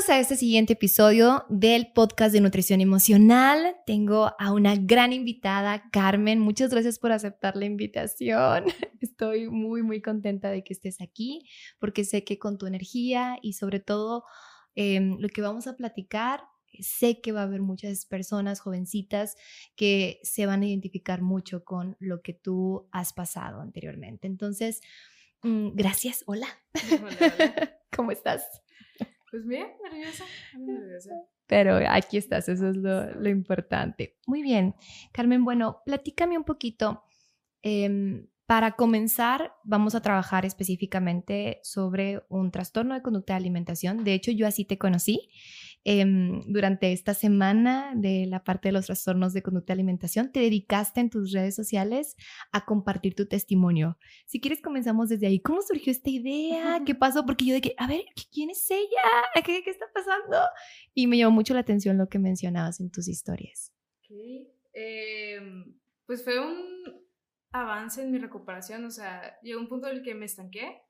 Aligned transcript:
Bienvenidos 0.00 0.16
a 0.16 0.32
este 0.32 0.36
siguiente 0.36 0.72
episodio 0.72 1.44
del 1.50 1.92
podcast 1.92 2.32
de 2.32 2.40
nutrición 2.40 2.80
emocional. 2.80 3.76
Tengo 3.84 4.32
a 4.38 4.50
una 4.50 4.74
gran 4.74 5.12
invitada, 5.12 5.90
Carmen. 5.90 6.40
Muchas 6.40 6.70
gracias 6.70 6.98
por 6.98 7.12
aceptar 7.12 7.54
la 7.54 7.66
invitación. 7.66 8.64
Estoy 9.00 9.50
muy, 9.50 9.82
muy 9.82 10.00
contenta 10.00 10.50
de 10.50 10.64
que 10.64 10.72
estés 10.72 11.02
aquí 11.02 11.46
porque 11.78 12.04
sé 12.04 12.24
que 12.24 12.38
con 12.38 12.56
tu 12.56 12.66
energía 12.66 13.36
y 13.42 13.52
sobre 13.52 13.78
todo 13.78 14.24
em, 14.74 15.18
lo 15.18 15.28
que 15.28 15.42
vamos 15.42 15.66
a 15.66 15.76
platicar, 15.76 16.44
sé 16.78 17.20
que 17.20 17.32
va 17.32 17.40
a 17.40 17.44
haber 17.44 17.60
muchas 17.60 18.06
personas 18.06 18.60
jovencitas 18.60 19.36
que 19.76 20.18
se 20.22 20.46
van 20.46 20.62
a 20.62 20.66
identificar 20.66 21.20
mucho 21.20 21.62
con 21.62 21.98
lo 22.00 22.22
que 22.22 22.32
tú 22.32 22.88
has 22.90 23.12
pasado 23.12 23.60
anteriormente. 23.60 24.26
Entonces, 24.26 24.80
mm, 25.42 25.74
gracias. 25.74 26.24
Hola. 26.26 26.46
Hola, 26.90 27.04
hola. 27.04 27.78
¿Cómo 27.94 28.12
estás? 28.12 28.62
Pues 29.30 29.46
bien, 29.46 29.68
nerviosa, 29.82 30.24
Pero 31.46 31.78
aquí 31.88 32.16
estás, 32.16 32.48
eso 32.48 32.68
es 32.68 32.76
lo, 32.76 33.28
importante. 33.28 34.16
Muy 34.26 34.42
bien, 34.42 34.74
Carmen, 35.12 35.44
bueno, 35.44 35.82
platícame 35.84 36.36
un 36.36 36.44
poquito. 36.44 37.04
Em, 37.62 38.26
para 38.46 38.72
comenzar, 38.72 39.54
vamos 39.62 39.94
a 39.94 40.02
trabajar 40.02 40.44
específicamente 40.44 41.60
sobre 41.62 42.24
un 42.28 42.50
trastorno 42.50 42.94
de 42.94 43.02
conducta 43.02 43.34
de 43.34 43.38
alimentación. 43.38 44.02
De 44.02 44.14
hecho, 44.14 44.32
yo 44.32 44.46
así 44.48 44.64
te 44.64 44.78
conocí. 44.78 45.30
Em, 45.84 46.42
durante 46.46 46.92
esta 46.92 47.14
semana 47.14 47.94
de 47.96 48.26
la 48.26 48.44
parte 48.44 48.68
de 48.68 48.72
los 48.72 48.86
trastornos 48.86 49.32
de 49.32 49.42
conducta 49.42 49.72
de 49.72 49.80
alimentación, 49.80 50.30
te 50.30 50.40
dedicaste 50.40 51.00
en 51.00 51.08
tus 51.08 51.32
redes 51.32 51.54
sociales 51.54 52.16
a 52.52 52.66
compartir 52.66 53.14
tu 53.14 53.26
testimonio. 53.26 53.98
Si 54.26 54.40
quieres, 54.40 54.60
comenzamos 54.60 55.08
desde 55.08 55.26
ahí. 55.26 55.40
¿Cómo 55.40 55.62
surgió 55.62 55.90
esta 55.90 56.10
idea? 56.10 56.82
¿Qué 56.84 56.94
pasó? 56.94 57.24
Porque 57.24 57.46
yo 57.46 57.54
de 57.54 57.62
que, 57.62 57.74
a 57.78 57.86
ver, 57.86 58.02
¿quién 58.30 58.50
es 58.50 58.70
ella? 58.70 59.42
¿Qué, 59.44 59.62
qué 59.62 59.70
está 59.70 59.86
pasando? 59.94 60.38
Y 60.92 61.06
me 61.06 61.16
llamó 61.16 61.34
mucho 61.34 61.54
la 61.54 61.60
atención 61.60 61.96
lo 61.96 62.08
que 62.08 62.18
mencionabas 62.18 62.80
en 62.80 62.90
tus 62.90 63.08
historias. 63.08 63.72
Em, 64.72 65.78
pues 66.06 66.22
fue 66.22 66.38
un 66.40 67.06
avance 67.52 68.02
en 68.02 68.10
mi 68.10 68.18
recuperación, 68.18 68.84
o 68.84 68.90
sea, 68.90 69.38
llegó 69.42 69.60
un 69.60 69.68
punto 69.68 69.88
en 69.88 69.96
el 69.96 70.02
que 70.02 70.14
me 70.14 70.26
estanqué 70.26 70.82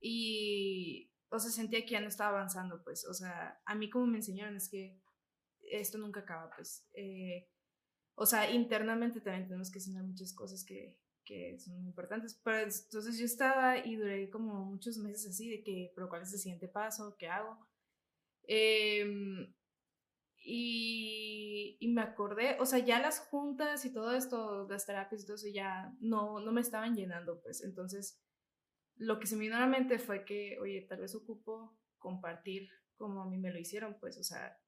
y 0.00 1.07
o 1.30 1.38
sea, 1.38 1.50
sentía 1.50 1.84
que 1.84 1.92
ya 1.92 2.00
no 2.00 2.08
estaba 2.08 2.30
avanzando, 2.30 2.82
pues, 2.82 3.06
o 3.06 3.14
sea, 3.14 3.60
a 3.64 3.74
mí 3.74 3.90
como 3.90 4.06
me 4.06 4.18
enseñaron 4.18 4.56
es 4.56 4.68
que 4.68 5.00
esto 5.60 5.98
nunca 5.98 6.20
acaba, 6.20 6.50
pues, 6.54 6.88
eh, 6.94 7.48
o 8.14 8.26
sea, 8.26 8.50
internamente 8.50 9.20
también 9.20 9.46
tenemos 9.46 9.70
que 9.70 9.78
enseñar 9.78 10.04
muchas 10.04 10.32
cosas 10.32 10.64
que, 10.64 10.98
que 11.24 11.58
son 11.58 11.76
muy 11.76 11.86
importantes, 11.86 12.40
pero 12.42 12.58
entonces 12.58 13.18
yo 13.18 13.26
estaba 13.26 13.78
y 13.78 13.96
duré 13.96 14.30
como 14.30 14.64
muchos 14.64 14.96
meses 14.98 15.30
así 15.30 15.48
de 15.50 15.62
que, 15.62 15.92
pero 15.94 16.08
¿cuál 16.08 16.22
es 16.22 16.32
el 16.32 16.38
siguiente 16.38 16.68
paso? 16.68 17.16
¿Qué 17.18 17.28
hago? 17.28 17.58
Em, 18.44 19.54
y, 20.42 21.76
y, 21.80 21.88
me 21.88 22.00
acordé, 22.00 22.56
o 22.60 22.64
sea, 22.64 22.78
ya 22.78 22.98
las 23.00 23.20
juntas 23.20 23.84
y 23.84 23.92
todo 23.92 24.12
esto, 24.16 24.66
las 24.68 24.86
terapias 24.86 25.22
y 25.22 25.26
todo 25.26 25.36
eso 25.36 25.48
ya 25.52 25.94
no, 26.00 26.40
no 26.40 26.52
me 26.52 26.62
estaban 26.62 26.96
llenando, 26.96 27.40
pues 27.42 27.62
entonces 27.62 28.18
lo 28.98 29.18
que 29.18 29.26
se 29.26 29.36
me 29.36 29.42
vino 29.42 29.56
a 29.56 29.60
la 29.60 29.66
mente 29.66 29.98
fue 29.98 30.24
que, 30.24 30.58
oye, 30.60 30.82
tal 30.82 31.00
vez 31.00 31.14
ocupo 31.14 31.78
compartir 31.98 32.68
como 32.96 33.22
a 33.22 33.26
mí 33.28 33.38
me 33.38 33.52
lo 33.52 33.58
hicieron, 33.58 33.98
pues, 34.00 34.18
o 34.18 34.24
sea, 34.24 34.58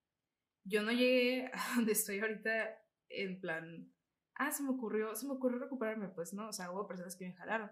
yo 0.64 0.82
no 0.82 0.92
llegué 0.92 1.50
a 1.52 1.74
donde 1.76 1.92
estoy 1.92 2.20
ahorita 2.20 2.78
en 3.08 3.40
plan, 3.40 3.92
ah, 4.36 4.50
se 4.50 4.62
me 4.62 4.70
ocurrió, 4.70 5.14
se 5.14 5.26
me 5.26 5.34
ocurrió 5.34 5.58
recuperarme, 5.58 6.08
pues, 6.08 6.32
¿no? 6.32 6.48
O 6.48 6.52
sea, 6.52 6.70
hubo 6.70 6.86
personas 6.86 7.16
que 7.16 7.26
me 7.26 7.34
jalaron. 7.34 7.70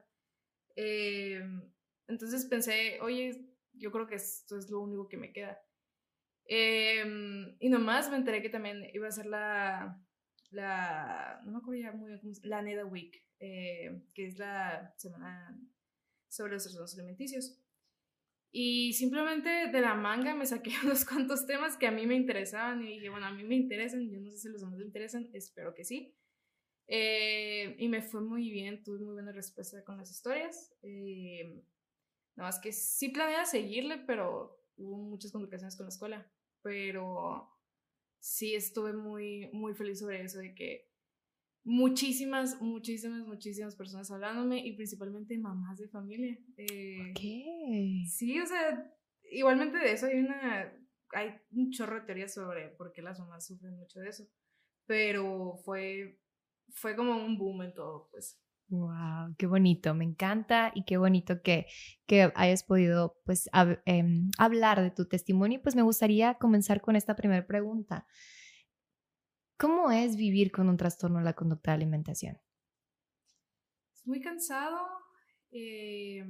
Em, 0.74 1.62
entonces 2.08 2.44
pensé, 2.46 2.98
oye, 3.00 3.48
yo 3.72 3.92
creo 3.92 4.06
que 4.06 4.16
esto 4.16 4.58
es 4.58 4.70
lo 4.70 4.80
único 4.80 5.08
que 5.08 5.16
me 5.16 5.32
queda. 5.32 5.60
Em, 6.44 7.56
y 7.60 7.68
nomás 7.68 8.10
me 8.10 8.16
enteré 8.16 8.42
que 8.42 8.48
también 8.48 8.84
iba 8.94 9.06
a 9.06 9.12
ser 9.12 9.26
la, 9.26 10.02
la, 10.50 11.40
no 11.44 11.52
me 11.52 11.58
acuerdo 11.58 11.82
ya 11.82 11.92
muy 11.92 12.08
bien, 12.08 12.20
la 12.42 12.62
NEDA 12.62 12.84
Week, 12.86 13.22
eh, 13.38 14.02
que 14.14 14.26
es 14.26 14.38
la 14.38 14.94
semana 14.96 15.56
sobre 16.28 16.52
los 16.52 16.62
trastornos 16.62 16.94
alimenticios. 16.94 17.58
Y 18.50 18.94
simplemente 18.94 19.48
de 19.48 19.80
la 19.80 19.94
manga 19.94 20.34
me 20.34 20.46
saqué 20.46 20.70
unos 20.84 21.04
cuantos 21.04 21.46
temas 21.46 21.76
que 21.76 21.86
a 21.86 21.90
mí 21.90 22.06
me 22.06 22.14
interesaban 22.14 22.82
y 22.82 22.94
dije, 22.94 23.08
bueno, 23.08 23.26
a 23.26 23.32
mí 23.32 23.44
me 23.44 23.56
interesan, 23.56 24.10
yo 24.10 24.20
no 24.20 24.30
sé 24.30 24.38
si 24.38 24.48
los 24.48 24.60
demás 24.60 24.78
me 24.78 24.84
interesan, 24.84 25.28
espero 25.32 25.74
que 25.74 25.84
sí. 25.84 26.14
Eh, 26.86 27.76
y 27.78 27.88
me 27.88 28.00
fue 28.00 28.22
muy 28.22 28.50
bien, 28.50 28.82
tuve 28.82 28.98
muy 28.98 29.12
buena 29.12 29.32
respuesta 29.32 29.84
con 29.84 29.98
las 29.98 30.10
historias. 30.10 30.74
Eh, 30.82 31.62
nada 32.34 32.48
más 32.48 32.58
que 32.58 32.72
sí 32.72 33.10
planeaba 33.10 33.44
seguirle, 33.44 33.98
pero 33.98 34.64
hubo 34.78 34.96
muchas 34.96 35.30
complicaciones 35.30 35.76
con 35.76 35.84
la 35.84 35.90
escuela. 35.90 36.32
Pero 36.62 37.54
sí 38.18 38.54
estuve 38.54 38.94
muy, 38.94 39.50
muy 39.52 39.74
feliz 39.74 39.98
sobre 39.98 40.22
eso, 40.22 40.38
de 40.38 40.54
que 40.54 40.87
muchísimas, 41.64 42.60
muchísimas, 42.60 43.26
muchísimas 43.26 43.76
personas 43.76 44.10
hablándome 44.10 44.64
y 44.66 44.74
principalmente 44.74 45.38
mamás 45.38 45.78
de 45.78 45.88
familia. 45.88 46.38
Eh, 46.56 47.12
Sí, 48.08 48.40
o 48.40 48.46
sea, 48.46 48.90
igualmente 49.30 49.78
de 49.78 49.92
eso 49.92 50.06
hay 50.06 50.18
una, 50.18 50.72
hay 51.12 51.34
un 51.52 51.70
chorro 51.70 52.00
de 52.00 52.06
teorías 52.06 52.34
sobre 52.34 52.68
por 52.70 52.92
qué 52.92 53.02
las 53.02 53.18
mamás 53.18 53.46
sufren 53.46 53.76
mucho 53.76 54.00
de 54.00 54.08
eso, 54.08 54.24
pero 54.86 55.56
fue, 55.64 56.20
fue 56.70 56.96
como 56.96 57.16
un 57.16 57.38
boom 57.38 57.62
en 57.62 57.74
todo, 57.74 58.08
pues. 58.10 58.40
Wow, 58.70 59.34
qué 59.38 59.46
bonito, 59.46 59.94
me 59.94 60.04
encanta 60.04 60.72
y 60.74 60.84
qué 60.84 60.98
bonito 60.98 61.40
que, 61.40 61.66
que 62.06 62.30
hayas 62.34 62.64
podido 62.64 63.18
pues 63.24 63.48
em, 63.86 64.28
hablar 64.36 64.82
de 64.82 64.90
tu 64.90 65.06
testimonio. 65.06 65.62
Pues 65.62 65.74
me 65.74 65.80
gustaría 65.80 66.34
comenzar 66.34 66.82
con 66.82 66.94
esta 66.94 67.16
primera 67.16 67.46
pregunta. 67.46 68.06
¿Cómo 69.58 69.90
es 69.90 70.16
vivir 70.16 70.52
con 70.52 70.68
un 70.68 70.76
trastorno 70.76 71.18
de 71.18 71.24
la 71.24 71.32
conducta 71.32 71.72
de 71.72 71.76
alimentación? 71.76 72.38
Es 73.92 74.06
muy 74.06 74.20
cansado. 74.20 74.78
Eh, 75.50 76.24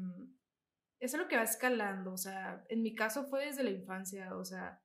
es 0.99 1.13
lo 1.13 1.29
que 1.29 1.37
va 1.37 1.43
escalando. 1.43 2.15
O 2.15 2.17
sea, 2.17 2.65
en 2.71 2.83
mi 2.83 2.95
caso 2.95 3.27
fue 3.27 3.45
desde 3.45 3.65
la 3.65 3.71
infancia. 3.71 4.35
O 4.35 4.47
sea, 4.47 4.83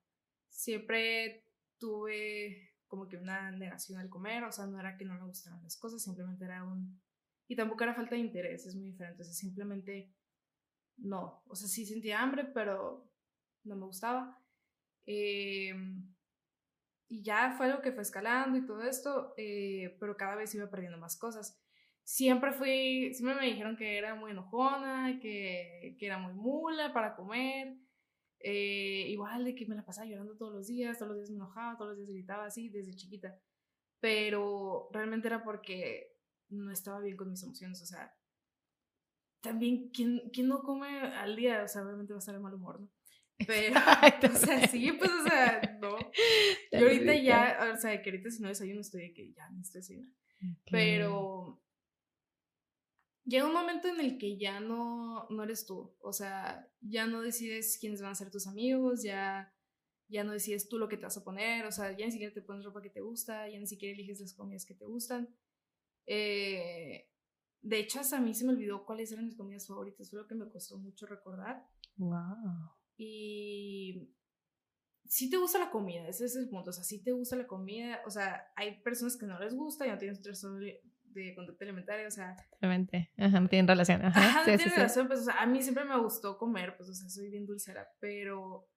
siempre 0.49 1.47
tuve 1.77 2.73
como 2.87 3.07
que 3.07 3.16
una 3.16 3.49
negación 3.51 3.97
al 3.97 4.09
comer. 4.09 4.43
O 4.43 4.51
sea, 4.51 4.66
no 4.66 4.78
era 4.78 4.97
que 4.97 5.05
no 5.05 5.13
me 5.13 5.25
gustaran 5.25 5.63
las 5.63 5.78
cosas, 5.78 6.03
simplemente 6.03 6.43
era 6.43 6.66
un... 6.66 7.01
Y 7.47 7.55
tampoco 7.55 7.84
era 7.84 7.96
falta 7.96 8.16
de 8.16 8.22
interés, 8.22 8.66
es 8.66 8.75
muy 8.75 8.91
diferente. 8.91 9.22
O 9.22 9.25
sea, 9.25 9.34
simplemente 9.34 10.13
no. 10.97 11.43
O 11.47 11.55
sea, 11.55 11.69
sí 11.69 11.85
sentía 11.85 12.22
hambre, 12.22 12.43
pero 12.53 13.09
no 13.63 13.78
me 13.78 13.85
gustaba. 13.85 14.37
Eh, 15.05 15.73
y 17.13 17.21
ya 17.21 17.53
fue 17.55 17.67
algo 17.67 17.83
que 17.83 17.91
fue 17.91 18.01
escalando 18.01 18.57
y 18.57 18.65
todo 18.65 18.81
esto, 18.81 19.35
eh, 19.37 19.95
pero 19.99 20.17
cada 20.17 20.35
vez 20.35 20.55
iba 20.55 20.67
perdiendo 20.67 20.97
más 20.97 21.15
cosas. 21.15 21.61
Siempre 22.03 22.51
fui, 22.53 23.13
siempre 23.13 23.35
me 23.39 23.45
dijeron 23.45 23.77
que 23.77 23.99
era 23.99 24.15
muy 24.15 24.31
enojona, 24.31 25.19
que, 25.21 25.95
que 25.99 26.05
era 26.07 26.17
muy 26.17 26.33
mula 26.33 26.91
para 26.91 27.15
comer, 27.15 27.77
eh, 28.39 29.05
igual 29.09 29.45
de 29.45 29.53
que 29.53 29.67
me 29.67 29.75
la 29.75 29.85
pasaba 29.85 30.07
llorando 30.07 30.35
todos 30.35 30.53
los 30.53 30.65
días, 30.65 30.97
todos 30.97 31.09
los 31.09 31.17
días 31.19 31.29
me 31.29 31.35
enojaba, 31.35 31.77
todos 31.77 31.89
los 31.89 31.97
días 31.99 32.09
gritaba 32.09 32.45
así 32.45 32.69
desde 32.69 32.95
chiquita, 32.95 33.39
pero 33.99 34.89
realmente 34.91 35.27
era 35.27 35.43
porque 35.43 36.17
no 36.49 36.71
estaba 36.71 36.99
bien 36.99 37.15
con 37.15 37.29
mis 37.29 37.43
emociones, 37.43 37.79
o 37.83 37.85
sea, 37.85 38.11
también, 39.39 39.89
¿quién, 39.89 40.31
quién 40.33 40.47
no 40.47 40.63
come 40.63 40.87
al 40.99 41.35
día? 41.35 41.61
O 41.63 41.67
sea, 41.67 41.83
obviamente 41.83 42.13
va 42.13 42.17
a 42.17 42.19
estar 42.19 42.33
de 42.33 42.41
mal 42.41 42.55
humor, 42.55 42.81
¿no? 42.81 42.89
Pero, 43.47 43.79
o 44.34 44.35
sea, 44.37 44.67
sí, 44.67 44.91
pues, 44.93 45.11
o 45.11 45.28
sea, 45.28 45.78
no. 45.81 45.97
Yo 46.72 46.79
ahorita 46.79 47.16
ya, 47.16 47.72
o 47.73 47.78
sea, 47.78 48.01
que 48.01 48.09
ahorita 48.09 48.29
si 48.29 48.41
no 48.41 48.49
desayuno 48.49 48.81
estoy 48.81 49.01
de 49.01 49.13
que 49.13 49.34
ya 49.34 49.49
no 49.49 49.61
estoy 49.61 49.81
desayunando. 49.81 50.16
Pero 50.69 51.63
llega 53.25 53.45
un 53.45 53.53
momento 53.53 53.87
en 53.87 53.99
el 53.99 54.17
que 54.17 54.37
ya 54.37 54.59
no, 54.59 55.28
no 55.29 55.43
eres 55.43 55.66
tú, 55.66 55.95
o 55.99 56.13
sea, 56.13 56.69
ya 56.81 57.07
no 57.07 57.22
decides 57.22 57.78
quiénes 57.79 58.01
van 58.01 58.11
a 58.11 58.16
ser 58.16 58.29
tus 58.29 58.47
amigos, 58.47 59.03
ya, 59.03 59.53
ya 60.07 60.23
no 60.23 60.34
decides 60.34 60.67
tú 60.67 60.78
lo 60.78 60.89
que 60.89 60.97
te 60.97 61.03
vas 61.03 61.17
a 61.17 61.23
poner, 61.23 61.66
o 61.66 61.72
sea, 61.72 61.96
ya 61.96 62.05
ni 62.05 62.11
siquiera 62.11 62.34
te 62.34 62.41
pones 62.41 62.66
ropa 62.66 62.81
que 62.81 62.89
te 62.89 63.01
gusta, 63.01 63.47
ya 63.49 63.59
ni 63.59 63.67
siquiera 63.67 63.93
eliges 63.93 64.19
las 64.19 64.34
comidas 64.34 64.66
que 64.66 64.75
te 64.75 64.85
gustan. 64.85 65.34
Eh, 66.05 67.09
de 67.61 67.79
hecho, 67.79 68.01
hasta 68.01 68.17
a 68.17 68.22
mí 68.22 68.34
se 68.34 68.46
me 68.46 68.51
olvidó 68.51 68.85
cuáles 68.85 69.11
eran 69.11 69.25
mis 69.25 69.37
comidas 69.37 69.67
favoritas, 69.67 70.09
fue 70.09 70.19
lo 70.19 70.28
que 70.28 70.35
me 70.35 70.49
costó 70.49 70.78
mucho 70.78 71.05
recordar. 71.05 71.66
Wow. 71.96 72.83
Y 73.05 74.09
si 75.05 75.29
te 75.29 75.38
gusta 75.38 75.59
la 75.59 75.70
comida, 75.70 76.08
ese 76.08 76.26
es 76.26 76.35
el 76.38 76.50
punto, 76.50 76.70
o 76.70 76.73
sea, 76.73 76.84
si 76.84 77.03
te 77.03 77.11
gusta 77.11 77.35
la 77.35 77.47
comida, 77.47 78.02
o 78.05 78.09
sea, 78.09 78.47
hay 78.55 78.82
personas 78.82 79.17
que 79.17 79.26
no 79.26 79.38
les 79.40 79.53
gusta 79.53 79.85
y 79.85 79.90
no 79.90 79.97
tienen 79.97 80.22
trastorno 80.22 80.59
de 80.59 81.35
conducta 81.35 81.66
alimentaria, 81.66 82.08
o 82.08 82.11
sea. 82.11 82.35
Realmente, 82.61 83.11
ajá, 83.17 83.40
no 83.41 83.50
tienen 83.50 83.67
relación. 83.67 84.03
Ajá, 84.05 84.41
ajá 84.41 84.58
sí, 84.58 84.70
relación, 84.70 85.08
pues, 85.08 85.20
o 85.20 85.23
sea, 85.26 85.41
a 85.41 85.46
mí 85.46 85.61
siempre 85.61 85.84
me 85.84 86.00
gustó 86.00 86.38
comer, 86.38 86.78
pues, 86.78 86.90
o 86.90 86.94
sea, 86.94 87.09
soy 87.09 87.29
bien 87.29 87.46
dulcera, 87.46 87.88
pero 88.00 88.70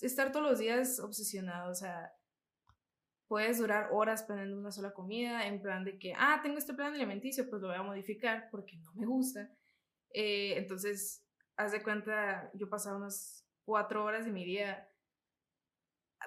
estar 0.00 0.32
todos 0.32 0.50
los 0.50 0.58
días 0.58 0.98
obsesionado, 0.98 1.70
o 1.70 1.74
sea, 1.74 2.12
puedes 3.28 3.58
durar 3.58 3.90
horas 3.92 4.24
planeando 4.24 4.58
una 4.58 4.72
sola 4.72 4.92
comida, 4.92 5.46
en 5.46 5.62
plan 5.62 5.84
de 5.84 5.98
que, 5.98 6.14
ah, 6.16 6.40
tengo 6.42 6.58
este 6.58 6.74
plan 6.74 6.94
alimenticio, 6.94 7.48
pues 7.48 7.62
lo 7.62 7.68
voy 7.68 7.76
a 7.76 7.82
modificar 7.84 8.48
porque 8.50 8.76
no 8.78 8.92
me 8.94 9.06
gusta. 9.06 9.48
Eh, 10.12 10.54
entonces, 10.56 11.24
haz 11.64 11.72
de 11.72 11.82
cuenta, 11.82 12.50
yo 12.54 12.68
pasaba 12.68 12.96
unas 12.96 13.46
cuatro 13.64 14.04
horas 14.04 14.24
de 14.24 14.32
mi 14.32 14.44
día 14.44 14.88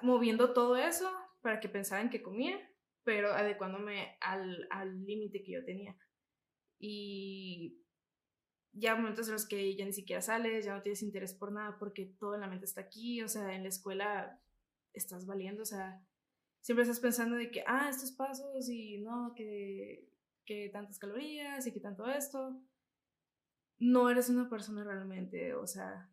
moviendo 0.02 0.52
todo 0.52 0.76
eso 0.76 1.10
para 1.40 1.60
que 1.60 1.68
pensaran 1.68 2.10
que 2.10 2.22
comía 2.22 2.58
pero 3.04 3.32
adecuándome 3.32 4.16
al 4.20 5.06
límite 5.06 5.42
que 5.42 5.52
yo 5.52 5.64
tenía. 5.64 5.96
Y 6.78 7.78
ya 8.72 8.96
momentos 8.96 9.28
en 9.28 9.34
los 9.34 9.46
que 9.46 9.76
ya 9.76 9.84
ni 9.84 9.92
siquiera 9.92 10.20
sales, 10.20 10.64
ya 10.64 10.74
no 10.74 10.82
tienes 10.82 11.02
interés 11.02 11.34
por 11.34 11.52
nada 11.52 11.76
porque 11.78 12.06
todo 12.18 12.34
en 12.34 12.40
la 12.40 12.48
mente 12.48 12.64
está 12.64 12.80
aquí, 12.80 13.22
o 13.22 13.28
sea, 13.28 13.54
en 13.54 13.62
la 13.62 13.68
escuela 13.68 14.40
estás 14.92 15.26
valiendo, 15.26 15.62
o 15.62 15.66
sea, 15.66 16.02
siempre 16.60 16.82
estás 16.82 17.00
pensando 17.00 17.36
de 17.36 17.50
que, 17.50 17.62
ah, 17.66 17.88
estos 17.90 18.12
pasos 18.12 18.68
y 18.68 18.98
no, 18.98 19.34
que, 19.36 20.08
que 20.44 20.70
tantas 20.70 20.98
calorías 20.98 21.66
y 21.66 21.72
que 21.72 21.80
tanto 21.80 22.06
esto. 22.08 22.58
No 23.84 24.08
eres 24.08 24.28
una 24.28 24.48
persona 24.48 24.82
realmente, 24.82 25.54
o 25.54 25.66
sea, 25.66 26.10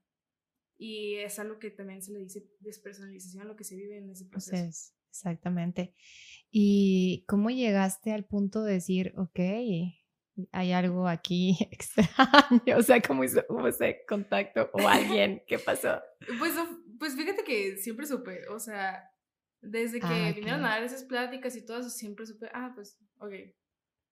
y 0.77 1.17
es 1.17 1.37
algo 1.37 1.59
que 1.59 1.69
también 1.69 2.01
se 2.01 2.11
le 2.11 2.19
dice 2.19 2.49
despersonalización, 2.59 3.47
lo 3.47 3.55
que 3.55 3.63
se 3.63 3.75
vive 3.75 3.99
en 3.99 4.09
ese 4.09 4.25
proceso. 4.25 4.93
exactamente. 5.09 5.93
¿Y 6.49 7.23
cómo 7.27 7.51
llegaste 7.51 8.11
al 8.11 8.25
punto 8.25 8.63
de 8.63 8.73
decir, 8.73 9.13
ok, 9.15 9.39
hay 10.51 10.71
algo 10.71 11.07
aquí 11.07 11.55
extraño? 11.71 12.77
O 12.77 12.81
sea, 12.81 12.99
¿cómo 12.99 13.23
hizo, 13.23 13.41
ese 13.67 14.03
contacto 14.07 14.71
o 14.73 14.87
alguien? 14.87 15.43
¿Qué 15.45 15.59
pasó? 15.59 16.01
Pues, 16.39 16.55
pues 16.97 17.15
fíjate 17.15 17.43
que 17.43 17.77
siempre 17.77 18.07
supe, 18.07 18.47
o 18.47 18.59
sea, 18.59 19.07
desde 19.61 19.99
que 19.99 20.07
ah, 20.07 20.33
vinieron 20.35 20.65
a 20.65 20.69
dar 20.69 20.83
esas 20.83 21.03
pláticas 21.03 21.55
y 21.55 21.63
todo 21.63 21.79
eso, 21.81 21.91
siempre 21.91 22.25
supe, 22.25 22.49
ah, 22.55 22.71
pues, 22.73 22.99
ok, 23.19 23.33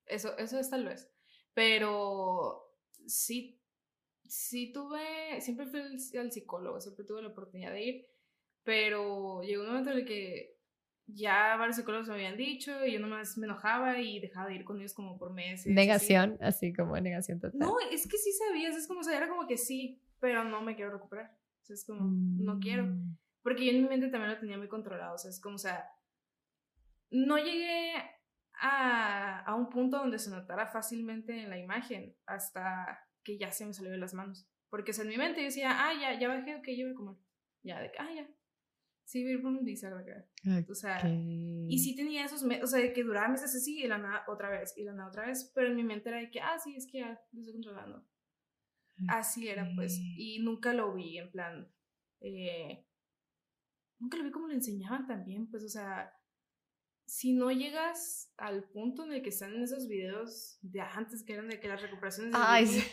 eso, 0.06 0.38
eso 0.38 0.60
es 0.60 0.70
tal 0.70 0.86
vez. 0.86 1.12
Pero 1.56 2.69
sí, 3.10 3.60
sí 4.28 4.72
tuve, 4.72 5.42
siempre 5.42 5.66
fui 5.66 5.82
al 6.18 6.32
psicólogo, 6.32 6.80
siempre 6.80 7.06
tuve 7.06 7.22
la 7.22 7.30
oportunidad 7.30 7.72
de 7.72 7.84
ir, 7.84 8.06
pero 8.64 9.42
llegó 9.42 9.64
un 9.64 9.70
momento 9.70 9.92
en 9.92 9.98
el 9.98 10.06
que 10.06 10.60
ya 11.08 11.56
varios 11.58 11.78
psicólogos 11.78 12.08
me 12.08 12.14
habían 12.14 12.38
dicho 12.38 12.86
y 12.86 12.94
yo 12.94 13.00
nomás 13.00 13.38
me 13.38 13.48
enojaba 13.48 14.00
y 14.00 14.20
dejaba 14.20 14.50
de 14.50 14.56
ir 14.56 14.64
con 14.64 14.80
ellos 14.80 14.94
como 14.94 15.18
por 15.18 15.34
meses. 15.34 15.74
Negación, 15.74 16.38
así, 16.40 16.72
como 16.74 17.00
negación 17.00 17.40
total. 17.40 17.60
No, 17.60 17.76
es 17.92 18.08
que 18.08 18.18
sí 18.18 18.32
sabías, 18.32 18.76
es 18.76 18.88
como, 18.88 19.00
o 19.00 19.04
sea, 19.04 19.18
era 19.18 19.28
como 19.28 19.48
que 19.48 19.58
sí, 19.58 20.02
pero 20.20 20.44
no 20.44 20.62
me 20.62 20.76
quiero 20.76 20.92
recuperar. 20.92 21.36
O 21.62 21.66
sea, 21.66 21.74
es 21.74 21.86
como, 21.86 22.02
no 22.04 22.60
quiero. 22.60 22.86
Mm. 22.86 23.18
Porque 23.42 23.66
yo 23.66 23.72
en 23.72 23.82
mi 23.82 23.90
mente 23.90 24.10
también 24.10 24.34
lo 24.34 24.40
tenía 24.40 24.58
muy 24.58 24.68
controlado, 24.68 25.16
o 25.16 25.18
sea, 25.18 25.32
es 25.32 25.40
como, 25.40 25.56
o 25.56 25.60
sea, 25.60 25.90
no 27.10 27.38
llegué 27.38 27.94
a, 28.62 29.40
a 29.40 29.56
un 29.56 29.70
punto 29.70 29.98
donde 29.98 30.20
se 30.20 30.30
notara 30.30 30.68
fácilmente 30.68 31.44
en 31.44 31.50
la 31.50 31.58
imagen 31.58 32.16
hasta 32.26 33.00
que 33.24 33.38
ya 33.38 33.52
se 33.52 33.66
me 33.66 33.74
salió 33.74 33.92
de 33.92 33.98
las 33.98 34.14
manos. 34.14 34.48
Porque 34.70 34.92
o 34.92 34.94
sea, 34.94 35.04
en 35.04 35.10
mi 35.10 35.18
mente 35.18 35.42
yo 35.42 35.46
decía, 35.46 35.72
ah, 35.88 35.94
ya, 36.00 36.20
ya 36.20 36.28
bajé, 36.28 36.56
ok, 36.56 36.68
yo 36.78 36.86
voy 36.86 36.94
a 36.94 36.96
comer. 36.96 37.16
Ya, 37.64 37.82
de 37.82 37.92
que, 37.92 37.98
ah, 38.00 38.10
ya, 38.16 38.30
Sí, 39.10 39.24
vivir 39.24 39.42
por 39.42 39.52
un 39.52 39.58
acá. 39.58 40.24
O 40.70 40.76
sea, 40.76 41.02
y 41.04 41.80
sí 41.80 41.96
tenía 41.96 42.26
esos 42.26 42.44
meses, 42.44 42.64
o 42.64 42.68
sea, 42.68 42.80
de 42.80 42.94
que 42.94 43.04
duraba 43.04 43.28
meses 43.28 43.56
así 43.56 43.80
y 43.80 43.88
la 43.88 43.98
nada 43.98 44.24
otra 44.28 44.52
vez, 44.52 44.78
y 44.78 44.84
la 44.84 44.94
nada 44.94 45.10
otra 45.10 45.26
vez, 45.26 45.52
pero 45.56 45.70
en 45.70 45.76
mi 45.76 45.84
mente 45.84 46.10
era 46.10 46.20
de 46.20 46.30
que, 46.30 46.40
ah, 46.42 46.60
sí, 46.60 46.76
es 46.76 46.86
que 46.86 47.00
ya 47.00 47.20
lo 47.32 47.40
estoy 47.40 47.54
controlando. 47.54 48.08
Así 49.08 49.48
era, 49.48 49.68
pues, 49.76 49.98
y 50.00 50.44
nunca 50.44 50.74
lo 50.74 50.94
vi 50.94 51.18
en 51.18 51.32
plan, 51.32 51.74
eh, 52.20 52.86
nunca 53.98 54.18
lo 54.18 54.26
vi 54.26 54.30
como 54.30 54.48
lo 54.48 54.54
enseñaban 54.54 55.08
también, 55.08 55.50
pues, 55.50 55.64
o 55.64 55.70
sea, 55.70 56.14
si 57.10 57.34
no 57.34 57.52
llegas 57.52 58.32
al 58.38 58.64
punto 58.70 59.04
en 59.04 59.14
el 59.14 59.22
que 59.22 59.30
están 59.30 59.54
en 59.56 59.64
esos 59.64 59.88
videos 59.88 60.60
de 60.62 60.82
antes, 60.82 61.24
que 61.24 61.34
eran 61.34 61.50
de 61.50 61.60
que 61.60 61.68
las 61.68 61.82
recuperaciones... 61.82 62.34
Ay, 62.38 62.68
sí. 62.68 62.84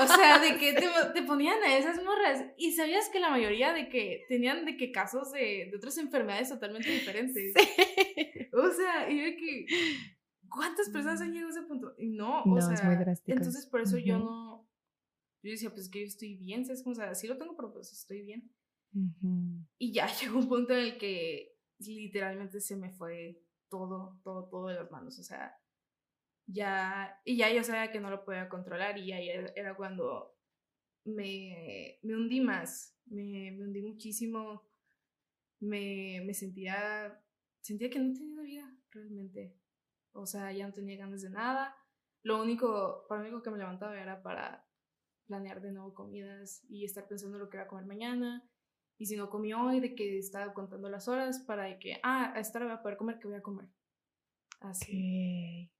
O 0.00 0.06
sea, 0.06 0.38
de 0.38 0.56
que 0.56 0.72
te, 1.14 1.22
ponían 1.22 1.62
a 1.62 1.76
esas 1.76 2.02
morras 2.02 2.44
y 2.56 2.72
sabías 2.72 3.08
que 3.08 3.20
la 3.20 3.30
mayoría 3.30 3.72
de 3.72 3.88
que 3.88 4.24
tenían 4.28 4.64
de 4.64 4.76
que 4.76 4.92
casos 4.92 5.32
de, 5.32 5.68
de 5.70 5.76
otras 5.76 5.98
enfermedades 5.98 6.48
totalmente 6.48 6.90
diferentes. 6.90 7.54
O 8.52 8.70
sea, 8.70 9.10
y 9.10 9.20
de 9.20 9.36
que 9.36 9.66
¿cuántas 10.48 10.88
personas 10.90 11.20
han 11.20 11.32
llegado 11.32 11.48
a 11.48 11.58
ese 11.58 11.62
punto? 11.62 11.94
Y 11.98 12.10
no, 12.10 12.44
o 12.44 12.60
sea, 12.60 12.74
es 12.74 12.84
muy 12.84 12.96
drástico. 12.96 13.36
entonces 13.36 13.66
por 13.66 13.80
eso 13.80 13.98
yo 13.98 14.18
no 14.18 14.68
yo 15.42 15.50
decía, 15.50 15.70
pues 15.70 15.90
que 15.90 16.00
yo 16.00 16.06
estoy 16.06 16.36
bien, 16.36 16.64
¿sabes? 16.64 16.82
Como, 16.82 16.92
o 16.92 16.94
sea, 16.94 17.14
sí 17.14 17.26
lo 17.26 17.36
tengo, 17.36 17.54
pero 17.54 17.70
pues 17.70 17.92
estoy 17.92 18.22
bien. 18.22 18.50
Y 19.78 19.92
ya 19.92 20.06
llegó 20.20 20.38
un 20.38 20.48
punto 20.48 20.72
en 20.72 20.80
el 20.80 20.98
que 20.98 21.53
literalmente 21.78 22.60
se 22.60 22.76
me 22.76 22.90
fue 22.90 23.40
todo, 23.68 24.20
todo, 24.22 24.48
todo 24.48 24.68
de 24.68 24.74
las 24.74 24.90
manos, 24.90 25.18
o 25.18 25.22
sea, 25.22 25.58
ya, 26.46 27.20
y 27.24 27.36
ya 27.36 27.52
yo 27.52 27.64
sabía 27.64 27.90
que 27.90 28.00
no 28.00 28.10
lo 28.10 28.24
podía 28.24 28.48
controlar 28.48 28.98
y 28.98 29.06
ya 29.08 29.18
era 29.18 29.74
cuando 29.76 30.36
me, 31.04 31.98
me 32.02 32.14
hundí 32.14 32.40
más, 32.40 32.96
me, 33.06 33.50
me 33.52 33.64
hundí 33.64 33.82
muchísimo, 33.82 34.62
me, 35.60 36.22
me, 36.24 36.34
sentía, 36.34 37.20
sentía 37.60 37.90
que 37.90 37.98
no 37.98 38.12
tenía 38.12 38.42
vida 38.42 38.76
realmente, 38.90 39.56
o 40.12 40.26
sea, 40.26 40.52
ya 40.52 40.66
no 40.66 40.72
tenía 40.72 40.98
ganas 40.98 41.22
de 41.22 41.30
nada, 41.30 41.76
lo 42.22 42.42
único, 42.42 43.06
para 43.08 43.22
lo 43.22 43.28
único 43.28 43.42
que 43.42 43.50
me 43.50 43.58
levantaba 43.58 44.00
era 44.00 44.22
para 44.22 44.66
planear 45.26 45.60
de 45.60 45.72
nuevo 45.72 45.94
comidas 45.94 46.64
y 46.68 46.84
estar 46.84 47.06
pensando 47.08 47.38
lo 47.38 47.48
que 47.48 47.56
iba 47.56 47.64
a 47.64 47.68
comer 47.68 47.86
mañana, 47.86 48.48
y 48.98 49.06
si 49.06 49.16
no 49.16 49.30
comí 49.30 49.52
hoy, 49.52 49.80
de 49.80 49.94
que 49.94 50.18
estaba 50.18 50.52
contando 50.54 50.88
las 50.88 51.08
horas 51.08 51.40
para 51.40 51.64
de 51.64 51.78
que, 51.78 52.00
ah, 52.02 52.32
a 52.34 52.40
esta 52.40 52.58
hora 52.58 52.66
voy 52.66 52.76
a 52.76 52.82
poder 52.82 52.96
comer, 52.96 53.18
que 53.18 53.28
voy 53.28 53.36
a 53.36 53.42
comer. 53.42 53.68
Así. 54.60 55.70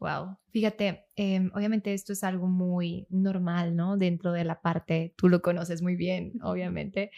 Wow, 0.00 0.38
fíjate, 0.52 1.06
em, 1.16 1.50
obviamente 1.54 1.92
esto 1.92 2.12
es 2.12 2.22
algo 2.22 2.46
muy 2.46 3.08
normal, 3.10 3.74
¿no? 3.74 3.96
Dentro 3.96 4.30
de 4.30 4.44
la 4.44 4.60
parte, 4.60 5.12
tú 5.16 5.28
lo 5.28 5.42
conoces 5.42 5.82
muy 5.82 5.96
bien, 5.96 6.34
obviamente, 6.40 7.10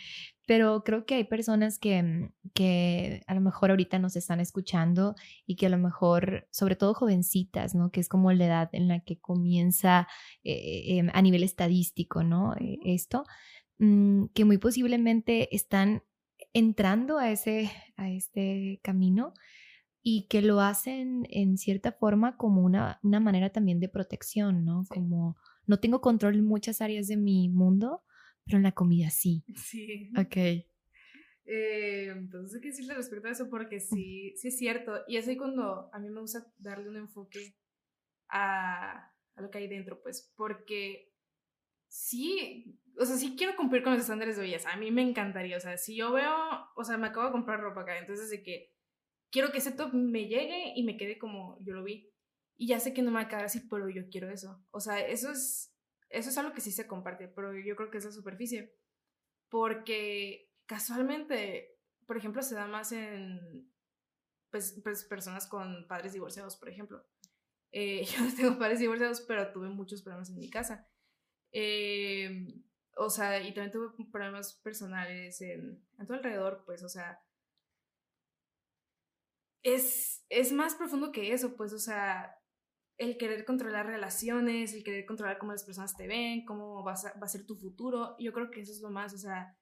pero 0.47 0.83
creo 0.83 1.05
que 1.05 1.17
hay 1.17 1.25
personas 1.25 1.79
que, 1.79 2.03
mm, 2.03 2.33
que 2.55 3.23
a 3.27 3.35
lo 3.35 3.43
mejor 3.43 3.71
ahorita 3.71 3.99
nos 3.99 4.17
están 4.17 4.41
escuchando 4.41 5.15
y 5.47 5.57
que 5.57 5.67
a 5.67 5.69
lo 5.69 5.77
mejor, 5.77 6.49
sobre 6.53 6.75
todo 6.75 6.95
jovencitas, 6.95 7.75
¿no? 7.75 7.91
Que 7.91 8.01
es 8.01 8.09
como 8.09 8.33
la 8.33 8.47
edad 8.47 8.71
en 8.73 8.89
la 8.89 9.01
que 9.01 9.19
comienza 9.21 10.09
eh, 10.43 10.97
em, 10.99 11.11
a 11.13 11.21
nivel 11.21 11.43
estadístico, 11.43 12.23
¿no? 12.25 12.55
Eh, 12.57 12.79
esto, 12.85 13.25
mm, 13.81 14.27
que 14.35 14.45
muy 14.45 14.59
posiblemente 14.59 15.55
están 15.55 16.05
entrando 16.53 17.19
a 17.19 17.31
ese, 17.31 17.71
a 17.97 18.11
este 18.11 18.81
camino 18.83 19.35
y 20.03 20.27
que 20.29 20.43
lo 20.43 20.61
hacen 20.61 21.27
en 21.31 21.59
cierta 21.59 21.93
forma 21.93 22.37
como 22.37 22.63
una, 22.63 23.01
una 23.03 23.21
manera 23.21 23.51
también 23.51 23.81
de 23.81 23.89
protección, 23.89 24.65
¿no? 24.65 24.85
Como 24.89 25.37
no 25.67 25.81
tengo 25.81 26.01
control 26.01 26.37
en 26.37 26.47
muchas 26.47 26.81
áreas 26.81 27.07
de 27.09 27.17
mi 27.17 27.49
mundo, 27.49 28.03
pero 28.45 28.57
en 28.57 28.63
la 28.63 28.73
comida 28.73 29.11
sí. 29.11 29.45
Sí. 29.57 30.11
Ok. 30.17 30.37
Eh, 31.53 32.09
entonces, 32.11 32.61
¿qué 32.61 32.69
decirle 32.69 32.95
respecto 32.95 33.29
a 33.29 33.33
eso? 33.33 33.51
Porque 33.51 33.81
sí, 33.81 34.35
sí 34.37 34.49
es 34.49 34.57
cierto. 34.57 35.01
Y 35.09 35.17
es 35.17 35.27
ahí 35.29 35.37
cuando 35.37 35.91
a 35.93 35.99
mí 35.99 36.09
me 36.09 36.21
gusta 36.21 36.47
darle 36.59 36.89
un 36.89 36.97
enfoque 36.97 37.57
a, 38.29 39.13
a 39.35 39.43
lo 39.43 39.51
que 39.51 39.59
hay 39.59 39.69
dentro, 39.69 40.01
pues, 40.03 40.33
porque 40.37 41.13
sí, 41.89 42.79
o 43.01 43.05
sea, 43.05 43.17
sí 43.17 43.35
quiero 43.37 43.57
cumplir 43.57 43.83
con 43.83 43.93
los 43.93 44.03
estándares 44.03 44.37
de 44.37 44.43
belleza. 44.43 44.71
A 44.71 44.77
mí 44.77 44.91
me 44.91 45.03
encantaría, 45.03 45.57
o 45.57 45.61
sea, 45.61 45.77
si 45.77 45.97
yo 45.97 46.13
veo, 46.13 46.35
o 46.77 46.85
sea, 46.85 46.99
me 46.99 47.09
acabo 47.09 47.27
de 47.27 47.33
comprar 47.33 47.61
ropa 47.61 47.83
acá, 47.83 47.99
entonces 47.99 48.31
de 48.31 48.43
que 48.43 48.73
quiero 49.31 49.51
que 49.51 49.59
ese 49.59 49.73
top 49.73 49.93
me 49.93 50.27
llegue 50.27 50.73
y 50.77 50.85
me 50.85 50.97
quede 50.97 51.19
como 51.19 51.59
yo 51.65 51.75
lo 51.75 51.83
vi. 51.83 52.13
Y 52.57 52.69
ya 52.69 52.79
sé 52.79 52.93
que 52.93 53.03
no 53.03 53.11
me 53.11 53.17
va 53.17 53.23
a 53.23 53.29
quedar 53.29 53.45
así, 53.47 53.61
pero 53.69 53.89
yo 53.89 54.09
quiero 54.11 54.31
eso. 54.31 54.63
O 54.71 54.81
sea, 54.81 55.01
eso 55.01 55.33
es, 55.33 55.75
eso 56.11 56.29
es 56.31 56.39
algo 56.39 56.53
que 56.53 56.61
sí 56.61 56.73
se 56.73 56.87
comparte, 56.87 57.29
pero 57.29 57.59
yo 57.59 57.75
creo 57.75 57.91
que 57.91 57.99
es 57.99 58.05
la 58.05 58.13
superficie. 58.13 58.77
Porque 59.49 60.53
casualmente 60.67 61.81
por 62.11 62.17
ejemplo, 62.17 62.43
se 62.43 62.57
da 62.57 62.67
más 62.67 62.91
en 62.91 63.73
pues, 64.51 64.81
pues 64.83 65.05
personas 65.05 65.47
con 65.47 65.87
padres 65.87 66.13
divorciados, 66.13 66.57
por 66.57 66.69
ejemplo. 66.69 67.07
Eh, 67.71 68.05
yo 68.13 68.25
no 68.25 68.35
tengo 68.35 68.59
padres 68.59 68.81
divorciados, 68.81 69.21
pero 69.21 69.53
tuve 69.53 69.69
muchos 69.69 70.03
problemas 70.03 70.29
en 70.31 70.41
mi 70.41 70.51
casa. 70.51 70.91
Eh, 71.53 72.49
o 73.01 73.11
sea, 73.11 73.41
y 73.41 73.55
también 73.55 73.73
tuve 73.73 74.05
problemas 74.13 74.55
personales 74.63 75.41
en, 75.41 75.83
en 75.99 76.07
tu 76.07 76.13
alrededor, 76.13 76.63
pues, 76.67 76.83
o 76.83 76.89
sea, 76.89 77.23
es, 79.63 80.25
es 80.29 80.53
más 80.53 80.75
profundo 80.75 81.11
que 81.11 81.33
eso, 81.33 81.57
pues, 81.57 81.73
o 81.73 81.79
sea, 81.79 82.37
el 82.99 83.17
querer 83.17 83.47
controlar 83.47 83.87
relaciones, 83.87 84.75
el 84.75 84.85
querer 84.85 85.07
controlar 85.07 85.39
cómo 85.39 85.53
las 85.53 85.65
personas 85.65 85.97
te 85.97 86.07
ven, 86.07 86.45
cómo 86.45 86.83
vas 86.83 87.07
va 87.07 87.25
a 87.25 87.29
ser 87.29 87.47
tu 87.47 87.57
futuro, 87.57 88.17
yo 88.19 88.33
creo 88.35 88.51
que 88.51 88.61
eso 88.61 88.73
es 88.73 88.81
lo 88.83 88.91
más, 88.91 89.15
o 89.15 89.19
sea, 89.19 89.57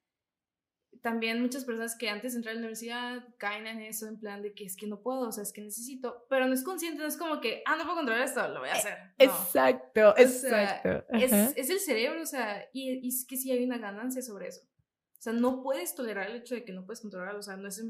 también 1.02 1.40
muchas 1.40 1.64
personas 1.64 1.96
que 1.96 2.08
antes 2.08 2.32
de 2.32 2.38
entrar 2.38 2.52
a 2.52 2.54
la 2.54 2.60
universidad 2.60 3.24
caen 3.38 3.66
en 3.66 3.80
eso, 3.80 4.08
en 4.08 4.18
plan 4.18 4.42
de 4.42 4.52
que 4.54 4.64
es 4.64 4.76
que 4.76 4.86
no 4.86 5.00
puedo, 5.00 5.28
o 5.28 5.32
sea, 5.32 5.42
es 5.42 5.52
que 5.52 5.60
necesito, 5.60 6.26
pero 6.28 6.46
no 6.46 6.54
es 6.54 6.64
consciente, 6.64 7.02
no 7.02 7.08
es 7.08 7.16
como 7.16 7.40
que, 7.40 7.62
ah, 7.66 7.76
no 7.76 7.84
puedo 7.84 7.96
controlar 7.96 8.24
esto, 8.24 8.46
lo 8.48 8.60
voy 8.60 8.68
a 8.68 8.72
hacer. 8.72 8.98
Exacto, 9.18 10.14
exacto. 10.16 11.04
es, 11.10 11.32
es, 11.56 11.70
el 11.70 11.80
cerebro, 11.80 12.22
o 12.22 12.26
sea, 12.26 12.68
y, 12.72 13.06
y, 13.06 13.08
es 13.08 13.26
que 13.26 13.36
sí 13.36 13.52
hay 13.52 13.64
una 13.64 13.78
ganancia 13.78 14.22
sobre 14.22 14.48
eso. 14.48 14.62
O 14.64 15.20
sea, 15.20 15.32
no 15.32 15.62
puedes 15.62 15.94
tolerar 15.94 16.30
el 16.30 16.36
hecho 16.36 16.54
de 16.54 16.64
que 16.64 16.72
no 16.72 16.84
puedes 16.84 17.00
controlarlo, 17.00 17.40
o 17.40 17.42
sea, 17.42 17.56
no 17.56 17.68
es, 17.68 17.82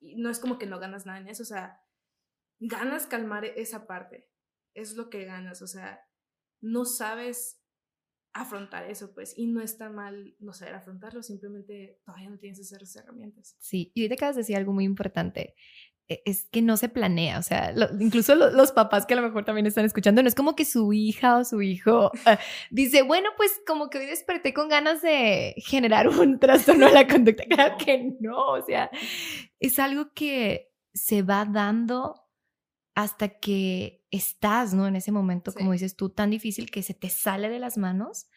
no 0.00 0.30
es 0.30 0.38
como 0.38 0.58
que 0.58 0.66
no 0.66 0.78
ganas 0.78 1.06
nada 1.06 1.18
en 1.18 1.28
eso, 1.28 1.42
o 1.42 1.46
sea, 1.46 1.82
ganas 2.58 3.06
calmar 3.06 3.44
esa 3.44 3.86
parte, 3.86 4.28
es 4.74 4.94
lo 4.94 5.10
que 5.10 5.24
ganas, 5.24 5.62
o 5.62 5.66
sea, 5.66 6.00
no 6.60 6.84
sabes 6.84 7.59
afrontar 8.32 8.88
eso, 8.88 9.12
pues, 9.12 9.34
y 9.36 9.46
no 9.46 9.60
está 9.60 9.90
mal 9.90 10.34
no 10.38 10.52
saber 10.52 10.74
afrontarlo, 10.74 11.22
simplemente 11.22 12.00
todavía 12.04 12.30
no 12.30 12.38
tienes 12.38 12.58
esas 12.58 12.94
herramientas. 12.96 13.56
Sí, 13.58 13.90
y 13.94 14.02
ahorita 14.02 14.14
acabas 14.14 14.36
de 14.36 14.40
decir 14.42 14.56
algo 14.56 14.72
muy 14.72 14.84
importante, 14.84 15.54
e, 16.08 16.22
es 16.24 16.46
que 16.50 16.62
no 16.62 16.76
se 16.76 16.88
planea, 16.88 17.38
o 17.38 17.42
sea, 17.42 17.74
incluso 17.98 18.34
los 18.34 18.72
papás 18.72 19.06
que 19.06 19.14
a 19.14 19.16
lo 19.16 19.22
mejor 19.22 19.44
también 19.44 19.66
están 19.66 19.84
escuchando, 19.84 20.22
no 20.22 20.28
es 20.28 20.34
como 20.34 20.54
que 20.54 20.64
su 20.64 20.92
hija 20.92 21.38
o 21.38 21.44
su 21.44 21.60
hijo 21.62 22.12
ah, 22.26 22.38
dice, 22.70 23.02
bueno, 23.02 23.30
pues 23.36 23.52
como 23.66 23.90
que 23.90 23.98
hoy 23.98 24.06
desperté 24.06 24.54
con 24.54 24.68
ganas 24.68 25.02
de 25.02 25.54
generar 25.58 26.08
un 26.08 26.38
trastorno 26.38 26.86
de 26.86 26.92
la 26.92 27.08
conducta, 27.08 27.44
claro 27.48 27.76
que 27.78 28.16
no, 28.20 28.52
o 28.52 28.64
sea, 28.64 28.90
es 29.58 29.78
algo 29.78 30.12
que 30.14 30.72
se 30.92 31.22
va 31.22 31.44
dando 31.44 32.14
hasta 32.94 33.28
que 33.28 33.99
estás, 34.10 34.74
¿no? 34.74 34.86
En 34.86 34.96
ese 34.96 35.12
momento, 35.12 35.52
como 35.52 35.72
dices 35.72 35.96
tú, 35.96 36.10
tan 36.10 36.30
difícil 36.30 36.70
que 36.70 36.82
se 36.82 36.94
te 36.94 37.08
sale 37.08 37.48
de 37.48 37.58
las 37.58 37.78
manos 37.78 38.28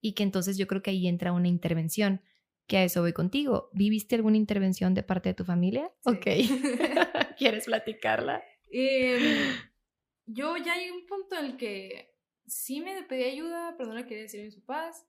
y 0.00 0.14
que 0.14 0.22
entonces 0.22 0.56
yo 0.56 0.66
creo 0.66 0.82
que 0.82 0.90
ahí 0.90 1.06
entra 1.06 1.32
una 1.32 1.48
intervención, 1.48 2.22
que 2.66 2.78
a 2.78 2.84
eso 2.84 3.00
voy 3.00 3.12
contigo. 3.12 3.68
¿Viviste 3.72 4.14
alguna 4.14 4.36
intervención 4.36 4.94
de 4.94 5.02
parte 5.02 5.30
de 5.30 5.34
tu 5.34 5.44
familia? 5.44 5.90
Ok. 6.04 6.26
¿Quieres 7.38 7.64
platicarla? 7.64 8.42
Em, 8.70 9.52
yo 10.26 10.56
ya 10.56 10.74
hay 10.74 10.90
un 10.90 11.04
punto 11.06 11.36
en 11.36 11.46
el 11.46 11.56
que 11.56 12.14
sí 12.46 12.80
me 12.80 13.02
pedí 13.02 13.24
ayuda, 13.24 13.74
pero 13.76 13.88
no 13.88 13.96
le 13.96 14.06
quería 14.06 14.22
decir 14.22 14.40
a 14.40 14.44
mis 14.44 14.56
papás. 14.56 15.04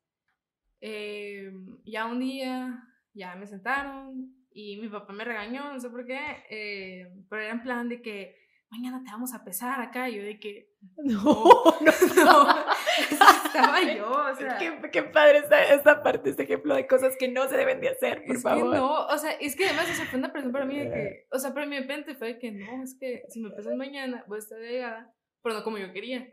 Em, 0.80 1.78
ya 1.86 2.08
un 2.08 2.20
día, 2.20 2.84
ya 3.14 3.36
me 3.36 3.46
sentaron 3.46 4.36
y 4.52 4.78
mi 4.78 4.90
papá 4.90 5.14
me 5.14 5.24
regañó, 5.24 5.72
no 5.72 5.80
sé 5.80 5.90
por 5.90 6.06
qué, 6.06 6.20
em, 6.50 7.26
pero 7.30 7.44
era 7.44 7.52
en 7.52 7.62
plan 7.62 7.90
de 7.90 8.02
que 8.02 8.41
mañana 8.72 9.04
te 9.04 9.12
vamos 9.12 9.34
a 9.34 9.44
pesar 9.44 9.82
acá. 9.82 10.10
Y 10.10 10.16
yo 10.16 10.24
de 10.24 10.40
que, 10.40 10.70
no, 10.98 11.24
no, 11.24 11.92
no, 12.16 12.56
estaba 13.46 13.82
yo, 13.96 14.10
o 14.10 14.36
sea. 14.36 14.58
Qué, 14.58 14.90
qué 14.92 15.04
padre 15.04 15.40
esta, 15.40 15.64
esta, 15.74 16.02
parte, 16.02 16.32
este 16.32 16.44
ejemplo 16.44 16.74
de 16.74 16.88
cosas 16.88 17.16
que 17.20 17.28
no 17.28 17.48
se 17.48 17.58
deben 17.58 17.82
de 17.82 17.90
hacer, 17.90 18.24
por 18.26 18.38
es 18.38 18.42
favor. 18.42 18.72
Que 18.72 18.78
no, 18.78 19.06
o 19.06 19.18
sea, 19.18 19.32
es 19.34 19.56
que 19.56 19.66
además, 19.66 19.90
o 19.92 19.94
sea, 19.94 20.06
fue 20.06 20.18
una 20.18 20.32
presión 20.32 20.54
para 20.54 20.66
mí 20.66 20.80
de 20.80 20.90
que, 20.90 21.28
o 21.32 21.38
sea, 21.38 21.54
pero 21.54 21.68
mi 21.68 21.78
repente 21.78 22.16
fue 22.16 22.40
que 22.40 22.52
no, 22.52 22.84
es 22.84 22.98
que 23.00 23.24
si 23.30 23.42
me 23.42 23.52
pesas 23.52 23.76
mañana 23.76 24.24
voy 24.28 24.38
a 24.38 24.40
estar 24.40 24.58
delgada, 24.58 25.14
pero 25.44 25.56
no 25.56 25.64
como 25.64 25.78
yo 25.78 25.92
quería. 25.92 26.28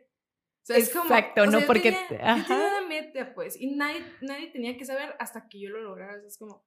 O 0.62 0.66
sea, 0.68 0.76
es 0.76 0.90
como, 0.90 1.04
Exacto, 1.04 1.47
no 1.47 1.61
porque... 1.66 1.92
Tenía, 1.92 2.37
yo 2.37 2.47
tenía 2.47 2.78
una 2.78 2.88
meta, 2.88 3.35
pues, 3.35 3.59
y 3.59 3.75
nadie, 3.75 4.04
nadie 4.21 4.49
tenía 4.49 4.76
que 4.76 4.85
saber 4.85 5.14
hasta 5.18 5.49
que 5.49 5.61
yo 5.61 5.71
lo 5.71 5.80
lograra, 5.80 6.16
o 6.16 6.18
sea, 6.18 6.28
es 6.28 6.38
como, 6.38 6.64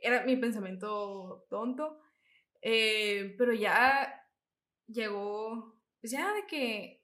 era 0.00 0.24
mi 0.24 0.36
pensamiento 0.36 1.46
tonto, 1.48 2.00
eh, 2.62 3.34
pero 3.36 3.52
ya 3.52 4.21
llegó, 4.92 5.80
pues 6.00 6.12
ya 6.12 6.32
de 6.34 6.46
que 6.46 7.02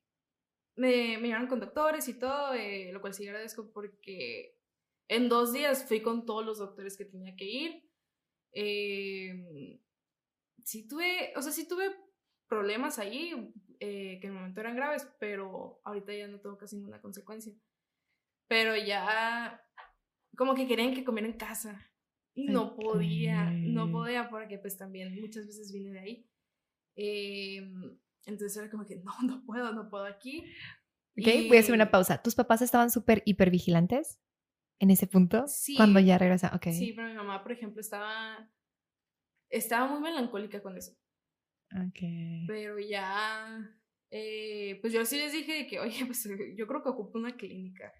me, 0.76 1.18
me 1.18 1.28
llevaron 1.28 1.49
con 1.49 1.61
doctores 1.61 2.09
y 2.09 2.18
todo, 2.18 2.54
eh, 2.54 2.90
lo 2.92 3.00
cual 3.00 3.14
sí 3.14 3.26
agradezco 3.26 3.71
porque 3.73 4.57
en 5.09 5.28
dos 5.28 5.52
días 5.52 5.87
fui 5.87 6.00
con 6.00 6.25
todos 6.25 6.45
los 6.45 6.59
doctores 6.59 6.97
que 6.97 7.04
tenía 7.04 7.35
que 7.35 7.45
ir. 7.45 7.90
Eh, 8.52 9.80
sí 10.64 10.87
tuve, 10.87 11.33
o 11.37 11.42
sea, 11.42 11.52
sí 11.52 11.66
tuve 11.66 11.97
problemas 12.47 12.99
ahí 12.99 13.52
eh, 13.80 14.18
que 14.21 14.26
en 14.26 14.33
el 14.33 14.38
momento 14.38 14.61
eran 14.61 14.76
graves, 14.76 15.09
pero 15.18 15.80
ahorita 15.85 16.12
ya 16.14 16.28
no 16.28 16.40
tengo 16.40 16.59
casi 16.59 16.76
ninguna 16.76 17.00
consecuencia. 17.00 17.52
Pero 18.47 18.76
ya 18.76 19.62
como 20.37 20.54
que 20.54 20.66
querían 20.66 20.95
que 20.95 21.04
comiera 21.04 21.28
en 21.28 21.37
casa 21.37 21.90
y 22.35 22.47
no 22.47 22.76
podía, 22.76 23.50
no 23.50 23.90
podía 23.90 24.30
porque 24.30 24.59
pues 24.59 24.76
también 24.76 25.21
muchas 25.21 25.47
veces 25.47 25.73
vine 25.73 25.90
de 25.90 25.99
ahí. 25.99 26.30
Em, 27.00 27.97
entonces 28.26 28.57
era 28.57 28.69
como 28.69 28.85
que 28.85 28.97
no, 28.97 29.12
no 29.23 29.45
puedo, 29.47 29.73
no 29.73 29.88
puedo 29.88 30.05
aquí. 30.05 30.45
Ok, 31.17 31.26
voy 31.47 31.57
a 31.57 31.61
hacer 31.61 31.75
una 31.75 31.90
pausa. 31.90 32.21
¿Tus 32.23 32.35
papás 32.35 32.61
estaban 32.61 32.90
súper 32.90 33.23
hipervigilantes 33.25 34.21
en 34.81 34.90
ese 34.90 35.07
punto? 35.07 35.47
Sí. 35.47 35.76
Cuando 35.76 36.00
ya 36.00 36.19
regresaron, 36.19 36.57
ok. 36.57 36.67
Sí, 36.73 36.93
pero 36.95 37.09
mi 37.09 37.14
mamá, 37.14 37.43
por 37.43 37.52
ejemplo, 37.52 37.81
estaba, 37.81 38.50
estaba 39.49 39.88
muy 39.88 40.00
melancólica 40.00 40.61
con 40.61 40.76
eso. 40.76 40.93
Ok. 41.73 42.00
Pero 42.47 42.78
ya, 42.78 43.78
eh, 44.11 44.78
pues 44.81 44.93
yo 44.93 45.05
sí 45.05 45.19
les 45.19 45.33
dije 45.33 45.67
que, 45.69 45.78
oye, 45.78 46.05
pues 46.07 46.28
yo 46.57 46.67
creo 46.67 46.83
que 46.83 46.88
ocupo 46.88 47.19
una 47.19 47.37
clínica. 47.37 47.93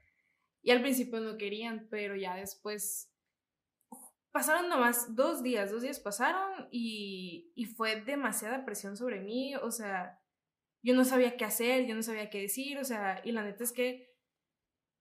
Y 0.61 0.71
al 0.73 0.81
principio 0.81 1.21
no 1.21 1.39
querían, 1.39 1.87
pero 1.89 2.17
ya 2.17 2.35
después 2.35 3.13
pasaron 4.39 4.69
nomás 4.69 5.17
dos 5.17 5.43
días, 5.43 5.73
dos 5.73 5.83
días 5.83 5.99
pasaron 5.99 6.69
y, 6.71 7.51
y 7.57 7.65
fue 7.65 8.01
demasiada 8.03 8.65
presión 8.65 8.97
sobre 8.97 9.21
mí, 9.21 9.57
o 9.57 9.73
sea, 9.73 10.23
yo 10.81 10.95
no 10.95 11.05
sabía 11.05 11.37
qué 11.37 11.45
hacer, 11.45 11.87
yo 11.87 11.97
no 11.97 12.05
sabía 12.05 12.31
qué 12.31 12.43
decir, 12.43 12.79
o 12.79 12.85
sea, 12.85 13.21
y 13.25 13.33
la 13.33 13.43
neta 13.43 13.65
es 13.65 13.73
que 13.73 14.15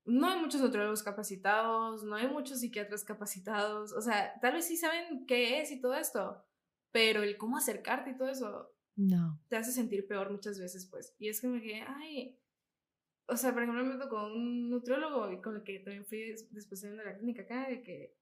no 0.05 0.27
hay 0.27 0.39
muchos 0.39 0.59
nutriólogos 0.59 1.03
capacitados, 1.03 2.03
no 2.03 2.15
hay 2.15 2.27
muchos 2.27 2.61
psiquiatras 2.61 3.03
capacitados, 3.03 3.93
o 3.93 4.01
sea, 4.01 4.33
tal 4.41 4.53
vez 4.53 4.65
sí 4.65 4.75
saben 4.75 5.27
qué 5.27 5.61
es 5.61 5.69
y 5.69 5.79
todo 5.79 5.93
esto, 5.93 6.43
pero 6.91 7.21
el 7.21 7.37
cómo 7.37 7.57
acercarte 7.57 8.09
y 8.09 8.17
todo 8.17 8.29
eso, 8.29 8.73
no. 8.95 9.39
Te 9.49 9.57
hace 9.57 9.71
sentir 9.71 10.07
peor 10.07 10.31
muchas 10.31 10.59
veces, 10.59 10.87
pues. 10.87 11.15
Y 11.19 11.29
es 11.29 11.39
que 11.39 11.47
me 11.47 11.61
quedé, 11.61 11.83
ay, 11.87 12.39
o 13.27 13.37
sea, 13.37 13.53
por 13.53 13.61
ejemplo, 13.61 13.85
me 13.85 14.03
tocó 14.03 14.25
un 14.25 14.71
nutriólogo 14.71 15.31
y 15.31 15.39
con 15.39 15.57
el 15.57 15.63
que 15.63 15.77
también 15.81 16.07
fui 16.07 16.33
después 16.49 16.81
de 16.81 16.95
la 16.95 17.15
clínica 17.15 17.43
acá, 17.43 17.67
de 17.67 17.83
que 17.83 18.16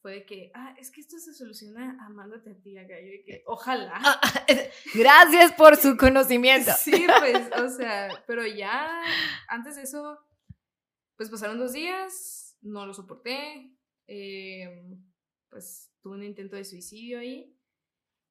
fue 0.00 0.12
de 0.12 0.26
que, 0.26 0.50
ah, 0.54 0.74
es 0.78 0.90
que 0.90 1.00
esto 1.00 1.18
se 1.18 1.34
soluciona 1.34 1.98
amándote 2.06 2.50
a 2.50 2.60
ti 2.60 2.76
acá. 2.78 2.94
Yo 3.00 3.10
de 3.10 3.22
que, 3.24 3.42
ojalá. 3.46 3.94
Ah, 3.94 4.20
gracias 4.94 5.52
por 5.52 5.76
su 5.76 5.96
conocimiento. 5.96 6.72
Sí, 6.78 7.06
pues, 7.18 7.50
o 7.58 7.68
sea, 7.68 8.22
pero 8.26 8.46
ya 8.46 9.02
antes 9.48 9.76
de 9.76 9.82
eso, 9.82 10.18
pues 11.16 11.30
pasaron 11.30 11.58
dos 11.58 11.72
días, 11.72 12.56
no 12.62 12.86
lo 12.86 12.94
soporté, 12.94 13.72
em, 14.06 15.04
pues 15.50 15.92
tuve 16.00 16.16
un 16.16 16.24
intento 16.24 16.56
de 16.56 16.64
suicidio 16.64 17.18
ahí. 17.18 17.54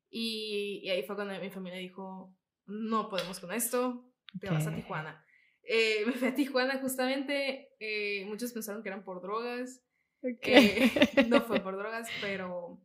Y, 0.10 0.90
ahí 0.90 1.04
fue 1.04 1.16
cuando 1.16 1.38
mi 1.40 1.50
familia 1.50 1.80
dijo, 1.80 2.34
no 2.66 3.10
podemos 3.10 3.40
con 3.40 3.52
esto, 3.52 4.10
te 4.40 4.50
vas 4.50 4.68
a 4.68 4.74
Tijuana. 4.74 5.24
Eh, 5.64 6.06
me 6.06 6.14
fui 6.14 6.30
a 6.30 6.34
Tijuana 6.34 6.80
justamente, 6.80 7.76
eh, 7.80 8.26
muchos 8.26 8.54
pensaron 8.54 8.82
que 8.82 8.90
eran 8.90 9.04
por 9.04 9.22
drogas, 9.22 9.84
Okay. 10.22 10.92
no 11.30 11.42
fue 11.42 11.60
por 11.60 11.78
drogas, 11.78 12.10
pero 12.22 12.82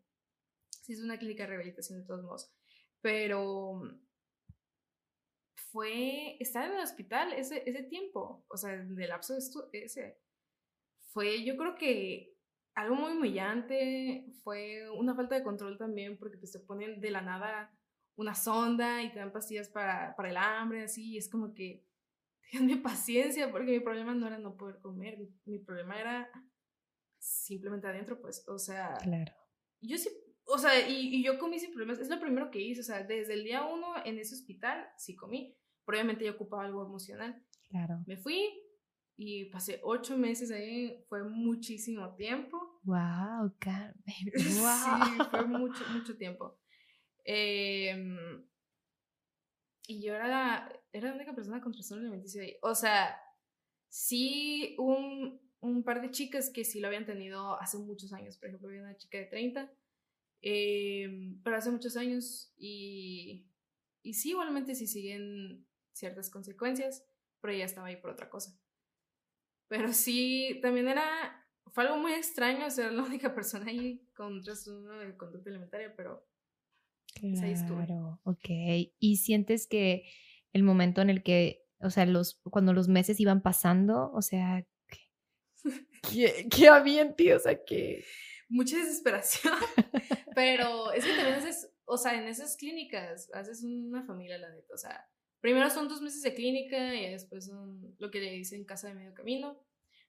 sí 0.83 0.93
es 0.93 1.01
una 1.01 1.19
clínica 1.19 1.45
de 1.45 1.51
rehabilitación 1.51 2.01
de 2.01 2.07
todos 2.07 2.23
modos. 2.23 2.53
Pero 3.01 3.83
fue 5.71 6.37
estar 6.39 6.67
en 6.67 6.77
el 6.77 6.85
hospital 6.85 7.33
ese, 7.33 7.63
ese 7.69 7.83
tiempo, 7.85 8.45
o 8.49 8.57
sea, 8.57 8.77
del 8.77 9.09
lapso 9.09 9.35
de 9.35 9.85
ese, 9.85 10.19
fue 11.13 11.45
yo 11.45 11.57
creo 11.57 11.77
que 11.77 12.37
algo 12.75 12.95
muy 12.95 13.13
humillante, 13.13 14.25
fue 14.43 14.89
una 14.91 15.15
falta 15.15 15.35
de 15.35 15.43
control 15.43 15.79
también, 15.79 16.19
porque 16.19 16.39
pues, 16.39 16.53
te 16.53 16.61
ponen 16.61 17.01
de 17.01 17.11
la 17.11 17.23
nada 17.23 17.75
una 18.17 18.35
sonda 18.35 19.03
y 19.03 19.11
te 19.13 19.19
dan 19.19 19.33
pastillas 19.33 19.69
para, 19.69 20.15
para 20.17 20.31
el 20.31 20.37
hambre, 20.37 20.85
así, 20.85 21.13
y 21.13 21.19
es 21.19 21.29
como 21.29 21.55
que, 21.55 21.85
tenganme 22.51 22.77
paciencia, 22.77 23.51
porque 23.51 23.73
mi 23.73 23.81
problema 23.81 24.15
no 24.15 24.27
era 24.27 24.39
no 24.39 24.57
poder 24.57 24.79
comer, 24.81 25.19
mi 25.45 25.59
problema 25.59 25.99
era 26.01 26.31
simplemente 27.23 27.87
adentro, 27.87 28.21
pues, 28.21 28.45
o 28.49 28.59
sea, 28.59 28.95
claro. 29.01 29.33
yo 29.81 29.97
sí, 29.97 30.11
o 30.45 30.59
sea, 30.59 30.89
y, 30.89 31.15
y, 31.15 31.23
yo 31.23 31.39
comí 31.39 31.59
sin 31.61 31.73
problemas, 31.73 32.01
es 32.01 32.09
lo 32.09 32.19
primero 32.19 32.51
que 32.51 32.61
hice, 32.61 32.81
o 32.81 32.85
sea, 32.85 33.05
desde 33.05 33.35
el 33.35 33.45
día 33.45 33.65
uno 33.65 33.95
en 34.05 34.19
ese 34.19 34.35
hospital 34.35 34.89
sí 34.97 35.15
comí, 35.15 35.57
probablemente 35.85 36.25
yo 36.25 36.33
ocupaba 36.33 36.65
algo 36.65 36.85
emocional. 36.85 37.41
Claro. 37.69 38.03
Me 38.07 38.17
fui 38.17 38.51
y 39.17 39.47
pasé 39.47 39.81
ocho 39.85 40.19
meses 40.19 40.51
ahí, 40.51 41.05
fue 41.09 41.23
muchísimo 41.23 42.15
tiempo. 42.17 42.81
Wow, 42.83 43.55
Carmen, 43.59 43.95
wow. 44.61 45.05
Sí, 45.23 45.31
fue 45.31 45.47
mucho, 45.47 45.85
mucho 45.93 46.17
tiempo. 46.17 46.59
Em, 47.25 48.45
y 49.87 50.03
yo 50.03 50.15
era 50.15 50.27
la, 50.27 50.81
era 50.93 51.11
la 51.11 51.15
única 51.15 51.35
persona 51.35 51.61
con 51.61 51.73
trastorno 51.73 52.03
alimenticio 52.03 52.43
ahí. 52.43 52.57
O 52.63 52.75
sea, 52.75 53.17
sí 53.89 54.75
un, 54.79 55.41
un 55.63 55.85
par 55.85 56.03
de 56.03 56.11
chicas 56.11 56.51
que 56.51 56.65
sí 56.65 56.81
lo 56.81 56.89
habían 56.89 57.07
tenido 57.07 57.61
hace 57.61 57.79
muchos 57.79 58.13
años. 58.13 58.37
Por 58.37 58.49
ejemplo, 58.49 58.69
había 58.69 58.83
una 58.83 58.97
chica 58.97 59.19
de 59.19 59.27
30, 59.27 59.73
em, 60.43 61.41
pero 61.43 61.57
hace 61.57 61.71
muchos 61.71 61.97
años 61.97 62.53
y, 62.57 63.47
y 64.03 64.15
sí, 64.15 64.31
igualmente 64.31 64.75
sí 64.75 64.87
siguen 64.87 65.67
ciertas 65.93 66.31
consecuencias, 66.31 67.07
pero 67.41 67.53
ella 67.55 67.65
estaba 67.65 67.87
ahí 67.87 67.97
por 67.97 68.11
otra 68.11 68.29
cosa. 68.29 68.59
Pero 69.69 69.93
sí, 69.93 70.59
también 70.61 70.89
era, 70.89 71.47
fue 71.73 71.85
algo 71.85 71.97
muy 71.97 72.13
extraño 72.13 72.69
ser 72.71 72.93
la 72.93 73.05
única 73.05 73.35
persona 73.35 73.67
ahí 73.71 74.07
con 74.15 74.43
trastorno 74.43 74.99
de 74.99 75.17
conducta 75.17 75.49
alimentaria, 75.49 75.95
pero 75.97 76.27
Claro, 77.67 78.21
ok. 78.25 78.49
¿Y 78.99 79.17
sientes 79.19 79.67
que 79.67 80.05
el 80.53 80.63
momento 80.63 81.03
en 81.03 81.11
el 81.11 81.23
que, 81.23 81.67
o 81.81 81.91
sea, 81.91 82.07
los, 82.07 82.41
cuando 82.51 82.73
los 82.73 82.89
meses 82.89 83.21
iban 83.21 83.43
pasando, 83.43 84.11
o 84.13 84.23
sea, 84.23 84.67
¿qué, 86.03 86.49
qué 86.51 86.69
había 86.69 87.03
en 87.03 87.15
ti? 87.15 87.33
O 87.33 87.39
sea, 87.39 87.63
que... 87.65 88.05
Mucha 88.49 88.77
desesperación, 88.77 89.55
pero 90.35 90.93
es 90.93 91.05
que 91.05 91.15
también 91.15 91.37
haces, 91.37 91.73
o 91.87 91.97
sea, 91.97 92.21
en 92.21 92.29
esas 92.29 92.57
clínicas 92.57 93.31
haces 93.33 93.63
una 93.65 94.05
familia, 94.05 94.37
la 94.37 94.51
neta, 94.51 94.75
o 94.75 94.77
sea, 94.77 95.09
primero 95.41 95.71
son 95.71 95.89
dos 95.89 96.03
meses 96.03 96.23
de 96.23 96.35
clínica 96.35 96.95
y 96.95 97.11
después 97.11 97.47
son 97.47 97.95
lo 97.99 98.11
que 98.11 98.21
le 98.21 98.31
dicen 98.31 98.65
casa 98.65 98.89
de 98.89 98.95
medio 98.95 99.15
camino. 99.15 99.59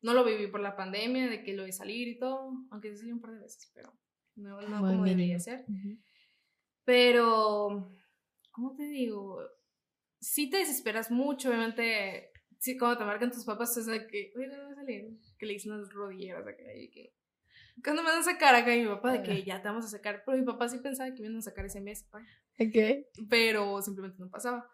No 0.02 0.14
lo 0.14 0.26
viví 0.26 0.48
por 0.48 0.60
la 0.60 0.76
pandemia, 0.76 1.30
de 1.30 1.44
que 1.44 1.54
lo 1.54 1.64
de 1.64 1.72
salir 1.72 2.10
y 2.10 2.20
todo, 2.20 2.52
aunque 2.72 2.92
sí 2.92 2.98
salí 2.98 3.14
un 3.14 3.22
par 3.22 3.32
de 3.32 3.40
veces, 3.40 3.72
pero 3.74 3.98
no, 4.36 4.62
no 4.62 4.80
como 4.82 5.06
debería 5.06 5.40
ser. 5.40 5.66
Pero, 6.84 7.90
¿cómo 8.52 8.76
te 8.76 8.84
digo? 8.84 9.40
Si 10.20 10.50
te 10.50 10.58
desesperas 10.58 11.10
mucho, 11.10 11.48
obviamente, 11.48 12.33
sí, 12.64 12.78
cuando 12.78 12.98
te 12.98 13.04
marcan 13.04 13.30
tus 13.30 13.44
papás, 13.44 13.76
es 13.76 13.88
de 13.88 14.08
que, 14.08 14.32
oye, 14.38 14.48
no 14.48 14.64
voy 14.64 14.72
a 14.72 14.76
salir, 14.76 15.10
que 15.38 15.46
le 15.46 15.54
dicen 15.54 15.78
las 15.78 15.92
rodilleras 15.92 16.48
acá, 16.48 16.74
y 16.74 16.90
que, 16.90 17.14
cuando 17.84 18.04
me 18.04 18.10
van 18.10 18.20
a 18.20 18.24
sacar 18.24 18.56
acá, 18.56 18.72
mi 18.72 18.86
papá, 18.86 19.12
de 19.12 19.22
que 19.22 19.44
ya 19.44 19.62
te 19.62 19.68
vamos 19.68 19.84
a 19.84 19.90
sacar, 19.90 20.24
pero 20.26 20.38
mi 20.38 20.46
papá 20.46 20.70
sí 20.70 20.78
pensaba 20.78 21.14
que 21.14 21.22
me 21.22 21.28
iban 21.28 21.40
a 21.40 21.42
sacar 21.42 21.66
ese 21.66 21.82
mes, 21.82 22.08
Ok. 22.14 23.28
Pero 23.30 23.82
simplemente 23.82 24.18
no 24.18 24.30
pasaba. 24.30 24.70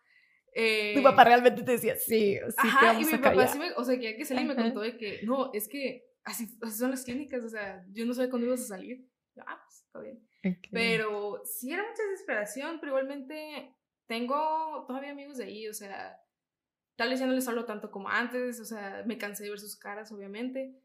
Eh, 0.54 0.94
tu 0.96 1.02
papá 1.02 1.24
realmente 1.24 1.64
te 1.64 1.72
decía, 1.72 1.96
sí, 1.96 2.36
sí 2.36 2.40
ajá, 2.58 2.80
te 2.80 2.86
vamos 2.86 3.08
y 3.08 3.12
mi 3.12 3.18
papá 3.18 3.48
sí 3.48 3.58
me, 3.58 3.72
o 3.72 3.84
sea, 3.84 3.98
que 3.98 4.12
ya 4.12 4.18
que 4.18 4.26
salí 4.26 4.44
me 4.44 4.56
contó 4.56 4.82
de 4.82 4.96
que, 4.98 5.22
no, 5.24 5.52
es 5.54 5.68
que 5.68 6.12
así, 6.24 6.48
así 6.62 6.78
son 6.78 6.92
las 6.92 7.04
clínicas, 7.04 7.44
o 7.44 7.50
sea, 7.50 7.84
yo 7.92 8.06
no 8.06 8.14
sabía 8.14 8.30
cuándo 8.30 8.48
ibas 8.48 8.62
a 8.62 8.76
salir. 8.76 9.08
Ah, 9.38 9.60
pues, 9.66 9.84
está 9.86 10.00
bien. 10.00 10.28
Pero 10.72 11.42
sí 11.44 11.72
era 11.72 11.82
mucha 11.82 12.04
desesperación, 12.04 12.80
pero 12.80 12.92
igualmente 12.92 13.76
tengo 14.06 14.86
todavía 14.88 15.12
amigos 15.12 15.38
de 15.38 15.46
ahí, 15.46 15.68
o 15.68 15.74
sea, 15.74 16.20
tal 17.00 17.12
vez 17.12 17.22
ya 17.22 17.28
no 17.28 17.32
les 17.32 17.48
hablo 17.48 17.64
tanto 17.64 17.92
como 17.92 18.10
antes, 18.10 18.60
o 18.60 18.66
sea, 18.66 19.04
me 19.06 19.18
cansé 19.18 19.46
de 19.46 19.52
ver 19.52 19.60
sus 19.60 19.78
caras, 19.78 20.12
obviamente, 20.12 20.78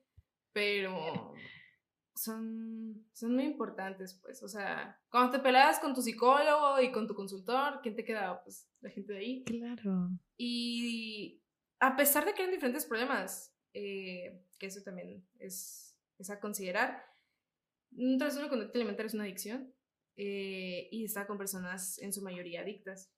pero 0.52 1.34
son, 2.14 3.04
son 3.12 3.34
muy 3.34 3.42
importantes, 3.42 4.20
pues, 4.22 4.40
o 4.44 4.48
sea, 4.48 5.02
cuando 5.10 5.32
te 5.32 5.40
peleas 5.40 5.80
con 5.80 5.92
tu 5.92 6.02
psicólogo 6.02 6.80
y 6.80 6.92
con 6.92 7.08
tu 7.08 7.16
consultor, 7.16 7.80
¿quién 7.82 7.96
te 7.96 8.04
queda? 8.04 8.40
Pues 8.44 8.70
la 8.80 8.90
gente 8.90 9.12
de 9.12 9.18
ahí. 9.18 9.44
Claro. 9.44 10.10
Y 10.36 11.42
a 11.80 11.96
pesar 11.96 12.24
de 12.24 12.32
que 12.32 12.44
hay 12.44 12.50
diferentes 12.52 12.86
problemas, 12.86 13.52
eh, 13.72 14.40
que 14.60 14.66
eso 14.66 14.82
también 14.84 15.26
es, 15.40 15.98
es 16.18 16.30
a 16.30 16.38
considerar, 16.38 17.04
un 17.90 18.18
trastorno 18.18 18.46
de 18.46 18.50
conducta 18.50 18.78
alimentaria 18.78 19.08
es 19.08 19.14
una 19.14 19.24
adicción 19.24 19.74
eh, 20.14 20.86
y 20.92 21.06
está 21.06 21.26
con 21.26 21.38
personas 21.38 21.98
en 21.98 22.12
su 22.12 22.22
mayoría 22.22 22.60
adictas. 22.60 23.10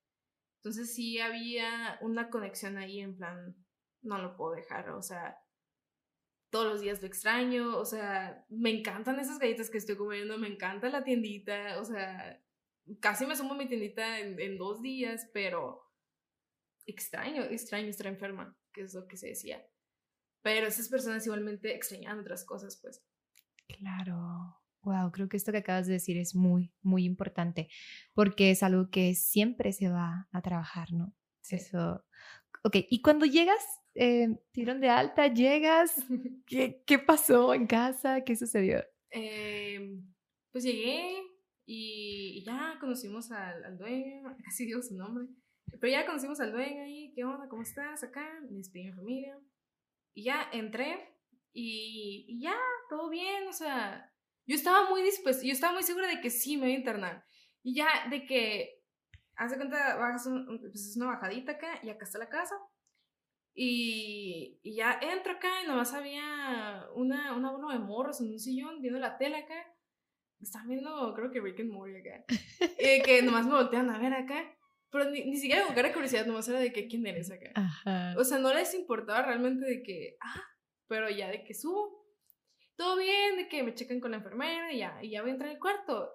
Entonces 0.66 0.96
sí 0.96 1.20
había 1.20 1.96
una 2.00 2.28
conexión 2.28 2.76
ahí 2.76 2.98
en 2.98 3.16
plan, 3.16 3.54
no 4.02 4.18
lo 4.18 4.36
puedo 4.36 4.56
dejar, 4.56 4.90
o 4.90 5.00
sea, 5.00 5.38
todos 6.50 6.66
los 6.66 6.80
días 6.80 7.00
lo 7.00 7.06
extraño, 7.06 7.78
o 7.78 7.84
sea, 7.84 8.44
me 8.48 8.70
encantan 8.70 9.20
esas 9.20 9.38
galletas 9.38 9.70
que 9.70 9.78
estoy 9.78 9.96
comiendo, 9.96 10.38
me 10.38 10.48
encanta 10.48 10.88
la 10.88 11.04
tiendita, 11.04 11.80
o 11.80 11.84
sea, 11.84 12.42
casi 12.98 13.26
me 13.26 13.36
sumo 13.36 13.54
mi 13.54 13.68
tiendita 13.68 14.18
en, 14.18 14.58
dos 14.58 14.82
días, 14.82 15.30
pero 15.32 15.88
extraño, 16.84 17.44
extraño 17.44 17.86
estar 17.86 18.08
enferma, 18.08 18.58
que 18.72 18.80
es 18.80 18.94
lo 18.94 19.06
que 19.06 19.16
se 19.16 19.28
decía. 19.28 19.64
Pero 20.42 20.66
esas 20.66 20.88
personas 20.88 21.24
igualmente 21.26 21.76
extrañan 21.76 22.18
otras 22.18 22.44
cosas, 22.44 22.76
pues. 22.82 23.06
Claro. 23.68 24.60
Wow, 24.86 25.10
creo 25.10 25.28
que 25.28 25.36
esto 25.36 25.50
que 25.50 25.58
acabas 25.58 25.88
de 25.88 25.94
decir 25.94 26.16
es 26.16 26.36
muy, 26.36 26.72
muy 26.80 27.04
importante 27.04 27.68
porque 28.14 28.52
es 28.52 28.62
algo 28.62 28.88
que 28.88 29.16
siempre 29.16 29.72
se 29.72 29.88
va 29.88 30.28
a 30.30 30.42
trabajar, 30.42 30.92
¿no? 30.92 31.12
Eso. 31.50 32.04
Ok, 32.62 32.76
y 32.88 33.02
cuando 33.02 33.26
llegas, 33.26 33.58
eh, 33.96 34.28
tirón 34.52 34.80
de 34.80 34.88
alta, 34.88 35.26
llegas, 35.26 35.92
¿qué, 36.46 36.84
¿qué, 36.86 37.00
pasó 37.00 37.52
en 37.52 37.66
casa? 37.66 38.20
¿Qué 38.20 38.36
sucedió? 38.36 38.80
Eh, 39.10 40.00
pues 40.52 40.62
llegué 40.62 41.20
y, 41.64 42.44
ya 42.46 42.76
conocimos 42.78 43.32
al, 43.32 43.64
al, 43.64 43.78
dueño, 43.78 44.22
casi 44.44 44.66
digo 44.66 44.82
su 44.82 44.94
nombre, 44.94 45.26
pero 45.80 45.88
ya 45.90 46.06
conocimos 46.06 46.38
al 46.38 46.52
dueño 46.52 46.84
ahí, 46.84 47.12
¿qué 47.12 47.24
onda? 47.24 47.48
¿Cómo 47.48 47.62
estás 47.62 48.04
acá? 48.04 48.24
Me 48.48 48.58
despedí 48.58 48.84
mi 48.84 48.92
familia 48.92 49.36
y 50.14 50.22
ya 50.22 50.48
entré 50.52 51.12
y, 51.52 52.24
y 52.28 52.40
ya, 52.40 52.56
todo 52.88 53.10
bien, 53.10 53.48
o 53.48 53.52
sea, 53.52 54.12
yo 54.46 54.54
estaba 54.54 54.88
muy 54.88 55.02
dispuesta, 55.02 55.44
yo 55.44 55.52
estaba 55.52 55.74
muy 55.74 55.82
segura 55.82 56.06
de 56.08 56.20
que 56.20 56.30
sí 56.30 56.56
me 56.56 56.66
voy 56.66 56.72
a 56.72 56.78
internar. 56.78 57.24
Y 57.62 57.74
ya 57.74 57.88
de 58.08 58.24
que, 58.26 58.80
hace 59.34 59.56
cuenta, 59.56 59.96
bajas 59.96 60.28
pues 60.60 60.86
es 60.86 60.96
una 60.96 61.06
bajadita 61.06 61.52
acá 61.52 61.80
y 61.82 61.90
acá 61.90 62.04
está 62.04 62.18
la 62.18 62.28
casa. 62.28 62.54
Y, 63.54 64.60
y, 64.62 64.76
ya 64.76 65.00
entro 65.00 65.32
acá 65.32 65.62
y 65.64 65.66
nomás 65.66 65.94
había 65.94 66.86
una, 66.94 67.34
una 67.34 67.50
bola 67.50 67.72
de 67.72 67.80
morros 67.80 68.20
en 68.20 68.28
un 68.28 68.38
sillón 68.38 68.82
viendo 68.82 69.00
la 69.00 69.18
tele 69.18 69.38
acá. 69.38 69.66
Están 70.40 70.68
viendo, 70.68 71.14
creo 71.14 71.30
que 71.30 71.40
Rick 71.40 71.60
and 71.60 71.70
Morty 71.70 71.96
acá. 71.96 72.24
y 72.78 73.02
que 73.02 73.22
nomás 73.22 73.46
me 73.46 73.54
voltean 73.54 73.90
a 73.90 73.98
ver 73.98 74.12
acá. 74.12 74.54
Pero 74.90 75.10
ni, 75.10 75.24
ni 75.24 75.36
siquiera 75.36 75.66
de 75.66 75.92
curiosidad, 75.92 76.26
nomás 76.26 76.48
era 76.48 76.60
de 76.60 76.72
que 76.72 76.86
quién 76.86 77.06
eres 77.06 77.32
acá. 77.32 78.14
O 78.16 78.24
sea, 78.24 78.38
no 78.38 78.54
les 78.54 78.72
importaba 78.74 79.22
realmente 79.22 79.66
de 79.66 79.82
que, 79.82 80.16
ah, 80.20 80.42
pero 80.86 81.10
ya 81.10 81.28
de 81.28 81.42
que 81.42 81.54
subo 81.54 82.05
todo 82.76 82.98
bien, 82.98 83.36
de 83.36 83.48
que 83.48 83.62
me 83.62 83.74
chequen 83.74 84.00
con 84.00 84.10
la 84.10 84.18
enfermera 84.18 84.72
y 84.72 84.78
ya, 84.78 84.98
y 85.02 85.10
ya 85.10 85.22
voy 85.22 85.30
a 85.30 85.34
entrar 85.34 85.50
al 85.50 85.58
cuarto. 85.58 86.10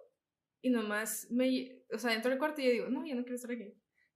Y 0.61 0.69
nomás 0.69 1.27
me, 1.31 1.83
o 1.91 1.97
sea, 1.97 2.13
entro 2.13 2.31
al 2.31 2.37
cuarto 2.37 2.61
y 2.61 2.65
yo 2.65 2.71
digo, 2.71 2.89
no, 2.89 3.05
ya 3.05 3.15
no 3.15 3.23
quiero 3.23 3.35
estar 3.35 3.51
aquí. 3.51 3.73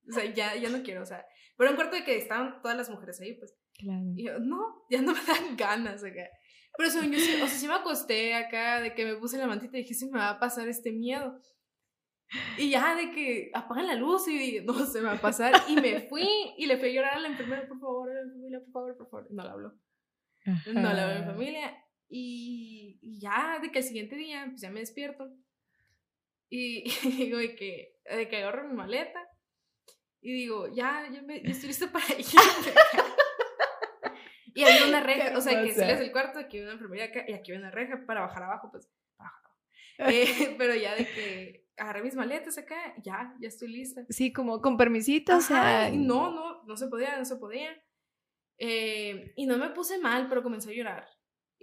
O 0.07 0.13
sea, 0.13 0.25
ya, 0.31 0.55
ya 0.55 0.69
no 0.69 0.83
quiero, 0.83 1.01
o 1.01 1.05
sea, 1.05 1.25
pero 1.57 1.71
un 1.71 1.75
cuarto 1.75 1.95
de 1.95 2.03
que 2.03 2.17
estaban 2.17 2.61
todas 2.61 2.77
las 2.77 2.89
mujeres 2.89 3.19
ahí, 3.21 3.33
pues. 3.33 3.57
Claro. 3.73 4.05
Y 4.15 4.25
yo, 4.25 4.39
no, 4.39 4.85
ya 4.89 5.01
no 5.01 5.13
me 5.13 5.23
dan 5.25 5.57
ganas 5.57 6.03
acá. 6.03 6.29
Pero 6.77 6.89
eso, 6.89 7.03
yo 7.03 7.19
sí, 7.19 7.35
o 7.35 7.47
sea, 7.47 7.57
sí 7.57 7.67
me 7.67 7.73
acosté 7.73 8.33
acá, 8.33 8.81
de 8.81 8.93
que 8.93 9.05
me 9.05 9.15
puse 9.15 9.37
la 9.37 9.47
mantita 9.47 9.77
y 9.77 9.81
dije, 9.81 9.93
sí 9.93 10.05
me 10.07 10.19
va 10.19 10.31
a 10.31 10.39
pasar 10.39 10.67
este 10.67 10.91
miedo. 10.91 11.41
Y 12.57 12.69
ya 12.69 12.95
de 12.95 13.11
que 13.11 13.51
apagan 13.53 13.87
la 13.87 13.95
luz 13.95 14.27
y 14.27 14.37
dije, 14.37 14.61
no, 14.61 14.73
se 14.85 14.99
me 14.99 15.07
va 15.07 15.13
a 15.13 15.21
pasar. 15.21 15.53
Y 15.69 15.75
me 15.75 16.01
fui 16.01 16.27
y 16.57 16.65
le 16.65 16.77
fui 16.77 16.89
a 16.89 16.93
llorar 16.93 17.13
a 17.13 17.19
la 17.19 17.29
enfermera, 17.29 17.67
por 17.67 17.79
favor, 17.79 18.09
a 18.09 18.13
la 18.13 18.31
familia, 18.31 18.59
por 18.59 18.71
favor, 18.71 18.97
por 18.97 19.09
favor. 19.09 19.27
No 19.31 19.43
la 19.43 19.51
habló. 19.51 19.73
No 20.73 20.81
la 20.81 21.03
habló 21.03 21.15
a 21.15 21.19
mi 21.19 21.25
familia. 21.25 21.84
Y, 22.09 22.99
ya, 23.19 23.59
de 23.61 23.71
que 23.71 23.79
el 23.79 23.85
siguiente 23.85 24.15
día, 24.15 24.45
pues 24.49 24.61
ya 24.61 24.69
me 24.69 24.79
despierto. 24.79 25.29
Y, 26.47 26.83
digo 27.03 27.39
de 27.39 27.55
que, 27.55 27.97
de 28.05 28.29
que 28.29 28.37
agarro 28.37 28.69
mi 28.69 28.75
maleta. 28.75 29.19
Y 30.21 30.31
digo, 30.31 30.67
ya, 30.73 31.09
ya, 31.11 31.21
me, 31.23 31.37
estoy 31.37 31.69
lista 31.69 31.91
para 31.91 32.05
ir. 32.17 32.25
y 34.53 34.63
había 34.63 34.87
una 34.87 35.01
reja, 35.01 35.37
o 35.37 35.41
sea, 35.41 35.61
que 35.61 35.73
sales 35.73 35.99
del 35.99 36.11
cuarto, 36.11 36.39
aquí 36.39 36.57
hay 36.57 36.63
una 36.63 36.73
enfermería 36.73 37.05
acá, 37.05 37.25
y 37.27 37.33
aquí 37.33 37.51
hay 37.51 37.57
una 37.57 37.71
reja 37.71 38.05
para 38.05 38.21
bajar 38.21 38.43
abajo, 38.43 38.69
pues, 38.71 38.89
abajo. 39.17 39.49
Eh, 39.97 40.55
pero 40.57 40.75
ya 40.75 40.95
de 40.95 41.05
que 41.05 41.67
agarré 41.77 42.03
mis 42.03 42.15
maletas 42.15 42.57
acá, 42.57 42.93
ya, 43.03 43.35
ya 43.39 43.47
estoy 43.47 43.69
lista. 43.69 44.05
Sí, 44.09 44.31
como 44.31 44.61
con 44.61 44.77
permisito, 44.77 45.35
o 45.35 45.41
sea. 45.41 45.89
No, 45.91 46.31
no, 46.31 46.63
no 46.63 46.77
se 46.77 46.87
podía, 46.87 47.17
no 47.17 47.25
se 47.25 47.37
podía. 47.37 47.71
Eh, 48.57 49.33
y 49.35 49.45
no 49.45 49.57
me 49.57 49.69
puse 49.71 49.99
mal, 49.99 50.29
pero 50.29 50.43
comencé 50.43 50.71
a 50.71 50.73
llorar. 50.73 51.07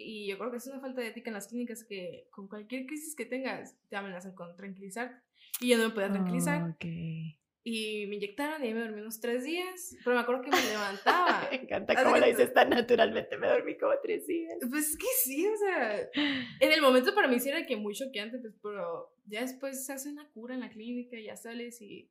Y 0.02 0.26
yo 0.26 0.38
creo 0.38 0.50
que 0.50 0.56
es 0.58 0.66
una 0.66 0.80
falta 0.80 1.00
de 1.00 1.08
ética 1.08 1.30
en 1.30 1.34
las 1.34 1.48
clínicas 1.48 1.84
que 1.84 2.28
con 2.30 2.48
cualquier 2.48 2.86
crisis 2.86 3.14
que 3.14 3.26
tengas 3.26 3.76
te 3.88 3.96
amenazan 3.96 4.34
con 4.34 4.56
tranquilizar. 4.56 5.22
Y 5.60 5.68
yo 5.68 5.78
no 5.78 5.88
me 5.88 5.94
podía 5.94 6.10
tranquilizar. 6.10 6.76
Y 7.64 8.06
me 8.08 8.16
inyectaron 8.16 8.64
y 8.64 8.66
ahí 8.66 8.74
me 8.74 8.80
dormí 8.80 9.00
unos 9.00 9.20
tres 9.20 9.44
días. 9.44 9.96
Pero 10.02 10.16
me 10.16 10.22
acuerdo 10.22 10.42
que 10.42 10.50
me 10.50 10.62
levantaba. 10.70 11.48
me 11.50 11.58
encanta 11.58 12.02
cómo 12.02 12.16
lo 12.16 12.26
dices 12.26 12.52
tan 12.52 12.70
naturalmente. 12.70 13.38
Me 13.38 13.46
dormí 13.46 13.78
como 13.78 13.92
tres 14.02 14.26
días. 14.26 14.58
Pues 14.68 14.90
es 14.90 14.96
que 14.96 15.06
sí, 15.22 15.46
o 15.46 15.56
sea. 15.56 16.00
En 16.60 16.72
el 16.72 16.82
momento 16.82 17.14
para 17.14 17.28
mí 17.28 17.38
sí 17.38 17.50
era 17.50 17.64
que 17.64 17.76
muy 17.76 17.94
choqueante, 17.94 18.38
pues, 18.38 18.54
pero 18.60 19.14
ya 19.26 19.42
después 19.42 19.86
se 19.86 19.92
hace 19.92 20.08
una 20.08 20.28
cura 20.30 20.54
en 20.54 20.60
la 20.60 20.70
clínica 20.70 21.16
ya 21.20 21.36
sales 21.36 21.80
y 21.80 22.10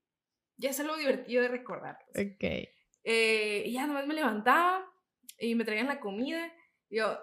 ya 0.55 0.69
es 0.69 0.79
algo 0.79 0.95
divertido 0.95 1.41
de 1.41 1.49
recordar. 1.49 1.97
Pues. 2.13 2.27
Ok. 2.27 2.69
Eh, 3.03 3.63
y 3.65 3.73
ya 3.73 3.87
nomás 3.87 4.07
me 4.07 4.13
levantaba 4.13 4.85
y 5.37 5.55
me 5.55 5.65
traían 5.65 5.87
la 5.87 5.99
comida. 5.99 6.49
Y 6.89 6.97
yo, 6.97 7.19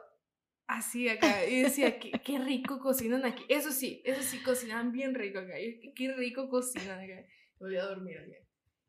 Así 0.68 1.08
acá, 1.08 1.46
y 1.46 1.62
decía, 1.62 1.98
qué, 1.98 2.12
qué, 2.22 2.38
rico 2.38 2.78
cocinan 2.78 3.24
aquí. 3.24 3.42
Eso 3.48 3.72
sí, 3.72 4.02
eso 4.04 4.20
sí, 4.20 4.42
cocinan 4.42 4.92
bien 4.92 5.14
rico 5.14 5.38
acá. 5.38 5.54
Qué, 5.96 6.12
rico 6.14 6.50
cocinan 6.50 7.00
acá. 7.00 7.26
Me 7.58 7.68
voy 7.68 7.76
a 7.76 7.84
dormir 7.84 8.18
acá. 8.18 8.36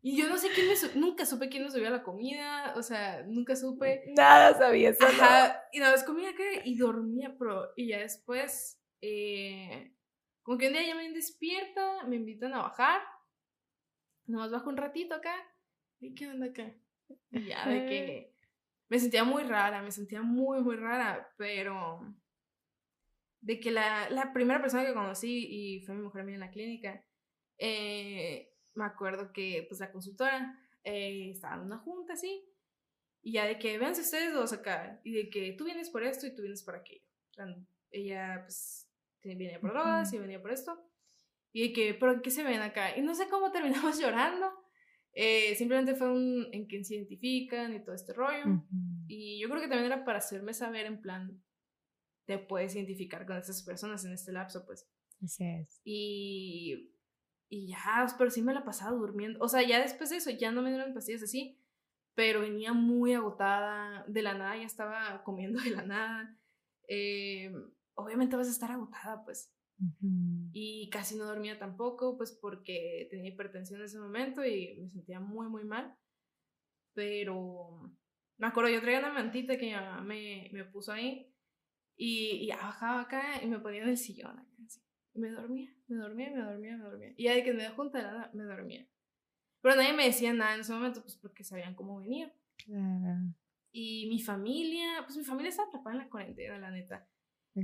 Y 0.01 0.17
yo 0.17 0.27
no 0.27 0.37
sé 0.37 0.49
quién 0.53 0.67
me 0.67 0.99
nunca 0.99 1.25
supe 1.25 1.47
quién 1.47 1.63
me 1.63 1.71
subía 1.71 1.89
la 1.89 2.03
comida, 2.03 2.73
o 2.75 2.83
sea, 2.83 3.23
nunca 3.23 3.55
supe. 3.55 4.03
Nada 4.17 4.57
sabía 4.57 4.89
eso. 4.89 5.05
Ajá, 5.05 5.63
y 5.71 5.79
nada 5.79 5.93
más 5.93 6.03
comía 6.03 6.31
acá 6.31 6.43
y 6.65 6.77
dormía, 6.77 7.33
pero, 7.39 7.71
y 7.77 7.87
ya 7.87 7.99
después, 7.99 8.81
eh, 8.99 9.93
como 10.41 10.57
que 10.57 10.67
un 10.67 10.73
día 10.73 10.85
ya 10.85 10.95
me 10.95 11.09
despierta, 11.11 12.03
me 12.07 12.17
invitan 12.17 12.53
a 12.55 12.61
bajar, 12.61 13.01
nomás 14.25 14.51
bajo 14.51 14.69
un 14.69 14.77
ratito 14.77 15.15
acá, 15.15 15.33
¿y 16.01 16.13
qué 16.13 16.27
onda 16.27 16.47
acá? 16.47 16.73
Y 17.31 17.45
ya 17.45 17.67
de 17.69 17.85
que 17.85 18.38
me 18.89 18.99
sentía 18.99 19.23
muy 19.23 19.43
rara, 19.43 19.81
me 19.81 19.91
sentía 19.91 20.21
muy, 20.21 20.61
muy 20.61 20.75
rara, 20.75 21.31
pero 21.37 22.01
de 23.41 23.59
que 23.59 23.71
la, 23.71 24.09
la 24.09 24.33
primera 24.33 24.59
persona 24.59 24.85
que 24.85 24.93
conocí 24.93 25.47
y 25.49 25.81
fue 25.81 25.95
mi 25.95 26.01
mujer 26.01 26.23
mía 26.23 26.35
en 26.35 26.41
la 26.41 26.51
clínica, 26.51 27.05
eh, 27.57 28.51
me 28.73 28.85
acuerdo 28.85 29.31
que 29.31 29.65
pues 29.67 29.79
la 29.79 29.91
consultora 29.91 30.59
eh, 30.83 31.31
estaba 31.31 31.55
en 31.55 31.61
una 31.61 31.77
junta 31.77 32.13
así, 32.13 32.45
y 33.21 33.33
ya 33.33 33.45
de 33.45 33.59
que 33.59 33.77
véanse 33.77 34.01
ustedes 34.01 34.33
dos 34.33 34.53
acá, 34.53 34.99
y 35.03 35.13
de 35.13 35.29
que 35.29 35.53
tú 35.53 35.65
vienes 35.65 35.89
por 35.89 36.03
esto 36.03 36.25
y 36.25 36.33
tú 36.33 36.41
vienes 36.41 36.63
por 36.63 36.75
aquello. 36.75 37.03
ella 37.91 38.41
pues 38.43 38.89
venía 39.23 39.59
por 39.59 39.71
drogas 39.71 40.11
y 40.13 40.17
venía 40.17 40.41
por 40.41 40.51
esto, 40.51 40.83
y 41.51 41.67
de 41.67 41.73
que, 41.73 41.93
pero 41.93 42.21
¿qué 42.21 42.31
se 42.31 42.43
ven 42.43 42.61
acá? 42.61 42.95
Y 42.97 43.01
no 43.01 43.13
sé 43.13 43.27
cómo 43.29 43.51
terminamos 43.51 43.99
llorando, 43.99 44.51
eh, 45.13 45.55
simplemente 45.55 45.95
fue 45.95 46.11
un 46.11 46.47
en 46.51 46.65
quien 46.65 46.85
se 46.85 46.95
identifican 46.95 47.73
y 47.73 47.83
todo 47.83 47.95
este 47.95 48.13
rollo. 48.13 48.63
Y 49.07 49.39
yo 49.39 49.49
creo 49.49 49.61
que 49.61 49.67
también 49.67 49.91
era 49.91 50.05
para 50.05 50.19
hacerme 50.19 50.53
saber 50.53 50.85
en 50.85 51.01
plan, 51.01 51.41
te 52.25 52.37
puedes 52.37 52.75
identificar 52.75 53.25
con 53.25 53.37
estas 53.37 53.63
personas 53.63 54.05
en 54.05 54.13
este 54.13 54.31
lapso, 54.31 54.65
pues. 54.65 54.87
Así 55.23 55.43
es. 55.43 55.81
Y, 55.83 56.93
y 57.49 57.67
ya, 57.67 58.05
pero 58.17 58.29
sí 58.29 58.41
me 58.41 58.53
la 58.53 58.63
pasaba 58.63 58.91
durmiendo. 58.91 59.39
O 59.41 59.47
sea, 59.47 59.61
ya 59.63 59.81
después 59.81 60.11
de 60.11 60.17
eso, 60.17 60.29
ya 60.29 60.51
no 60.51 60.61
me 60.61 60.69
dieron 60.69 60.93
pastillas 60.93 61.23
así, 61.23 61.59
pero 62.13 62.41
venía 62.41 62.73
muy 62.73 63.13
agotada, 63.13 64.05
de 64.07 64.21
la 64.21 64.35
nada 64.35 64.55
ya 64.57 64.65
estaba 64.65 65.23
comiendo 65.23 65.61
de 65.61 65.71
la 65.71 65.83
nada. 65.83 66.37
Eh, 66.87 67.51
obviamente 67.95 68.35
vas 68.35 68.47
a 68.47 68.51
estar 68.51 68.71
agotada, 68.71 69.23
pues. 69.25 69.51
Y 70.51 70.89
casi 70.89 71.15
no 71.15 71.25
dormía 71.25 71.57
tampoco, 71.57 72.17
pues 72.17 72.31
porque 72.31 73.07
tenía 73.09 73.29
hipertensión 73.29 73.79
en 73.79 73.85
ese 73.85 73.99
momento 73.99 74.45
y 74.45 74.79
me 74.81 74.89
sentía 74.89 75.19
muy, 75.19 75.47
muy 75.47 75.63
mal. 75.63 75.95
Pero 76.93 77.91
me 78.37 78.47
acuerdo, 78.47 78.69
yo 78.69 78.81
traía 78.81 78.99
una 78.99 79.13
mantita 79.13 79.57
que 79.57 79.67
mi 79.67 79.73
mamá 79.73 80.01
me, 80.01 80.49
me 80.51 80.65
puso 80.65 80.91
ahí 80.91 81.33
y, 81.95 82.45
y 82.45 82.49
bajaba 82.49 83.01
acá 83.01 83.43
y 83.43 83.47
me 83.47 83.59
ponía 83.59 83.83
en 83.83 83.89
el 83.89 83.97
sillón 83.97 84.39
acá, 84.39 84.51
así. 84.65 84.81
Y 85.13 85.19
me 85.19 85.29
dormía, 85.29 85.73
me 85.87 85.97
dormía, 85.97 86.31
me 86.31 86.41
dormía, 86.41 86.77
me 86.77 86.83
dormía. 86.83 87.13
Y 87.17 87.23
ya 87.23 87.35
de 87.35 87.43
que 87.43 87.53
me 87.53 87.63
dejó 87.63 87.75
junta 87.75 88.31
me 88.33 88.43
dormía. 88.43 88.87
Pero 89.61 89.75
nadie 89.75 89.93
me 89.93 90.05
decía 90.05 90.33
nada 90.33 90.55
en 90.55 90.61
ese 90.61 90.73
momento, 90.73 91.01
pues 91.01 91.15
porque 91.17 91.43
sabían 91.43 91.75
cómo 91.75 91.99
venía. 91.99 92.33
Y 93.71 94.07
mi 94.09 94.21
familia, 94.21 95.03
pues 95.05 95.17
mi 95.17 95.23
familia 95.23 95.49
estaba 95.49 95.67
atrapada 95.67 95.95
en 95.95 96.03
la 96.03 96.09
cuarentena, 96.09 96.59
la 96.59 96.71
neta. 96.71 97.07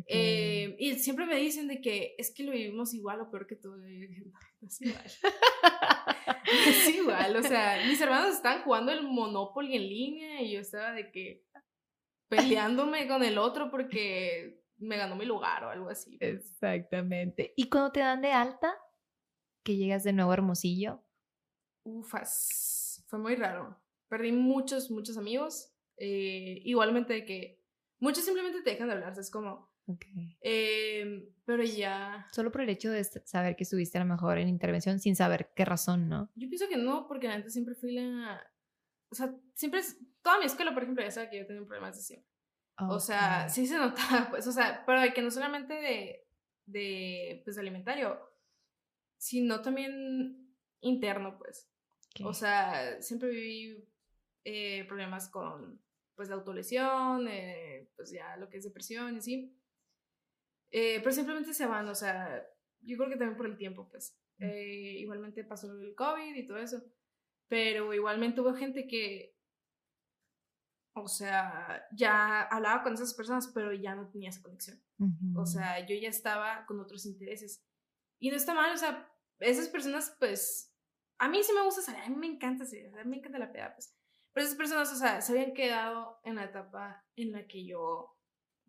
Eh, 0.08 0.76
y 0.80 0.96
siempre 0.96 1.26
me 1.26 1.36
dicen 1.36 1.68
de 1.68 1.82
que 1.82 2.16
es 2.18 2.34
que 2.34 2.44
lo 2.44 2.52
vivimos 2.52 2.94
igual 2.94 3.22
o 3.22 3.30
peor 3.30 3.48
que 3.48 3.56
todo. 3.56 3.78
es 3.86 4.82
igual. 4.82 5.06
es 6.68 6.90
igual, 6.90 7.36
o 7.38 7.44
sea, 7.44 7.86
mis 7.88 8.00
hermanos 8.02 8.36
estaban 8.36 8.64
jugando 8.64 8.92
el 8.92 9.04
Monopoly 9.04 9.76
en 9.76 9.90
línea 9.90 10.42
y 10.42 10.54
yo 10.54 10.60
estaba 10.60 10.92
de 10.94 11.12
que 11.12 11.46
peleándome 12.28 13.08
con 13.08 13.24
el 13.24 13.38
otro 13.38 13.70
porque 13.70 14.64
me 14.78 14.98
ganó 14.98 15.16
mi 15.16 15.26
lugar 15.26 15.64
o 15.64 15.70
algo 15.70 15.90
así. 15.90 16.18
Exactamente. 16.20 17.54
¿Y 17.56 17.70
cuando 17.70 17.92
te 17.92 18.02
dan 18.02 18.22
de 18.22 18.32
alta, 18.32 18.76
que 19.64 19.78
llegas 19.78 20.04
de 20.04 20.14
nuevo 20.14 20.32
a 20.32 20.36
Hermosillo? 20.36 21.02
Ufas, 21.84 23.04
fue 23.08 23.20
muy 23.20 23.36
raro. 23.36 23.80
Perdí 24.08 24.32
muchos, 24.32 24.92
muchos 24.92 25.18
amigos. 25.18 25.72
Eh, 25.98 26.62
igualmente 26.66 27.14
de 27.14 27.26
que 27.26 27.64
muchos 28.00 28.26
simplemente 28.26 28.62
te 28.62 28.72
dejan 28.72 28.88
de 28.88 28.94
hablar. 28.96 29.18
Es 29.18 29.32
como, 29.32 29.72
Okay. 29.88 30.38
Em, 30.42 31.28
pero 31.46 31.64
ya. 31.64 32.28
Solo 32.32 32.52
por 32.52 32.62
el 32.62 32.70
hecho 32.70 32.90
de 32.90 33.04
saber 33.04 33.56
que 33.56 33.64
estuviste 33.64 33.98
a 33.98 34.04
lo 34.04 34.08
mejor 34.08 34.38
en 34.40 34.48
intervención 34.48 35.00
sin 35.00 35.16
saber 35.16 35.52
qué 35.56 35.64
razón, 35.64 36.10
¿no? 36.10 36.32
Yo 36.36 36.50
pienso 36.50 36.68
que 36.68 36.78
no, 36.78 37.08
porque 37.08 37.28
antes 37.28 37.54
siempre 37.54 37.76
fui 37.76 37.94
la. 37.94 38.42
O 39.10 39.16
sea, 39.16 39.34
siempre. 39.54 39.82
Toda 40.24 40.40
mi 40.40 40.46
escuela, 40.46 40.74
por 40.74 40.84
ejemplo, 40.84 41.04
ya 41.04 41.12
sabe 41.12 41.30
que 41.30 41.38
yo 41.38 41.46
tenía 41.46 41.64
problemas 41.66 41.98
de 41.98 42.02
siempre. 42.02 42.30
O 42.90 43.00
sea, 43.00 43.48
sí 43.48 43.68
se 43.68 43.78
notaba, 43.78 44.28
pues, 44.32 44.48
o 44.48 44.52
sea, 44.52 44.84
pero 44.86 45.14
que 45.14 45.22
no 45.22 45.30
solamente 45.30 45.74
de. 45.76 46.28
de 46.66 47.42
pues 47.46 47.58
alimentario, 47.58 48.20
sino 49.18 49.62
también 49.62 50.52
interno, 50.82 51.38
pues. 51.38 51.70
O 52.24 52.34
sea, 52.34 53.02
siempre 53.02 53.30
viví 53.30 53.88
eh, 54.46 54.86
problemas 54.88 55.30
con 55.30 55.82
pues 56.16 56.30
la 56.30 56.36
autolesión, 56.36 57.28
eh, 57.28 57.90
pues 57.96 58.12
ya 58.12 58.38
lo 58.38 58.50
que 58.50 58.58
es 58.58 58.64
depresión 58.64 59.16
y 59.16 59.18
así. 59.18 59.54
Eh, 60.78 61.00
pero 61.00 61.14
simplemente 61.14 61.54
se 61.54 61.66
van, 61.66 61.88
o 61.88 61.96
sea, 61.96 62.46
yo 62.82 62.98
creo 62.98 63.10
que 63.10 63.16
también 63.16 63.38
por 63.38 63.46
el 63.46 63.56
tiempo, 63.56 63.88
pues. 63.88 64.20
Eh, 64.40 64.98
igualmente 65.00 65.46
pasó 65.46 65.72
el 65.72 65.96
COVID 65.96 66.36
y 66.36 66.46
todo 66.46 66.58
eso. 66.58 66.84
Pero 67.48 67.94
igualmente 67.94 68.42
hubo 68.42 68.54
gente 68.54 68.86
que, 68.86 69.38
o 70.94 71.08
sea, 71.08 71.88
ya 71.94 72.42
hablaba 72.42 72.84
con 72.84 72.94
esas 72.94 73.14
personas, 73.14 73.50
pero 73.54 73.72
ya 73.72 73.96
no 73.96 74.10
tenía 74.10 74.32
esa 74.32 74.42
conexión. 74.42 74.84
O 75.38 75.46
sea, 75.46 75.80
yo 75.88 75.96
ya 75.96 76.10
estaba 76.10 76.66
con 76.66 76.82
otros 76.82 77.06
intereses. 77.06 77.66
Y 78.20 78.30
no 78.30 78.36
está 78.36 78.54
mal, 78.54 78.74
o 78.74 78.78
sea, 78.78 79.10
esas 79.40 79.70
personas, 79.70 80.14
pues, 80.20 80.76
a 81.20 81.30
mí 81.30 81.42
sí 81.42 81.54
me 81.54 81.64
gusta 81.64 81.84
salir, 81.84 82.02
a 82.02 82.10
mí 82.10 82.18
me 82.18 82.28
encanta 82.28 82.66
salir, 82.66 82.88
a 82.88 83.04
mí 83.06 83.12
me 83.12 83.18
encanta 83.20 83.40
la 83.40 83.54
peda, 83.54 83.74
pues. 83.74 83.96
Pero 84.34 84.46
esas 84.46 84.58
personas, 84.58 84.92
o 84.92 84.98
sea, 84.98 85.22
se 85.22 85.32
habían 85.32 85.54
quedado 85.54 86.20
en 86.26 86.36
la 86.36 86.44
etapa 86.44 87.06
en 87.16 87.32
la 87.32 87.48
que 87.48 87.66
yo 87.66 88.12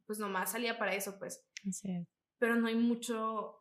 pues 0.07 0.19
nomás 0.19 0.53
salía 0.53 0.79
para 0.79 0.95
eso, 0.95 1.19
pues. 1.19 1.45
Sí. 1.71 2.07
Pero 2.39 2.57
no 2.57 2.69
hay 2.69 2.75
mucho, 2.75 3.57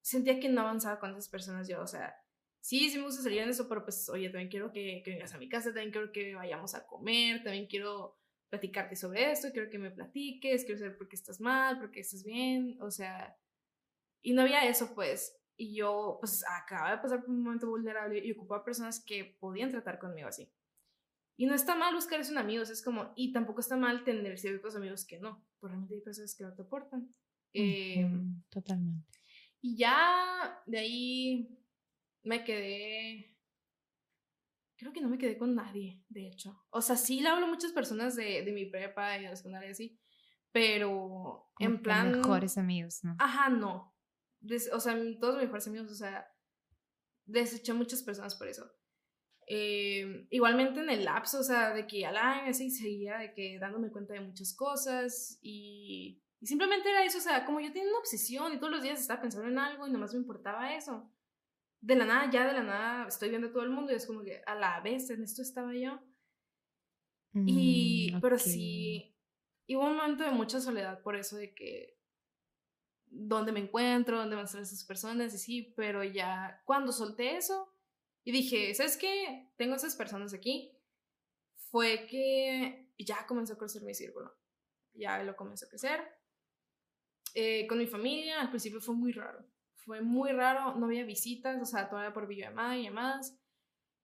sentía 0.00 0.38
que 0.40 0.48
no 0.48 0.60
avanzaba 0.60 0.98
con 0.98 1.10
esas 1.10 1.28
personas 1.28 1.68
yo, 1.68 1.82
o 1.82 1.86
sea, 1.86 2.14
sí, 2.60 2.90
sí 2.90 2.98
me 2.98 3.04
gusta 3.04 3.22
salir 3.22 3.40
en 3.40 3.50
eso, 3.50 3.68
pero 3.68 3.84
pues, 3.84 4.08
oye, 4.08 4.28
también 4.28 4.48
quiero 4.48 4.72
que, 4.72 5.02
que 5.04 5.12
vengas 5.12 5.34
a 5.34 5.38
mi 5.38 5.48
casa, 5.48 5.70
también 5.70 5.90
quiero 5.90 6.12
que 6.12 6.34
vayamos 6.34 6.74
a 6.74 6.86
comer, 6.86 7.42
también 7.42 7.66
quiero 7.66 8.18
platicarte 8.48 8.96
sobre 8.96 9.30
esto, 9.30 9.48
quiero 9.52 9.70
que 9.70 9.78
me 9.78 9.90
platiques, 9.90 10.64
quiero 10.64 10.78
saber 10.78 10.96
por 10.96 11.08
qué 11.08 11.16
estás 11.16 11.40
mal, 11.40 11.78
por 11.78 11.90
qué 11.90 12.00
estás 12.00 12.24
bien, 12.24 12.78
o 12.80 12.90
sea, 12.90 13.36
y 14.22 14.32
no 14.32 14.42
había 14.42 14.68
eso, 14.68 14.94
pues, 14.94 15.36
y 15.56 15.74
yo, 15.74 16.18
pues, 16.20 16.44
acababa 16.48 16.92
de 16.96 17.02
pasar 17.02 17.20
por 17.20 17.30
un 17.30 17.42
momento 17.42 17.68
vulnerable 17.68 18.24
y 18.24 18.32
ocupaba 18.32 18.64
personas 18.64 19.02
que 19.04 19.36
podían 19.38 19.70
tratar 19.70 19.98
conmigo 19.98 20.28
así. 20.28 20.50
Y 21.36 21.46
no 21.46 21.54
está 21.54 21.74
mal 21.74 21.94
buscar 21.94 22.20
esos 22.20 22.36
amigos, 22.36 22.70
es 22.70 22.82
como, 22.82 23.12
y 23.14 23.32
tampoco 23.32 23.60
está 23.60 23.76
mal 23.76 24.04
tener 24.04 24.38
ciertos 24.38 24.74
amigos 24.74 25.04
que 25.04 25.18
no, 25.18 25.44
porque 25.60 25.72
realmente 25.72 25.94
hay 25.94 26.00
personas 26.00 26.34
que 26.34 26.44
no 26.44 26.54
te 26.54 26.62
aportan. 26.62 27.14
Em, 27.56 28.42
totalmente. 28.50 29.18
Y 29.60 29.76
ya 29.76 30.62
de 30.66 30.78
ahí 30.78 31.58
me 32.22 32.44
quedé, 32.44 33.36
creo 34.76 34.92
que 34.92 35.00
no 35.00 35.08
me 35.08 35.18
quedé 35.18 35.38
con 35.38 35.54
nadie, 35.54 36.04
de 36.08 36.28
hecho. 36.28 36.64
O 36.70 36.82
sea, 36.82 36.96
sí 36.96 37.20
le 37.20 37.28
hablo 37.28 37.46
a 37.46 37.50
muchas 37.50 37.72
personas 37.72 38.16
de, 38.16 38.42
de 38.42 38.52
mi 38.52 38.66
prepa 38.66 39.16
y 39.16 39.22
de 39.22 39.30
la 39.30 39.36
secundaria 39.36 39.70
así, 39.70 39.98
pero 40.52 41.50
en 41.58 41.82
plan... 41.82 42.12
Mejores 42.12 42.58
amigos, 42.58 43.00
¿no? 43.02 43.16
Ajá, 43.18 43.48
no. 43.48 43.94
o 44.72 44.80
sea, 44.80 44.96
todos 45.20 45.36
mis 45.36 45.44
mejores 45.44 45.66
amigos, 45.66 45.90
o 45.90 45.94
sea, 45.94 46.26
deseché 47.24 47.72
muchas 47.72 48.02
personas 48.02 48.34
por 48.36 48.48
eso. 48.48 48.70
Eh, 49.48 50.26
igualmente 50.30 50.80
en 50.80 50.90
el 50.90 51.04
lapso, 51.04 51.38
o 51.38 51.42
sea, 51.44 51.72
de 51.72 51.86
que 51.86 52.04
al 52.04 52.16
año 52.16 52.50
así 52.50 52.70
seguía 52.70 53.18
de 53.18 53.32
que 53.32 53.58
dándome 53.60 53.92
cuenta 53.92 54.14
de 54.14 54.20
muchas 54.20 54.54
cosas 54.54 55.38
y, 55.40 56.22
y, 56.40 56.46
simplemente 56.46 56.90
era 56.90 57.04
eso, 57.04 57.18
o 57.18 57.20
sea, 57.20 57.44
como 57.44 57.60
yo 57.60 57.72
tenía 57.72 57.88
una 57.88 57.98
obsesión 57.98 58.52
y 58.52 58.58
todos 58.58 58.72
los 58.72 58.82
días 58.82 59.00
estaba 59.00 59.20
pensando 59.20 59.48
en 59.48 59.58
algo 59.58 59.86
y 59.86 59.90
nomás 59.90 60.12
me 60.12 60.20
importaba 60.20 60.74
eso. 60.74 61.10
De 61.80 61.94
la 61.94 62.04
nada, 62.04 62.30
ya 62.30 62.46
de 62.46 62.52
la 62.52 62.62
nada, 62.62 63.08
estoy 63.08 63.28
viendo 63.28 63.48
a 63.48 63.52
todo 63.52 63.62
el 63.62 63.70
mundo 63.70 63.92
y 63.92 63.96
es 63.96 64.06
como 64.06 64.22
que 64.22 64.42
a 64.46 64.54
la 64.54 64.80
vez 64.80 65.10
en 65.10 65.22
esto 65.22 65.42
estaba 65.42 65.74
yo. 65.74 66.00
y, 67.34 68.12
mm, 68.14 68.20
pero 68.20 68.38
sí, 68.38 69.14
y 69.66 69.76
hubo 69.76 69.86
un 69.86 69.96
momento 69.96 70.24
de 70.24 70.30
mucha 70.30 70.60
soledad 70.60 71.02
por 71.02 71.16
eso 71.16 71.36
de 71.36 71.54
que 71.54 71.98
dónde 73.06 73.52
me 73.52 73.60
encuentro, 73.60 74.18
dónde 74.18 74.36
van 74.36 74.44
a 74.44 74.46
estar 74.46 74.62
esas 74.62 74.84
personas 74.84 75.34
y 75.34 75.38
sí, 75.38 75.74
pero 75.76 76.02
ya 76.02 76.62
cuando 76.64 76.92
solté 76.92 77.36
eso, 77.36 77.76
y 78.26 78.32
dije, 78.32 78.74
¿sabes 78.74 78.96
qué? 78.96 79.52
Tengo 79.56 79.76
esas 79.76 79.94
personas 79.94 80.34
aquí. 80.34 80.76
Fue 81.70 82.08
que 82.08 82.92
ya 82.98 83.24
comenzó 83.24 83.54
a 83.54 83.56
crecer 83.56 83.82
mi 83.82 83.94
círculo. 83.94 84.36
Ya 84.94 85.22
lo 85.22 85.36
comenzó 85.36 85.66
a 85.66 85.68
crecer. 85.68 86.00
Eh, 87.38 87.66
con 87.66 87.76
mi 87.76 87.86
familia, 87.86 88.40
al 88.40 88.48
principio 88.48 88.80
fue 88.80 88.94
muy 88.94 89.12
raro. 89.12 89.44
Fue 89.74 90.00
muy 90.00 90.32
raro, 90.32 90.74
no 90.76 90.86
había 90.86 91.04
visitas, 91.04 91.60
o 91.60 91.66
sea, 91.66 91.86
todavía 91.90 92.14
por 92.14 92.26
videollamada 92.26 92.78
y 92.78 92.84
llamadas. 92.84 93.38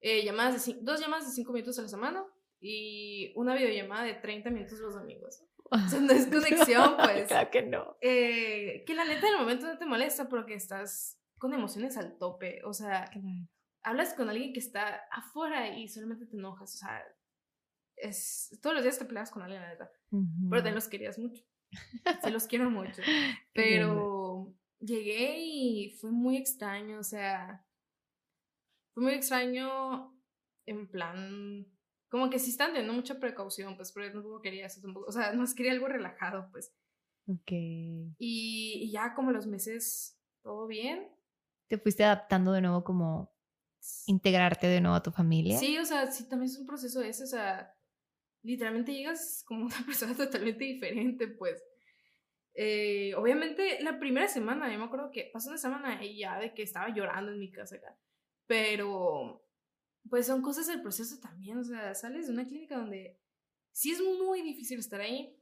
Eh, 0.02 0.22
llamadas 0.22 0.66
de 0.66 0.76
dos 0.82 1.00
llamadas 1.00 1.26
de 1.26 1.32
5 1.32 1.50
minutos 1.50 1.78
a 1.78 1.82
la 1.82 1.88
semana 1.88 2.26
y 2.60 3.32
una 3.34 3.54
videollamada 3.54 4.04
de 4.04 4.14
30 4.14 4.50
minutos 4.50 4.78
los 4.80 4.94
domingos. 4.94 5.42
O 5.70 5.78
sea, 5.88 6.00
no 6.00 6.12
es 6.12 6.26
conexión, 6.26 6.96
pues. 7.02 7.28
claro 7.28 7.50
que 7.50 7.62
no. 7.62 7.96
Eh, 8.02 8.84
que 8.86 8.94
la 8.94 9.06
neta 9.06 9.26
en 9.26 9.32
el 9.32 9.40
momento 9.40 9.66
no 9.66 9.78
te 9.78 9.86
molesta 9.86 10.28
porque 10.28 10.52
estás 10.52 11.18
con 11.38 11.54
emociones 11.54 11.96
al 11.96 12.18
tope. 12.18 12.60
O 12.64 12.74
sea, 12.74 13.10
hablas 13.82 14.12
con 14.12 14.28
alguien 14.28 14.52
que 14.52 14.60
está 14.60 15.06
afuera 15.10 15.74
y 15.74 15.88
solamente 15.88 16.26
te 16.26 16.36
enojas. 16.36 16.74
O 16.74 16.76
sea, 16.76 17.02
es, 17.96 18.58
todos 18.60 18.74
los 18.74 18.82
días 18.82 18.98
te 18.98 19.06
peleas 19.06 19.30
con 19.30 19.42
alguien, 19.42 19.62
la 19.62 19.70
neta. 19.70 19.90
Pero 20.50 20.62
te 20.62 20.70
los 20.72 20.88
querías 20.88 21.18
mucho. 21.18 21.42
Se 22.22 22.30
los 22.30 22.46
quiero 22.46 22.70
mucho. 22.70 23.02
Pero 23.54 24.54
llegué 24.80 25.38
y 25.38 25.90
fue 26.00 26.10
muy 26.10 26.36
extraño. 26.36 26.98
O 26.98 27.04
sea, 27.04 27.66
fue 28.94 29.04
muy 29.04 29.12
extraño 29.14 30.14
en 30.66 30.88
plan 30.88 31.66
como 32.12 32.28
que 32.28 32.38
sí 32.38 32.50
están 32.50 32.72
teniendo 32.72 32.92
mucha 32.92 33.18
precaución, 33.18 33.74
pues, 33.74 33.90
pero 33.90 34.06
yo 34.06 34.12
tampoco 34.12 34.42
quería 34.42 34.66
eso 34.66 34.82
tampoco, 34.82 35.06
o 35.08 35.12
sea, 35.12 35.32
no 35.32 35.46
quería 35.56 35.72
algo 35.72 35.88
relajado, 35.88 36.46
pues. 36.52 36.70
Ok. 37.26 37.50
Y, 37.52 38.12
y, 38.18 38.90
ya 38.90 39.14
como 39.14 39.32
los 39.32 39.46
meses, 39.46 40.20
todo 40.42 40.66
bien. 40.66 41.08
¿Te 41.70 41.78
fuiste 41.78 42.04
adaptando 42.04 42.52
de 42.52 42.60
nuevo 42.60 42.84
como 42.84 43.34
integrarte 44.06 44.66
de 44.66 44.82
nuevo 44.82 44.94
a 44.94 45.02
tu 45.02 45.10
familia? 45.10 45.56
Sí, 45.56 45.78
o 45.78 45.86
sea, 45.86 46.12
sí, 46.12 46.28
también 46.28 46.50
es 46.50 46.58
un 46.58 46.66
proceso 46.66 47.00
ese, 47.00 47.24
o 47.24 47.26
sea, 47.26 47.74
literalmente 48.42 48.92
llegas 48.92 49.44
como 49.46 49.66
una 49.66 49.86
persona 49.86 50.16
totalmente 50.16 50.64
diferente, 50.64 51.28
pues. 51.28 51.62
Eh, 52.54 53.14
obviamente, 53.14 53.82
la 53.82 53.98
primera 53.98 54.28
semana, 54.28 54.70
yo 54.70 54.78
me 54.78 54.84
acuerdo 54.84 55.10
que 55.10 55.30
pasó 55.32 55.48
una 55.48 55.58
semana 55.58 56.04
y 56.04 56.18
ya 56.18 56.38
de 56.38 56.52
que 56.52 56.62
estaba 56.62 56.94
llorando 56.94 57.32
en 57.32 57.38
mi 57.38 57.50
casa 57.50 57.76
acá, 57.76 57.96
pero 58.46 59.42
pues 60.10 60.26
son 60.26 60.42
cosas 60.42 60.66
del 60.66 60.82
proceso 60.82 61.18
también, 61.20 61.58
o 61.58 61.64
sea, 61.64 61.94
sales 61.94 62.26
de 62.26 62.32
una 62.32 62.46
clínica 62.46 62.76
donde 62.76 63.18
sí 63.70 63.92
es 63.92 64.00
muy 64.02 64.42
difícil 64.42 64.78
estar 64.78 65.00
ahí, 65.00 65.38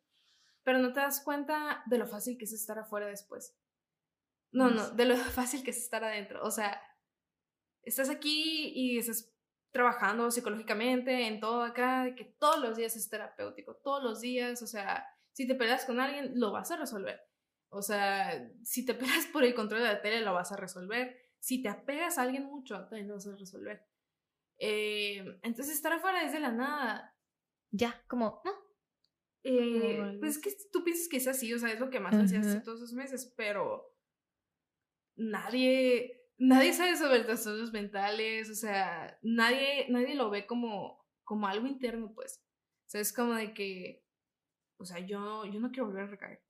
pero 0.63 0.79
no 0.79 0.93
te 0.93 1.01
das 1.01 1.21
cuenta 1.23 1.83
de 1.87 1.99
lo 1.99 2.07
fácil 2.07 2.37
que 2.39 2.45
es 2.45 2.53
estar 2.53 2.79
afuera 2.79 3.07
después. 3.07 3.57
No, 4.53 4.69
no, 4.69 4.91
de 4.91 5.05
lo 5.05 5.17
fácil 5.17 5.63
que 5.63 5.71
es 5.71 5.79
estar 5.79 6.05
adentro. 6.05 6.45
O 6.45 6.51
sea, 6.51 6.81
estás 7.83 8.11
aquí 8.11 8.73
y 8.75 8.99
estás 8.99 9.30
trabajando 9.71 10.31
psicológicamente 10.31 11.27
en 11.27 11.41
todo 11.41 11.63
acá, 11.63 12.05
de 12.05 12.15
que 12.15 12.25
todos 12.25 12.61
los 12.61 12.77
días 12.77 12.97
es 12.97 13.09
terapéutico, 13.09 13.77
todos 13.77 14.03
los 14.03 14.21
días, 14.21 14.63
o 14.63 14.67
sea, 14.67 15.07
si 15.33 15.47
te 15.47 15.55
peleas 15.55 15.85
con 15.85 16.01
alguien, 16.01 16.39
lo 16.39 16.53
vas 16.53 16.71
a 16.71 16.77
resolver. 16.77 17.21
O 17.69 17.83
sea, 17.83 18.51
si 18.65 18.85
te 18.85 18.95
peleas 18.95 19.27
por 19.27 19.45
el 19.45 19.55
control 19.55 19.83
de 19.83 19.89
la 19.89 20.03
tele, 20.03 20.21
lo 20.23 20.35
vas 20.35 20.53
a 20.53 20.57
resolver. 20.57 21.17
Si 21.39 21.63
te 21.63 21.69
apegas 21.69 22.19
a 22.19 22.23
alguien 22.23 22.45
mucho, 22.45 22.75
también 22.87 23.09
lo 23.09 23.15
vas 23.15 23.27
a 23.27 23.37
resolver. 23.37 23.87
Eh, 24.59 25.25
entonces 25.43 25.75
estar 25.75 25.93
afuera 25.93 26.23
es 26.23 26.33
de 26.33 26.41
la 26.41 26.53
nada. 26.53 27.17
Ya, 27.71 28.03
como, 28.09 28.43
no. 28.45 28.53
Eh, 29.43 30.19
pues 30.19 30.37
es 30.37 30.43
que 30.43 30.51
tú 30.71 30.85
piensas 30.85 31.09
que 31.09 31.17
es 31.17 31.27
así, 31.27 31.55
o 31.55 31.59
sea, 31.59 31.73
es 31.73 31.81
lo 31.81 31.89
que 31.89 32.01
más 32.01 32.15
hacías 32.15 32.63
todos 32.63 32.83
esos 32.83 32.93
meses, 32.93 33.33
pero 33.37 33.97
nadie, 35.17 36.20
nadie 36.41 36.73
sabe 36.73 36.97
sobre 36.97 37.21
trastornos 37.21 37.73
mentales, 37.73 38.51
o 38.51 38.55
sea, 38.55 39.17
nadie, 39.23 39.87
nadie 39.89 40.17
lo 40.17 40.29
ve 40.29 40.47
como, 40.47 41.07
como 41.23 41.47
algo 41.47 41.69
interno, 41.69 42.13
pues. 42.13 42.43
O 42.87 42.91
sea, 42.91 43.01
es 43.01 43.13
como 43.13 43.35
de 43.35 43.55
que, 43.55 44.05
o 44.79 44.85
sea, 44.85 44.99
yo, 44.99 45.45
yo 45.45 45.61
no 45.61 45.71
quiero 45.71 45.87
volver 45.87 46.03
a 46.03 46.09
recaer. 46.09 46.43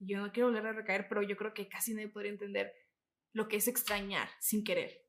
Yo 0.00 0.18
no 0.18 0.32
quiero 0.32 0.48
volver 0.48 0.66
a 0.66 0.72
recaer, 0.72 1.06
pero 1.08 1.22
yo 1.22 1.36
creo 1.36 1.54
que 1.54 1.68
casi 1.68 1.94
nadie 1.94 2.08
podría 2.08 2.32
entender 2.32 2.74
lo 3.32 3.46
que 3.46 3.56
es 3.58 3.68
extrañar 3.68 4.28
sin 4.40 4.64
querer 4.64 5.04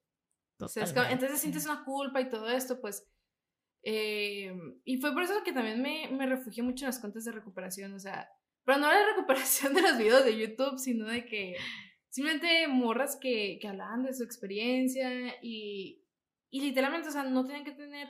entonces 0.60 1.40
sientes 1.40 1.66
una 1.66 1.84
culpa 1.84 2.22
y 2.22 2.30
todo 2.30 2.50
esto, 2.50 2.80
pues. 2.80 3.08
Eh, 3.84 4.52
y 4.84 4.98
fue 4.98 5.14
por 5.14 5.24
eso 5.24 5.44
que 5.44 5.54
también 5.54 5.82
me, 5.82 6.10
me 6.12 6.26
refugié 6.26 6.64
mucho 6.64 6.86
en 6.86 6.90
las 6.90 7.00
cuentas 7.00 7.26
de 7.26 7.32
recuperación, 7.32 7.94
o 7.94 8.00
sea, 8.00 8.30
pero 8.64 8.80
no 8.80 8.88
la 8.88 9.06
recuperación 9.16 9.74
de 9.74 9.82
los 9.82 9.98
videos 9.98 10.26
de 10.26 10.38
YouTube, 10.38 10.80
sino 10.80 11.08
de 11.08 11.26
que 11.26 11.56
simplemente 12.16 12.66
morras 12.70 13.18
que, 13.18 13.60
que 13.60 13.68
hablaban 13.68 14.04
de 14.04 14.14
su 14.14 14.24
experiencia 14.24 15.36
y, 15.42 16.02
y 16.50 16.62
literalmente, 16.62 17.10
o 17.10 17.12
sea, 17.12 17.24
no 17.24 17.44
tienen 17.44 17.66
que 17.66 17.74
tener 17.74 18.08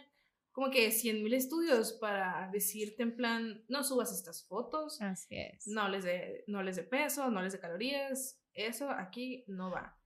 como 0.52 0.70
que 0.70 0.92
100 0.92 1.24
mil 1.24 1.34
estudios 1.34 1.94
para 1.94 2.48
decirte 2.54 3.02
en 3.02 3.16
plan, 3.16 3.66
no 3.68 3.84
subas 3.84 4.14
estas 4.14 4.46
fotos. 4.48 5.02
Así 5.02 5.36
es. 5.36 5.66
No 5.66 5.90
les 5.90 6.04
de, 6.04 6.44
no 6.46 6.62
les 6.62 6.76
de 6.76 6.84
peso, 6.84 7.32
no 7.32 7.42
les 7.42 7.54
de 7.54 7.60
calorías. 7.60 8.40
Eso 8.54 8.92
aquí 8.92 9.44
no 9.48 9.72
va. 9.72 10.00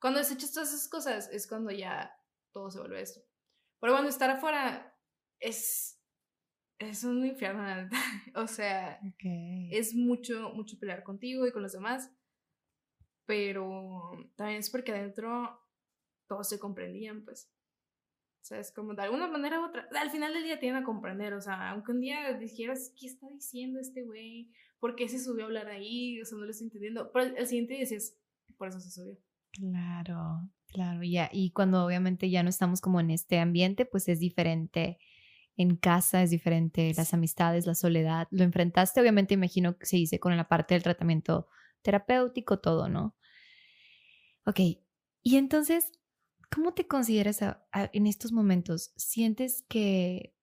Cuando 0.00 0.18
desechas 0.18 0.52
todas 0.52 0.74
esas 0.74 0.88
cosas 0.88 1.30
es 1.32 1.46
cuando 1.46 1.70
ya 1.70 2.20
todo 2.50 2.68
se 2.72 2.80
vuelve 2.80 3.00
esto. 3.00 3.20
Pero 3.78 3.92
cuando 3.92 4.10
estar 4.10 4.28
afuera 4.28 4.92
es, 5.38 6.02
es 6.80 7.04
un 7.04 7.24
infierno, 7.24 7.62
o 8.34 8.48
sea, 8.48 8.98
es 9.70 9.94
mucho, 9.94 10.50
mucho 10.50 10.80
pelear 10.80 11.04
contigo 11.04 11.46
y 11.46 11.52
con 11.52 11.62
los 11.62 11.74
demás, 11.74 12.10
pero 13.26 14.10
también 14.36 14.60
es 14.60 14.70
porque 14.70 14.92
adentro 14.92 15.60
todos 16.28 16.48
se 16.48 16.58
comprendían, 16.58 17.24
pues. 17.24 17.50
O 18.42 18.48
sea, 18.48 18.60
es 18.60 18.72
como 18.72 18.94
de 18.94 19.02
alguna 19.02 19.26
manera 19.26 19.60
u 19.60 19.64
otra, 19.64 19.88
al 20.00 20.10
final 20.10 20.32
del 20.32 20.44
día 20.44 20.60
tienen 20.60 20.82
a 20.82 20.86
comprender, 20.86 21.34
o 21.34 21.40
sea, 21.40 21.70
aunque 21.70 21.90
un 21.90 22.00
día 22.00 22.32
dijeras, 22.34 22.92
¿qué 22.98 23.06
está 23.06 23.28
diciendo 23.28 23.80
este 23.80 24.04
güey? 24.04 24.52
¿Por 24.78 24.94
qué 24.94 25.08
se 25.08 25.18
subió 25.18 25.44
a 25.44 25.46
hablar 25.46 25.66
ahí? 25.66 26.20
O 26.20 26.24
sea, 26.24 26.38
no 26.38 26.44
lo 26.44 26.50
estoy 26.50 26.66
entendiendo. 26.66 27.10
Pero 27.12 27.36
el 27.36 27.46
siguiente 27.46 27.74
día 27.74 27.80
decías, 27.80 28.14
por 28.56 28.68
eso 28.68 28.78
se 28.78 28.90
subió. 28.90 29.18
Claro, 29.52 30.48
claro, 30.68 31.02
ya. 31.02 31.28
Y 31.32 31.50
cuando 31.50 31.84
obviamente 31.84 32.30
ya 32.30 32.44
no 32.44 32.50
estamos 32.50 32.80
como 32.80 33.00
en 33.00 33.10
este 33.10 33.40
ambiente, 33.40 33.84
pues 33.84 34.08
es 34.08 34.20
diferente 34.20 34.98
en 35.56 35.76
casa, 35.76 36.22
es 36.22 36.30
diferente 36.30 36.92
las 36.96 37.14
amistades, 37.14 37.66
la 37.66 37.74
soledad. 37.74 38.28
Lo 38.30 38.44
enfrentaste, 38.44 39.00
obviamente, 39.00 39.34
imagino 39.34 39.76
que 39.76 39.86
se 39.86 39.96
dice 39.96 40.20
con 40.20 40.36
la 40.36 40.46
parte 40.46 40.74
del 40.74 40.82
tratamiento 40.82 41.48
terapéutico, 41.82 42.58
todo, 42.58 42.88
¿no? 42.88 43.16
Ok, 44.44 44.60
y 45.22 45.36
entonces, 45.36 45.92
¿cómo 46.54 46.72
te 46.74 46.86
consideras 46.86 47.40
en 47.72 48.06
estos 48.06 48.32
momentos? 48.32 48.92
¿Sientes 48.96 49.64
que, 49.68 50.34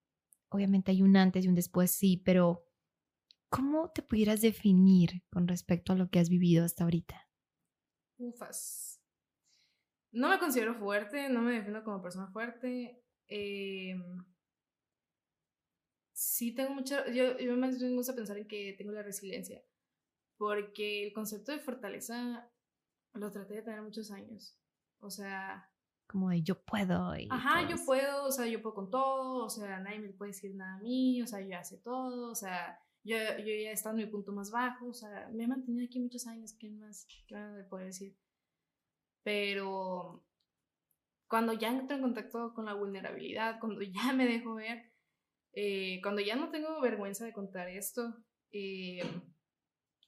obviamente 0.50 0.91
hay 0.91 1.02
un 1.02 1.15
antes 1.15 1.46
y 1.46 1.48
un 1.48 1.56
después, 1.56 1.91
sí, 1.91 2.22
pero 2.26 2.65
¿cómo 3.50 3.91
te 3.91 4.02
pudieras 4.02 4.41
definir 4.41 5.24
con 5.32 5.48
respecto 5.48 5.93
a 5.93 5.96
lo 5.96 6.10
que 6.10 6.19
has 6.19 6.30
vivido 6.30 6.65
hasta 6.65 6.84
ahorita? 6.84 7.30
Ufas. 8.17 9.02
No 10.12 10.30
me 10.30 10.38
considero 10.38 10.76
fuerte, 10.76 11.30
no 11.30 11.41
me 11.41 11.54
defino 11.54 11.84
como 11.84 12.02
persona 12.02 12.28
fuerte. 12.32 13.04
Eh, 13.28 13.96
sí 16.13 16.54
tengo 16.54 16.74
mucha, 16.74 17.10
yo, 17.12 17.36
me 17.38 17.96
gusta 17.96 18.15
pensar 18.15 18.38
en 18.38 18.48
que 18.48 18.76
tengo 18.78 18.91
la 18.91 19.02
resiliencia, 19.02 19.63
porque 20.38 21.08
el 21.08 21.13
concepto 21.13 21.52
de 21.52 21.60
fortaleza 21.60 22.50
lo 23.13 23.32
traté 23.32 23.56
de 23.56 23.62
tener 23.62 23.82
muchos 23.82 24.12
años. 24.12 24.58
O 25.00 25.10
sea... 25.10 25.69
Como 26.08 26.30
de 26.30 26.41
yo 26.43 26.62
puedo. 26.63 27.15
Y 27.15 27.28
ajá, 27.32 27.67
yo 27.67 27.76
puedo, 27.86 28.26
o 28.26 28.32
sea, 28.32 28.46
yo 28.46 28.62
puedo 28.62 28.76
con 28.76 28.89
todo, 28.89 29.46
o 29.46 29.50
sea, 29.50 29.80
nadie 29.80 30.00
me 30.00 30.10
puede 30.10 30.32
decir 30.32 30.54
nada 30.56 30.76
a 30.76 30.82
mí, 30.82 31.22
o 31.22 31.28
sea, 31.28 31.41
yo 31.41 31.50
ya 31.50 31.63
sé 31.63 31.78
todo, 31.78 32.32
o 32.32 32.36
sea, 32.36 32.80
yo, 33.04 33.17
yo 33.17 33.46
ya 33.46 33.69
he 33.69 33.72
estado 33.72 33.98
en 33.98 34.06
mi 34.06 34.12
punto 34.12 34.32
más 34.32 34.52
bajo, 34.52 34.88
o 34.88 34.93
sea, 34.93 35.30
me 35.34 35.46
he 35.46 35.48
mantenido 35.48 35.86
aquí 35.86 36.00
muchos 36.00 36.28
años, 36.28 36.56
¿qué 36.60 36.69
más? 36.69 37.08
¿Qué 37.28 37.36
me 37.36 37.63
puede 37.63 37.86
decir? 37.86 38.15
Pero 39.24 40.26
cuando 41.28 41.54
ya 41.54 41.69
entro 41.69 41.96
en 41.96 42.04
contacto 42.04 42.54
con 42.54 42.65
la 42.65 42.74
vulnerabilidad, 42.74 43.60
cuando 43.60 43.82
ya 43.82 44.13
me 44.13 44.28
dejo 44.28 44.56
ver, 44.56 44.91
eh, 45.54 46.00
cuando 46.02 46.22
ya 46.22 46.36
no 46.36 46.50
tengo 46.50 46.80
vergüenza 46.82 47.26
de 47.26 47.34
contar 47.34 47.69
esto, 47.69 48.15
eh, 48.52 49.02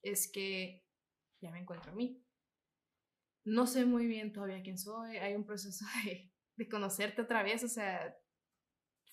es 0.06 0.32
que 0.32 0.86
ya 1.42 1.52
me 1.52 1.60
encuentro 1.60 1.92
a 1.92 1.96
mí. 1.96 2.24
No 3.44 3.68
sé 3.68 3.86
muy 3.86 4.08
bien 4.08 4.34
todavía 4.34 4.64
quién 4.64 4.78
soy, 4.78 5.18
hay 5.18 5.36
un 5.36 5.46
proceso 5.46 5.86
de, 6.06 6.32
de 6.56 6.70
conocerte 6.70 7.22
otra 7.22 7.44
vez, 7.44 7.64
o 7.64 7.68
sea, 7.68 8.16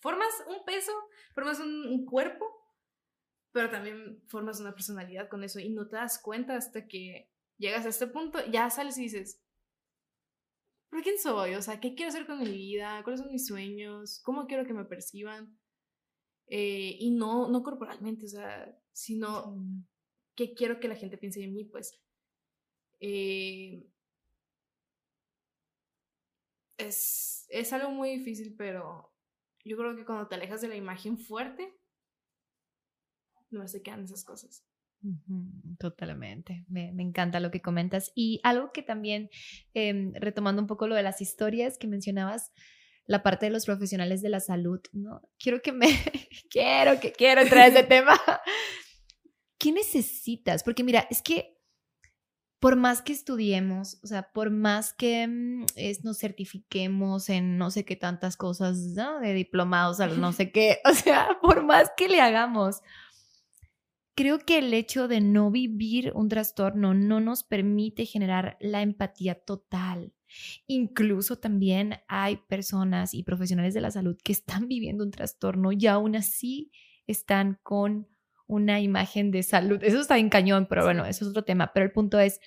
formas 0.00 0.32
un 0.46 0.64
peso, 0.64 0.92
formas 1.34 1.60
un, 1.60 1.86
un, 1.86 2.04
cuerpo, 2.04 2.46
pero 3.52 3.70
también 3.70 4.22
formas 4.28 4.60
una 4.60 4.74
personalidad 4.74 5.28
con 5.28 5.44
eso 5.44 5.58
y 5.58 5.70
no 5.70 5.88
te 5.88 5.96
das 5.96 6.18
cuenta 6.18 6.56
hasta 6.56 6.86
que 6.86 7.30
llegas 7.58 7.86
a 7.86 7.90
este 7.90 8.06
punto, 8.06 8.38
ya 8.50 8.70
sales 8.70 8.96
y 8.98 9.02
dices, 9.02 9.42
¿pero 10.88 11.02
quién 11.02 11.18
soy? 11.18 11.54
O 11.54 11.62
sea, 11.62 11.80
¿qué 11.80 11.94
quiero 11.94 12.10
hacer 12.10 12.26
con 12.26 12.38
mi 12.38 12.50
vida? 12.50 13.02
¿Cuáles 13.02 13.20
son 13.20 13.30
mis 13.30 13.46
sueños? 13.46 14.20
¿Cómo 14.24 14.46
quiero 14.46 14.66
que 14.66 14.74
me 14.74 14.84
perciban? 14.84 15.58
Eh, 16.46 16.96
y 16.98 17.12
no, 17.12 17.48
no 17.48 17.62
corporalmente, 17.62 18.26
o 18.26 18.28
sea, 18.28 18.78
sino 18.92 19.56
qué 20.34 20.54
quiero 20.54 20.80
que 20.80 20.88
la 20.88 20.96
gente 20.96 21.18
piense 21.18 21.40
de 21.40 21.48
mí, 21.48 21.64
pues. 21.64 22.00
Eh, 23.00 23.86
es, 26.78 27.46
es 27.48 27.72
algo 27.72 27.90
muy 27.90 28.10
difícil, 28.10 28.54
pero 28.56 29.12
yo 29.64 29.76
creo 29.76 29.96
que 29.96 30.04
cuando 30.04 30.28
te 30.28 30.34
alejas 30.34 30.60
de 30.60 30.68
la 30.68 30.76
imagen 30.76 31.18
fuerte, 31.18 31.74
no 33.50 33.66
se 33.68 33.82
quedan 33.82 34.04
esas 34.04 34.24
cosas. 34.24 34.64
Totalmente, 35.78 36.64
me, 36.68 36.90
encanta 37.02 37.40
lo 37.40 37.50
que 37.50 37.60
comentas. 37.60 38.12
Y 38.14 38.40
algo 38.44 38.72
que 38.72 38.82
también, 38.82 39.30
em, 39.74 40.12
retomando 40.14 40.62
un 40.62 40.68
poco 40.68 40.86
lo 40.86 40.94
de 40.94 41.02
las 41.02 41.20
historias 41.20 41.76
que 41.76 41.88
mencionabas, 41.88 42.52
la 43.06 43.22
parte 43.22 43.46
de 43.46 43.50
los 43.50 43.66
profesionales 43.66 44.22
de 44.22 44.28
la 44.28 44.38
salud, 44.38 44.80
¿no? 44.92 45.22
Quiero 45.38 45.60
que 45.60 45.72
me, 45.72 45.86
quiero, 46.50 47.00
que 47.00 47.12
quiero 47.12 47.40
entrar 47.40 47.64
a 47.64 47.66
ese 47.66 47.82
tema. 47.82 48.18
¿Qué 49.62 49.70
necesitas? 49.70 50.64
Porque 50.64 50.82
mira, 50.82 51.06
es 51.08 51.22
que 51.22 51.56
por 52.58 52.74
más 52.74 53.00
que 53.00 53.12
estudiemos, 53.12 54.00
o 54.02 54.08
sea, 54.08 54.32
por 54.32 54.50
más 54.50 54.92
que 54.92 55.26
mm, 55.28 55.66
nos 56.02 56.18
certifiquemos 56.18 57.28
en 57.28 57.58
no 57.58 57.70
sé 57.70 57.84
qué 57.84 57.94
tantas 57.94 58.36
cosas, 58.36 58.78
¿no? 58.96 59.20
De 59.20 59.34
diplomados 59.34 60.00
a 60.00 60.08
no 60.08 60.32
sé 60.32 60.50
qué, 60.50 60.78
o 60.84 60.92
sea, 60.92 61.38
por 61.40 61.64
más 61.64 61.92
que 61.96 62.08
le 62.08 62.20
hagamos, 62.20 62.80
creo 64.16 64.40
que 64.40 64.58
el 64.58 64.74
hecho 64.74 65.06
de 65.06 65.20
no 65.20 65.52
vivir 65.52 66.10
un 66.16 66.28
trastorno 66.28 66.92
no 66.92 67.20
nos 67.20 67.44
permite 67.44 68.04
generar 68.04 68.56
la 68.58 68.82
empatía 68.82 69.36
total. 69.36 70.12
Incluso 70.66 71.38
también 71.38 72.00
hay 72.08 72.38
personas 72.48 73.14
y 73.14 73.22
profesionales 73.22 73.74
de 73.74 73.80
la 73.80 73.92
salud 73.92 74.16
que 74.24 74.32
están 74.32 74.66
viviendo 74.66 75.04
un 75.04 75.12
trastorno 75.12 75.70
y 75.70 75.86
aún 75.86 76.16
así 76.16 76.72
están 77.06 77.60
con 77.62 78.08
una 78.46 78.80
imagen 78.80 79.30
de 79.30 79.42
salud. 79.42 79.82
Eso 79.82 80.00
está 80.00 80.18
en 80.18 80.28
cañón, 80.28 80.66
pero 80.68 80.84
bueno, 80.84 81.04
eso 81.04 81.24
es 81.24 81.30
otro 81.30 81.44
tema. 81.44 81.72
Pero 81.72 81.86
el 81.86 81.92
punto 81.92 82.18
es, 82.18 82.40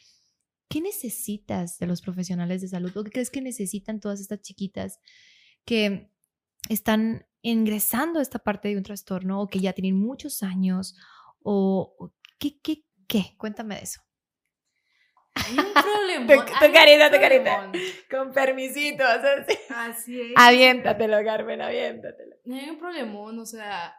¿qué 0.70 0.82
necesitas 0.82 1.78
de 1.80 1.88
los 1.88 2.02
profesionales 2.02 2.62
de 2.62 2.68
salud? 2.68 2.96
¿O 2.96 3.04
qué 3.04 3.12
crees 3.12 3.30
que 3.30 3.42
necesitan 3.42 4.00
todas 4.00 4.20
estas 4.20 4.42
chiquitas 4.42 5.00
que 5.66 6.12
están 6.70 7.28
ingresando 7.42 8.20
a 8.20 8.22
esta 8.22 8.40
parte 8.40 8.70
de 8.70 8.78
un 8.78 8.84
trastorno 8.84 9.42
o 9.42 9.48
que 9.48 9.60
ya 9.60 9.74
tienen 9.74 10.00
muchos 10.00 10.44
años? 10.44 10.96
¿O 11.44 12.12
qué, 12.40 12.60
qué, 12.62 12.84
qué? 13.08 13.36
Cuéntame 13.38 13.76
de 13.76 13.82
eso. 13.82 14.02
Hay 15.36 15.58
un 15.60 15.74
problema. 15.74 16.46
Tu, 16.60 16.72
carita, 16.72 17.12
tu 17.12 17.20
carita. 17.20 17.72
Con 18.10 18.32
permisito. 18.32 19.04
Así 19.70 20.20
es. 20.20 20.34
Aviéntatelo, 20.36 21.24
Carmen, 21.24 21.62
aviéntatelo. 21.62 22.36
Hay 22.52 22.70
un 22.70 22.78
problemón, 22.78 23.38
o 23.40 23.46
sea, 23.46 23.94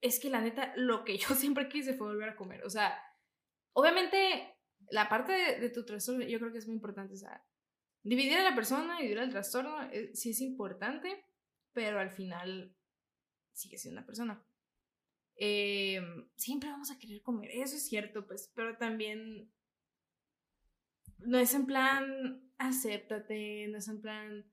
es 0.00 0.18
que 0.18 0.30
la 0.30 0.40
neta, 0.40 0.72
lo 0.76 1.04
que 1.04 1.18
yo 1.18 1.28
siempre 1.34 1.68
quise 1.68 1.94
fue 1.94 2.08
volver 2.08 2.30
a 2.30 2.36
comer. 2.36 2.64
O 2.64 2.70
sea, 2.70 2.98
obviamente, 3.72 4.56
la 4.90 5.08
parte 5.08 5.32
de, 5.32 5.70
tu 5.70 5.84
trastorno 5.84 6.24
yo 6.24 6.38
creo 6.38 6.52
que 6.52 6.58
es 6.58 6.66
muy 6.66 6.76
importante. 6.76 7.14
O 7.14 7.18
sea, 7.18 7.44
dividir 8.02 8.38
a 8.38 8.44
la 8.44 8.54
persona, 8.54 8.98
dividir 8.98 9.18
al 9.18 9.30
trastorno, 9.30 9.82
eh, 9.90 10.10
sí 10.14 10.30
es 10.30 10.40
importante, 10.40 11.24
pero 11.72 12.00
al 12.00 12.10
final 12.10 12.74
sigue 13.52 13.78
siendo 13.78 14.00
una 14.00 14.06
persona. 14.06 14.42
Em, 15.36 16.28
siempre 16.36 16.68
vamos 16.70 16.90
a 16.90 16.98
querer 16.98 17.22
comer, 17.22 17.50
eso 17.50 17.76
es 17.76 17.86
cierto, 17.86 18.26
pues, 18.26 18.52
pero 18.54 18.76
también 18.76 19.50
no 21.18 21.38
es 21.38 21.54
en 21.54 21.64
plan, 21.64 22.42
acéptate, 22.58 23.66
no 23.68 23.78
es 23.78 23.88
en 23.88 24.02
plan, 24.02 24.52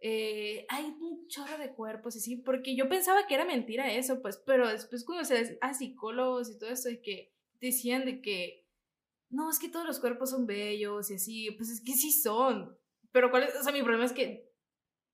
eh, 0.00 0.66
hay 0.68 0.84
un 1.00 1.26
chorro 1.28 1.56
de 1.58 1.72
cuerpos 1.72 2.16
y 2.16 2.20
sí, 2.20 2.36
porque 2.36 2.76
yo 2.76 2.88
pensaba 2.88 3.26
que 3.26 3.34
era 3.34 3.44
mentira 3.44 3.92
eso, 3.92 4.20
pues, 4.20 4.36
pero 4.36 4.68
después 4.68 5.04
cuando 5.04 5.24
se 5.24 5.58
a 5.60 5.72
psicólogos 5.72 6.50
y 6.50 6.58
todo 6.58 6.70
eso, 6.70 6.88
de 6.88 7.00
que 7.00 7.32
decían 7.60 8.04
de 8.04 8.20
que, 8.20 8.66
no, 9.30 9.50
es 9.50 9.58
que 9.58 9.68
todos 9.68 9.86
los 9.86 9.98
cuerpos 9.98 10.30
son 10.30 10.46
bellos 10.46 11.10
y 11.10 11.14
así, 11.14 11.50
pues 11.52 11.70
es 11.70 11.82
que 11.82 11.92
sí 11.94 12.12
son, 12.12 12.78
pero 13.10 13.30
cuál 13.30 13.44
es, 13.44 13.56
o 13.56 13.62
sea, 13.62 13.72
mi 13.72 13.82
problema 13.82 14.04
es 14.04 14.12
que, 14.12 14.52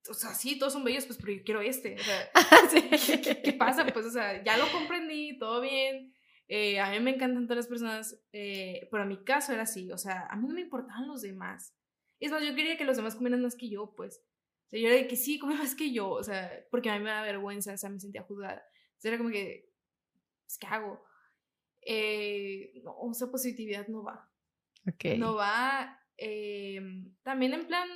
o 0.08 0.14
sea, 0.14 0.34
sí, 0.34 0.58
todos 0.58 0.72
son 0.72 0.82
bellos, 0.82 1.06
pues, 1.06 1.18
pero 1.18 1.32
yo 1.32 1.44
quiero 1.44 1.60
este, 1.60 1.94
o 1.94 2.02
sea, 2.02 2.30
¿qué, 3.42 3.52
pasa? 3.52 3.86
Pues, 3.86 4.06
o 4.06 4.10
sea, 4.10 4.42
ya 4.42 4.56
lo 4.56 4.70
comprendí, 4.72 5.38
todo 5.38 5.60
bien, 5.60 6.12
eh, 6.48 6.80
a 6.80 6.90
mí 6.90 6.98
me 6.98 7.14
encantan 7.14 7.46
todas 7.46 7.58
las 7.58 7.68
personas, 7.68 8.20
eh, 8.32 8.88
pero 8.90 9.04
a 9.04 9.06
mi 9.06 9.22
caso 9.22 9.52
era 9.52 9.62
así, 9.62 9.92
o 9.92 9.98
sea, 9.98 10.26
a 10.28 10.36
mí 10.36 10.48
no 10.48 10.54
me 10.54 10.62
importaban 10.62 11.06
los 11.06 11.22
demás. 11.22 11.72
Es 12.18 12.30
más, 12.30 12.44
yo 12.44 12.54
quería 12.54 12.76
que 12.76 12.84
los 12.84 12.96
demás 12.96 13.14
comieran 13.14 13.42
más 13.42 13.56
que 13.56 13.68
yo, 13.68 13.94
pues 13.96 14.22
sea, 14.72 14.80
yo 14.80 14.88
era 14.88 14.96
de 14.96 15.06
que 15.06 15.16
sí, 15.16 15.38
come 15.38 15.54
más 15.54 15.74
que 15.74 15.92
yo, 15.92 16.10
o 16.10 16.22
sea, 16.24 16.50
porque 16.70 16.90
a 16.90 16.98
mí 16.98 17.04
me 17.04 17.10
da 17.10 17.22
vergüenza, 17.22 17.74
o 17.74 17.76
sea, 17.76 17.90
me 17.90 18.00
sentía 18.00 18.22
juzgada. 18.22 18.64
O 19.04 19.08
era 19.08 19.18
como 19.18 19.30
que, 19.30 19.70
pues, 20.44 20.58
¿qué 20.58 20.66
hago? 20.66 21.04
Eh, 21.82 22.80
no, 22.82 22.96
o 22.96 23.14
sea, 23.14 23.28
positividad 23.28 23.86
no 23.88 24.02
va. 24.02 24.30
Okay. 24.94 25.18
No 25.18 25.34
va. 25.34 25.98
Eh, 26.16 26.80
también 27.22 27.54
en 27.54 27.66
plan, 27.66 27.88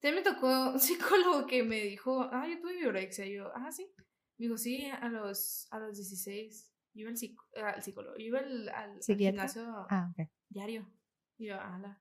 también 0.00 0.24
me 0.24 0.30
tocó 0.30 0.46
un 0.72 0.80
psicólogo 0.80 1.46
que 1.46 1.62
me 1.62 1.80
dijo, 1.82 2.28
ah, 2.32 2.46
yo 2.48 2.60
tuve 2.60 2.76
biorexia. 2.76 3.26
Y 3.26 3.34
yo, 3.34 3.50
ah, 3.54 3.70
sí. 3.72 3.90
Me 4.38 4.46
dijo, 4.46 4.58
sí, 4.58 4.86
a 4.86 5.08
los, 5.08 5.66
a 5.70 5.78
los 5.78 5.96
16. 5.96 6.72
Yo 6.94 7.02
iba 7.02 7.10
al, 7.10 7.74
al 7.74 7.82
psicólogo, 7.82 8.16
yo 8.16 8.24
iba 8.24 8.38
al, 8.38 8.68
al, 8.70 9.00
gimnasio 9.02 9.86
ah, 9.90 10.08
okay. 10.12 10.28
diario. 10.48 10.90
Y 11.36 11.46
yo, 11.46 11.60
ala. 11.60 12.00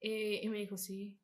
Eh, 0.00 0.40
y 0.42 0.48
me 0.48 0.58
dijo, 0.58 0.76
sí, 0.76 1.20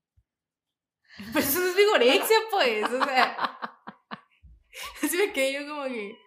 pues 1.33 1.49
eso 1.49 1.61
no 1.61 1.67
es 1.67 1.77
vigorexia, 1.77 2.37
pues. 2.51 2.85
O 2.85 3.05
sea. 3.05 3.37
Así 5.03 5.17
me 5.17 5.33
quedé 5.33 5.53
yo 5.53 5.69
como 5.69 5.85
que. 5.85 6.19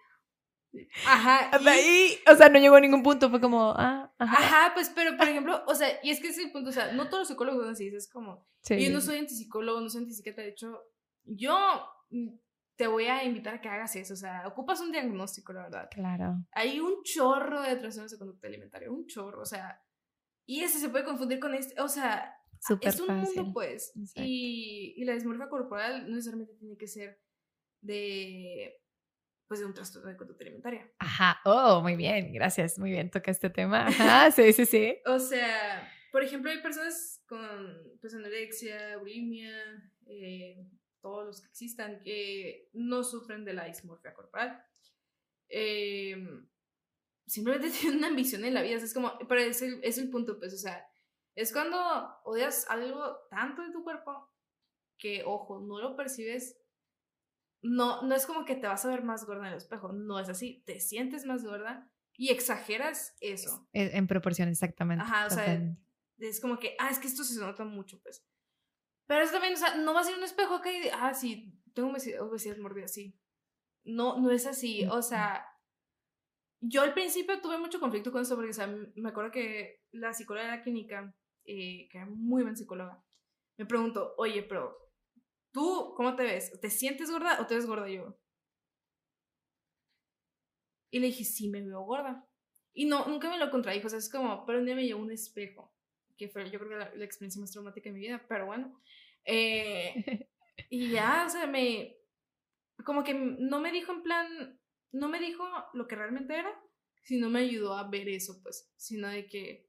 Ajá. 1.06 1.50
Y, 1.76 2.18
o 2.30 2.36
sea, 2.36 2.48
no 2.48 2.58
llegó 2.58 2.76
a 2.76 2.80
ningún 2.80 3.02
punto, 3.02 3.30
fue 3.30 3.40
como, 3.40 3.72
ah, 3.76 4.12
ajá. 4.18 4.36
Ajá, 4.38 4.74
pues, 4.74 4.90
pero 4.94 5.16
por 5.16 5.28
ejemplo, 5.28 5.64
o 5.66 5.74
sea, 5.74 5.88
y 6.02 6.10
es 6.10 6.20
que 6.20 6.28
ese 6.28 6.40
es 6.40 6.46
el 6.46 6.52
punto, 6.52 6.70
o 6.70 6.72
sea, 6.72 6.92
no 6.92 7.06
todos 7.06 7.20
los 7.20 7.28
psicólogos 7.28 7.62
son 7.62 7.72
así, 7.72 7.88
es 7.88 8.08
como. 8.10 8.46
Yo 8.68 8.90
no 8.90 9.00
soy 9.00 9.18
antipsicólogo, 9.18 9.80
no 9.80 9.88
soy 9.88 10.02
antipsiquiatra, 10.02 10.44
de 10.44 10.50
hecho, 10.50 10.82
yo 11.24 11.56
te 12.76 12.86
voy 12.86 13.06
a 13.06 13.24
invitar 13.24 13.54
a 13.54 13.60
que 13.60 13.68
hagas 13.68 13.96
eso, 13.96 14.14
o 14.14 14.16
sea, 14.16 14.46
ocupas 14.46 14.80
un 14.80 14.92
diagnóstico, 14.92 15.52
la 15.52 15.62
verdad. 15.62 15.88
Claro. 15.90 16.36
Hay 16.52 16.78
un 16.80 17.02
chorro 17.02 17.62
de 17.62 17.76
trastornos 17.76 18.12
de 18.12 18.18
conducta 18.18 18.46
alimentaria, 18.46 18.90
un 18.90 19.06
chorro, 19.06 19.42
o 19.42 19.46
sea, 19.46 19.82
y 20.46 20.60
ese 20.60 20.78
se 20.78 20.88
puede 20.88 21.04
confundir 21.04 21.40
con 21.40 21.54
este, 21.54 21.80
o 21.80 21.88
sea, 21.88 22.37
es 22.80 23.00
un 23.00 23.16
mundo, 23.16 23.52
pues. 23.52 23.92
Y, 24.14 24.94
y, 24.96 25.04
la 25.04 25.14
dismorfia 25.14 25.48
corporal 25.48 26.08
no 26.08 26.16
necesariamente 26.16 26.54
tiene 26.54 26.76
que 26.76 26.86
ser 26.86 27.20
de 27.80 28.80
pues 29.48 29.60
de 29.60 29.66
un 29.66 29.72
trastorno 29.72 30.10
de 30.10 30.16
conducta 30.16 30.44
alimentaria. 30.44 30.92
Ajá, 30.98 31.40
oh, 31.46 31.80
muy 31.80 31.96
bien, 31.96 32.32
gracias, 32.34 32.78
muy 32.78 32.90
bien, 32.90 33.10
toca 33.10 33.30
este 33.30 33.48
tema. 33.48 33.86
Ajá, 33.86 34.30
sí, 34.30 34.52
sí, 34.52 34.66
sí. 34.66 34.98
o 35.06 35.18
sea, 35.18 35.90
por 36.12 36.22
ejemplo, 36.22 36.50
hay 36.50 36.60
personas 36.60 37.24
con 37.26 37.98
pues, 38.00 38.14
anorexia, 38.14 38.98
bulimia, 38.98 39.50
eh, 40.06 40.66
todos 41.00 41.26
los 41.26 41.40
que 41.40 41.48
existan, 41.48 42.02
que 42.02 42.68
no 42.74 43.02
sufren 43.02 43.46
de 43.46 43.54
la 43.54 43.64
dismorfia 43.64 44.12
corporal. 44.12 44.62
Eh, 45.48 46.16
simplemente 47.26 47.70
tienen 47.80 47.98
una 47.98 48.08
ambición 48.08 48.44
en 48.44 48.52
la 48.52 48.62
vida, 48.62 48.76
es 48.76 48.92
como, 48.92 49.18
pero 49.28 49.40
es 49.40 49.62
el, 49.62 49.80
es 49.82 49.96
el 49.96 50.10
punto, 50.10 50.38
pues, 50.38 50.52
o 50.52 50.58
sea, 50.58 50.86
es 51.38 51.52
cuando 51.52 51.78
odias 52.24 52.68
algo 52.68 53.16
tanto 53.30 53.62
de 53.62 53.70
tu 53.70 53.84
cuerpo 53.84 54.28
que, 54.98 55.22
ojo, 55.24 55.60
no 55.60 55.80
lo 55.80 55.94
percibes. 55.94 56.60
No, 57.62 58.02
no 58.02 58.14
es 58.14 58.26
como 58.26 58.44
que 58.44 58.56
te 58.56 58.66
vas 58.66 58.84
a 58.84 58.88
ver 58.88 59.04
más 59.04 59.24
gorda 59.24 59.46
en 59.46 59.52
el 59.52 59.58
espejo, 59.58 59.92
no 59.92 60.18
es 60.18 60.28
así, 60.28 60.62
te 60.66 60.80
sientes 60.80 61.24
más 61.26 61.44
gorda 61.44 61.90
y 62.16 62.30
exageras 62.30 63.16
eso. 63.20 63.68
En 63.72 64.06
proporción, 64.08 64.48
exactamente. 64.48 65.04
Ajá, 65.04 65.26
o 65.26 65.30
sea, 65.30 65.76
es 66.18 66.40
como 66.40 66.58
que, 66.58 66.76
ah, 66.78 66.90
es 66.90 66.98
que 66.98 67.06
esto 67.06 67.22
se 67.22 67.38
nota 67.40 67.64
mucho, 67.64 68.00
pues. 68.00 68.24
Pero 69.06 69.22
eso 69.22 69.32
también, 69.32 69.54
o 69.54 69.56
sea, 69.56 69.76
no 69.76 69.94
vas 69.94 70.06
a 70.06 70.10
ir 70.10 70.16
a 70.16 70.18
un 70.18 70.24
espejo 70.24 70.56
acá 70.56 70.72
y, 70.72 70.88
ah, 70.92 71.14
sí, 71.14 71.52
tengo 71.72 71.90
obesidad, 71.90 72.58
mórbida, 72.58 72.88
sí. 72.88 73.16
No, 73.84 74.18
no 74.18 74.30
es 74.30 74.46
así, 74.46 74.84
o 74.86 75.02
sea, 75.02 75.46
yo 76.60 76.82
al 76.82 76.94
principio 76.94 77.40
tuve 77.40 77.58
mucho 77.58 77.78
conflicto 77.78 78.10
con 78.10 78.22
eso 78.22 78.34
porque, 78.34 78.50
o 78.50 78.54
sea, 78.54 78.66
me 78.66 79.08
acuerdo 79.08 79.30
que 79.30 79.84
la 79.92 80.12
psicóloga 80.12 80.50
de 80.50 80.56
la 80.56 80.62
clínica 80.62 81.14
eh, 81.48 81.88
que 81.90 81.96
era 81.96 82.06
muy 82.06 82.42
buen 82.42 82.56
psicóloga, 82.56 83.02
me 83.56 83.64
preguntó, 83.64 84.14
oye, 84.18 84.42
pero 84.42 84.76
tú, 85.50 85.94
¿cómo 85.96 86.14
te 86.14 86.24
ves? 86.24 86.60
¿Te 86.60 86.68
sientes 86.68 87.10
gorda 87.10 87.40
o 87.40 87.46
te 87.46 87.54
ves 87.54 87.66
gorda 87.66 87.88
yo? 87.88 88.18
Y 90.90 91.00
le 91.00 91.06
dije, 91.06 91.24
sí, 91.24 91.48
me 91.48 91.62
veo 91.62 91.80
gorda. 91.80 92.28
Y 92.74 92.84
no, 92.84 93.06
nunca 93.06 93.30
me 93.30 93.38
lo 93.38 93.50
contradijo, 93.50 93.86
o 93.86 93.90
sea, 93.90 93.98
es 93.98 94.10
como, 94.10 94.44
pero 94.44 94.58
un 94.58 94.66
día 94.66 94.74
me 94.74 94.86
llevó 94.86 95.00
un 95.00 95.10
espejo, 95.10 95.74
que 96.18 96.28
fue 96.28 96.50
yo 96.50 96.58
creo 96.58 96.70
que 96.70 96.76
la, 96.76 96.94
la 96.94 97.04
experiencia 97.04 97.40
más 97.40 97.50
traumática 97.50 97.88
de 97.88 97.94
mi 97.94 98.00
vida, 98.00 98.24
pero 98.28 98.46
bueno. 98.46 98.78
Eh, 99.24 100.28
y 100.70 100.90
ya, 100.90 101.24
o 101.26 101.30
sea, 101.30 101.46
me, 101.46 101.96
como 102.84 103.02
que 103.04 103.14
no 103.14 103.58
me 103.60 103.72
dijo 103.72 103.92
en 103.92 104.02
plan, 104.02 104.60
no 104.92 105.08
me 105.08 105.18
dijo 105.18 105.44
lo 105.72 105.88
que 105.88 105.96
realmente 105.96 106.38
era, 106.38 106.54
sino 107.02 107.30
me 107.30 107.40
ayudó 107.40 107.74
a 107.74 107.88
ver 107.88 108.08
eso, 108.08 108.42
pues, 108.42 108.70
sino 108.76 109.08
de 109.08 109.26
que 109.26 109.67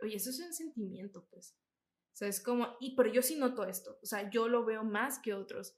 oye, 0.00 0.16
eso 0.16 0.30
es 0.30 0.40
un 0.40 0.52
sentimiento, 0.52 1.26
pues. 1.30 1.56
O 2.12 2.16
sea, 2.16 2.28
es 2.28 2.40
como, 2.40 2.76
y 2.80 2.96
pero 2.96 3.12
yo 3.12 3.22
sí 3.22 3.36
noto 3.36 3.64
esto, 3.64 3.98
o 4.02 4.06
sea, 4.06 4.30
yo 4.30 4.48
lo 4.48 4.64
veo 4.64 4.84
más 4.84 5.18
que 5.18 5.34
otros. 5.34 5.76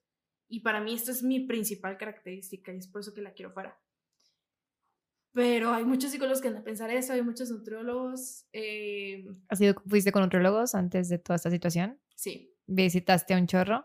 Y 0.48 0.60
para 0.60 0.80
mí 0.80 0.94
esta 0.94 1.10
es 1.10 1.22
mi 1.22 1.40
principal 1.40 1.98
característica 1.98 2.72
y 2.72 2.78
es 2.78 2.88
por 2.88 3.00
eso 3.00 3.12
que 3.12 3.22
la 3.22 3.32
quiero 3.32 3.52
fuera. 3.52 3.78
Pero 5.32 5.72
hay 5.72 5.84
muchos 5.84 6.10
psicólogos 6.10 6.40
que 6.40 6.48
andan 6.48 6.62
a 6.62 6.64
pensar 6.64 6.90
eso, 6.90 7.12
hay 7.12 7.22
muchos 7.22 7.50
nutriólogos. 7.50 8.46
Eh... 8.52 9.26
¿Has 9.48 9.60
ido, 9.60 9.74
¿Fuiste 9.86 10.10
con 10.10 10.22
nutriólogos 10.22 10.74
antes 10.74 11.08
de 11.08 11.18
toda 11.18 11.36
esta 11.36 11.50
situación? 11.50 12.00
Sí. 12.14 12.54
¿Visitaste 12.66 13.34
a 13.34 13.38
un 13.38 13.46
chorro? 13.46 13.84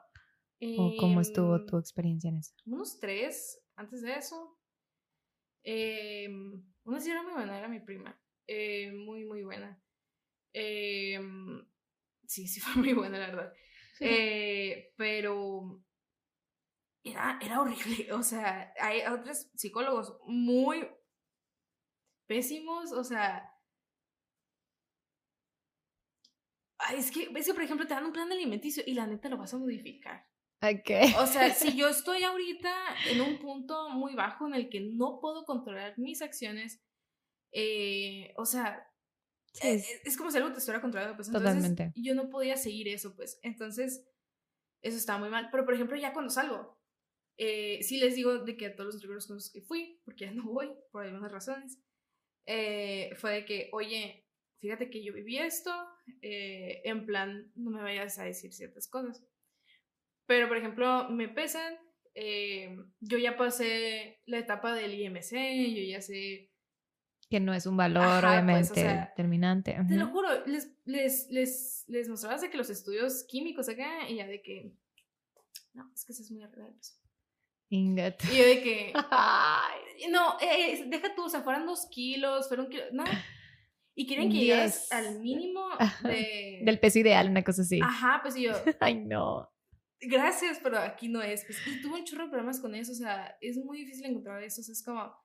¿O 0.77 0.95
cómo 0.97 1.19
estuvo 1.19 1.57
em, 1.57 1.65
tu 1.65 1.77
experiencia 1.77 2.29
en 2.29 2.38
eso? 2.38 2.53
Unos 2.65 2.99
tres 2.99 3.61
antes 3.75 4.01
de 4.01 4.15
eso. 4.15 4.57
Eh, 5.63 6.29
una 6.86 6.99
sí 7.01 7.09
era 7.09 7.23
muy 7.23 7.34
buena, 7.34 7.57
era 7.57 7.67
mi 7.67 7.81
prima. 7.81 8.17
Eh, 8.47 8.91
muy, 8.93 9.25
muy 9.25 9.43
buena. 9.43 9.82
Eh, 10.54 11.20
sí, 12.28 12.47
sí 12.47 12.60
fue 12.62 12.82
muy 12.82 12.93
buena, 12.93 13.18
la 13.18 13.28
verdad. 13.28 13.54
Eh, 13.99 14.93
pero 14.97 15.84
era, 17.04 17.39
era 17.41 17.62
horrible. 17.62 18.08
O 18.14 18.24
sea, 18.24 18.74
hay 18.80 19.01
otros 19.01 19.49
psicólogos 19.56 20.18
muy 20.26 20.88
pésimos, 22.28 22.91
o 22.91 23.04
sea... 23.04 23.49
Es 26.93 27.12
que, 27.12 27.30
ves 27.30 27.47
que, 27.47 27.54
por 27.54 27.64
ejemplo, 27.64 27.88
te 27.88 27.93
dan 27.93 28.06
un 28.06 28.12
plan 28.12 28.30
alimenticio 28.30 28.84
y 28.86 28.93
la 28.93 29.08
neta 29.08 29.30
lo 29.30 29.38
vas 29.38 29.54
a 29.54 29.58
modificar. 29.58 30.28
Okay. 30.62 31.14
O 31.18 31.28
sea, 31.28 31.54
si 31.54 31.76
yo 31.78 31.88
estoy 31.88 32.24
ahorita 32.24 32.74
en 33.10 33.22
un 33.22 33.39
punto 33.39 33.89
muy 33.89 34.16
bajo 34.16 34.47
en 34.47 34.56
el 34.56 34.70
que 34.70 34.82
no 34.82 35.20
puedo 35.22 35.45
controlar 35.45 35.97
mis 35.97 36.22
acciones, 36.22 36.82
eh, 37.51 38.34
o 38.38 38.45
sea, 38.45 38.86
e, 39.62 39.74
es, 39.74 40.01
es, 40.04 40.18
como 40.18 40.32
si 40.32 40.38
algo 40.38 40.51
te 40.51 40.60
estuviera 40.60 40.82
controlando, 40.82 41.16
pues 41.16 41.28
entonces 41.28 41.56
Totalmente. 41.56 41.93
yo 41.95 42.16
no 42.16 42.30
podía 42.30 42.58
seguir 42.58 42.88
eso, 42.88 43.16
pues 43.16 43.39
entonces 43.43 44.06
eso 44.82 44.97
estaba 44.97 45.20
muy 45.20 45.30
mal. 45.30 45.49
Pero 45.51 45.66
por 45.66 45.74
ejemplo, 45.74 45.97
ya 45.97 46.14
cuando 46.14 46.32
salgo, 46.32 46.80
eh, 47.38 47.80
sí 47.82 47.97
les 47.97 48.16
digo 48.16 48.39
de 48.39 48.58
que 48.58 48.68
a 48.68 48.76
todos 48.76 48.93
los 48.93 49.04
libros 49.04 49.28
con 49.28 49.38
los 49.38 49.51
que 49.51 49.62
fui, 49.62 49.99
porque 50.06 50.26
ya 50.26 50.32
no 50.32 50.43
voy 50.43 50.72
por 50.91 51.04
algunas 51.04 51.32
razones, 51.32 51.80
eh, 52.45 53.12
fue 53.16 53.34
de 53.34 53.45
que, 53.45 53.70
oye, 53.72 54.28
fíjate 54.60 54.89
que 54.89 55.04
yo 55.04 55.14
viví 55.14 55.38
esto, 55.38 55.72
eh, 56.22 56.82
en 56.84 57.06
plan, 57.06 57.51
no 57.56 57.72
me 57.72 57.82
vayas 57.82 58.20
a 58.20 58.24
decir 58.24 58.54
ciertas 58.54 58.88
cosas. 58.88 59.24
Pero, 60.26 60.47
por 60.47 60.58
ejemplo, 60.58 61.10
me 61.10 61.28
pesan, 61.28 61.76
eh, 62.14 62.78
yo 62.99 63.18
ya 63.18 63.38
pasé 63.38 64.22
la 64.26 64.39
etapa 64.39 64.76
del 64.76 64.93
IMC, 64.93 65.76
yo 65.76 65.84
ya 65.84 66.01
sé... 66.01 66.49
Que 67.34 67.39
no 67.39 67.51
es 67.51 67.65
un 67.65 67.75
valor, 67.75 68.21
pues, 68.21 68.31
obviamente, 68.31 68.84
determinante. 68.84 69.75
Te 69.89 69.95
lo 69.95 70.05
juro, 70.09 70.45
les, 70.45 70.71
les, 70.86 71.27
les, 71.31 71.84
les 71.88 72.07
mostrabas 72.07 72.41
de 72.41 72.51
que 72.51 72.57
los 72.57 72.69
estudios 72.69 73.25
químicos 73.27 73.67
acá, 73.69 74.07
y 74.07 74.17
ya 74.17 74.27
de 74.27 74.39
que... 74.43 74.71
No, 75.73 75.89
es 75.95 76.05
que 76.05 76.11
eso 76.11 76.21
es 76.21 76.29
muy 76.29 76.43
arriba 76.43 76.69
Y 77.69 77.88
yo 77.88 78.03
de 78.03 78.61
que... 78.61 78.93
no, 80.11 80.38
eh, 80.41 80.86
deja 80.86 81.15
tú, 81.15 81.23
o 81.23 81.29
sea, 81.29 81.41
fueran 81.41 81.65
dos 81.65 81.88
kilos, 81.89 82.47
fueron 82.47 82.69
kilos, 82.69 82.89
no. 82.91 83.03
Y 83.95 84.05
quieren 84.05 84.29
que 84.29 84.38
llegues 84.38 84.91
al 84.91 85.19
mínimo 85.19 85.69
de... 86.03 86.61
del 86.63 86.79
peso 86.79 86.99
ideal, 86.99 87.29
una 87.29 87.43
cosa 87.43 87.63
así. 87.63 87.79
Ajá, 87.81 88.19
pues 88.21 88.36
y 88.36 88.43
yo... 88.43 88.51
Ay, 88.79 89.03
no. 89.03 89.51
Gracias, 90.01 90.59
pero 90.61 90.77
aquí 90.77 91.09
no 91.09 91.23
es. 91.23 91.45
Pues, 91.45 91.57
y 91.65 91.81
tuve 91.81 91.95
un 91.95 92.05
chorro 92.05 92.25
de 92.25 92.29
problemas 92.29 92.59
con 92.59 92.75
eso, 92.75 92.91
o 92.91 92.95
sea, 92.95 93.36
es 93.41 93.57
muy 93.57 93.79
difícil 93.79 94.05
encontrar 94.05 94.43
eso, 94.43 94.61
o 94.61 94.63
sea, 94.63 94.73
es 94.73 94.84
como... 94.84 95.23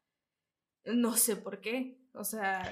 No 0.94 1.16
sé 1.16 1.36
por 1.36 1.60
qué, 1.60 1.98
o 2.12 2.24
sea... 2.24 2.62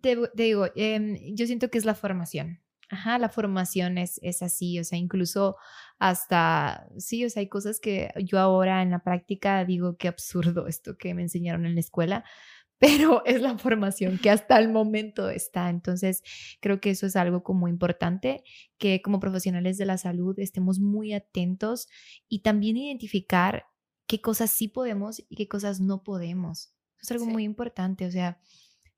Te, 0.00 0.16
digo, 0.34 0.66
em, 0.76 1.16
yo 1.34 1.46
siento 1.46 1.70
que 1.70 1.78
es 1.78 1.84
la 1.84 1.94
formación. 1.94 2.60
Ajá, 2.90 3.18
la 3.18 3.28
formación 3.28 3.98
es, 3.98 4.18
es 4.22 4.42
así, 4.42 4.78
o 4.80 4.84
sea, 4.84 4.98
incluso 4.98 5.56
hasta, 5.98 6.88
sí, 6.96 7.24
o 7.24 7.30
sea, 7.30 7.40
hay 7.40 7.48
cosas 7.48 7.80
que 7.80 8.10
yo 8.24 8.38
ahora 8.38 8.82
en 8.82 8.90
la 8.90 9.00
práctica 9.02 9.62
digo 9.66 9.98
qué 9.98 10.08
absurdo 10.08 10.66
esto 10.66 10.96
que 10.96 11.12
me 11.12 11.22
enseñaron 11.22 11.66
en 11.66 11.74
la 11.74 11.80
escuela, 11.80 12.24
pero 12.78 13.24
es 13.26 13.42
la 13.42 13.58
formación 13.58 14.18
que 14.18 14.30
hasta 14.30 14.58
el 14.58 14.70
momento 14.70 15.28
está. 15.28 15.68
Entonces, 15.68 16.22
creo 16.60 16.80
que 16.80 16.90
eso 16.90 17.06
es 17.06 17.16
algo 17.16 17.42
como 17.42 17.68
importante, 17.68 18.42
que 18.78 19.02
como 19.02 19.20
profesionales 19.20 19.76
de 19.76 19.86
la 19.86 19.98
salud 19.98 20.38
estemos 20.38 20.78
muy 20.80 21.12
atentos 21.12 21.88
y 22.28 22.40
también 22.42 22.76
identificar 22.76 23.66
qué 24.06 24.20
cosas 24.20 24.50
sí 24.50 24.68
podemos 24.68 25.22
y 25.28 25.36
qué 25.36 25.48
cosas 25.48 25.80
no 25.80 26.02
podemos. 26.02 26.72
Es 27.00 27.10
algo 27.10 27.26
muy 27.26 27.44
importante, 27.44 28.06
o 28.06 28.10
sea, 28.10 28.40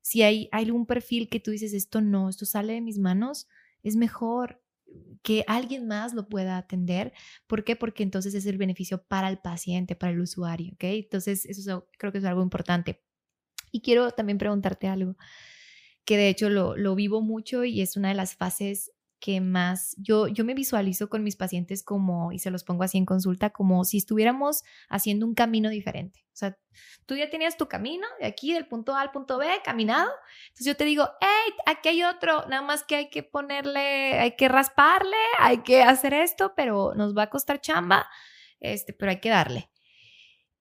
si 0.01 0.23
hay, 0.23 0.49
hay 0.51 0.65
algún 0.65 0.85
perfil 0.85 1.29
que 1.29 1.39
tú 1.39 1.51
dices, 1.51 1.73
esto 1.73 2.01
no, 2.01 2.29
esto 2.29 2.45
sale 2.45 2.73
de 2.73 2.81
mis 2.81 2.97
manos, 2.97 3.47
es 3.83 3.95
mejor 3.95 4.61
que 5.21 5.43
alguien 5.47 5.87
más 5.87 6.13
lo 6.13 6.27
pueda 6.27 6.57
atender. 6.57 7.13
¿Por 7.47 7.63
qué? 7.63 7.75
Porque 7.75 8.03
entonces 8.03 8.33
es 8.33 8.45
el 8.45 8.57
beneficio 8.57 9.03
para 9.03 9.29
el 9.29 9.37
paciente, 9.37 9.95
para 9.95 10.11
el 10.11 10.19
usuario, 10.19 10.73
¿ok? 10.73 10.83
Entonces, 10.83 11.45
eso 11.45 11.87
creo 11.97 12.11
que 12.11 12.17
es 12.17 12.25
algo 12.25 12.41
importante. 12.41 13.03
Y 13.71 13.81
quiero 13.81 14.11
también 14.11 14.37
preguntarte 14.37 14.87
algo, 14.87 15.15
que 16.05 16.17
de 16.17 16.29
hecho 16.29 16.49
lo, 16.49 16.75
lo 16.75 16.95
vivo 16.95 17.21
mucho 17.21 17.63
y 17.63 17.81
es 17.81 17.95
una 17.95 18.09
de 18.09 18.15
las 18.15 18.35
fases 18.35 18.91
que 19.21 19.39
más 19.39 19.95
yo, 19.97 20.27
yo 20.27 20.43
me 20.43 20.55
visualizo 20.55 21.07
con 21.07 21.23
mis 21.23 21.37
pacientes 21.37 21.83
como, 21.83 22.33
y 22.33 22.39
se 22.39 22.49
los 22.51 22.65
pongo 22.65 22.83
así 22.83 22.97
en 22.97 23.05
consulta, 23.05 23.51
como 23.51 23.85
si 23.85 23.97
estuviéramos 23.97 24.63
haciendo 24.89 25.25
un 25.25 25.35
camino 25.35 25.69
diferente. 25.69 26.25
O 26.33 26.35
sea, 26.35 26.57
tú 27.05 27.15
ya 27.15 27.29
tenías 27.29 27.55
tu 27.55 27.67
camino 27.67 28.05
de 28.19 28.25
aquí, 28.25 28.51
del 28.53 28.67
punto 28.67 28.95
A 28.95 29.01
al 29.01 29.11
punto 29.11 29.37
B, 29.37 29.47
caminado. 29.63 30.09
Entonces 30.47 30.65
yo 30.65 30.75
te 30.75 30.85
digo, 30.85 31.07
hey, 31.21 31.53
aquí 31.67 31.89
hay 31.89 32.03
otro, 32.03 32.45
nada 32.47 32.63
más 32.63 32.83
que 32.83 32.95
hay 32.95 33.09
que 33.09 33.21
ponerle, 33.21 34.19
hay 34.19 34.35
que 34.35 34.49
rasparle, 34.49 35.17
hay 35.39 35.59
que 35.59 35.83
hacer 35.83 36.13
esto, 36.13 36.53
pero 36.55 36.93
nos 36.95 37.15
va 37.15 37.23
a 37.23 37.29
costar 37.29 37.61
chamba, 37.61 38.09
este, 38.59 38.91
pero 38.91 39.11
hay 39.11 39.19
que 39.19 39.29
darle. 39.29 39.70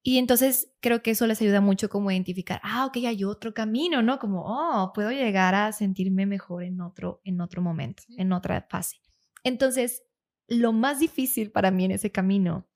Y 0.02 0.18
entonces 0.18 0.72
creo 0.80 1.02
que 1.02 1.10
eso 1.10 1.26
les 1.26 1.40
ayuda 1.42 1.60
mucho 1.60 1.90
como 1.90 2.10
identificar, 2.10 2.60
ah, 2.64 2.86
ok, 2.86 2.96
hay 3.06 3.24
otro 3.24 3.52
camino, 3.52 4.02
¿no? 4.02 4.18
Como, 4.18 4.42
oh, 4.46 4.92
puedo 4.94 5.10
llegar 5.10 5.54
a 5.54 5.72
sentirme 5.72 6.24
mejor 6.24 6.64
en 6.64 6.80
otro, 6.80 7.20
en 7.24 7.40
otro 7.40 7.60
momento, 7.60 8.02
en 8.16 8.32
otra 8.32 8.66
fase. 8.70 8.96
Entonces, 9.44 10.02
lo 10.48 10.72
más 10.72 11.00
difícil 11.00 11.52
para 11.52 11.70
mí 11.70 11.84
en 11.84 11.92
ese 11.92 12.10
camino 12.10 12.66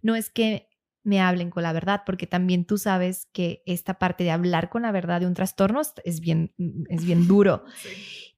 no 0.00 0.16
es 0.16 0.30
que 0.30 0.68
me 1.04 1.20
hablen 1.20 1.50
con 1.50 1.62
la 1.64 1.72
verdad, 1.72 2.02
porque 2.06 2.26
también 2.26 2.64
tú 2.64 2.78
sabes 2.78 3.26
que 3.32 3.62
esta 3.66 3.98
parte 3.98 4.24
de 4.24 4.30
hablar 4.30 4.70
con 4.70 4.82
la 4.82 4.92
verdad 4.92 5.20
de 5.20 5.26
un 5.26 5.34
trastorno 5.34 5.82
es 6.04 6.20
bien, 6.20 6.54
es 6.88 7.04
bien 7.04 7.26
duro. 7.28 7.64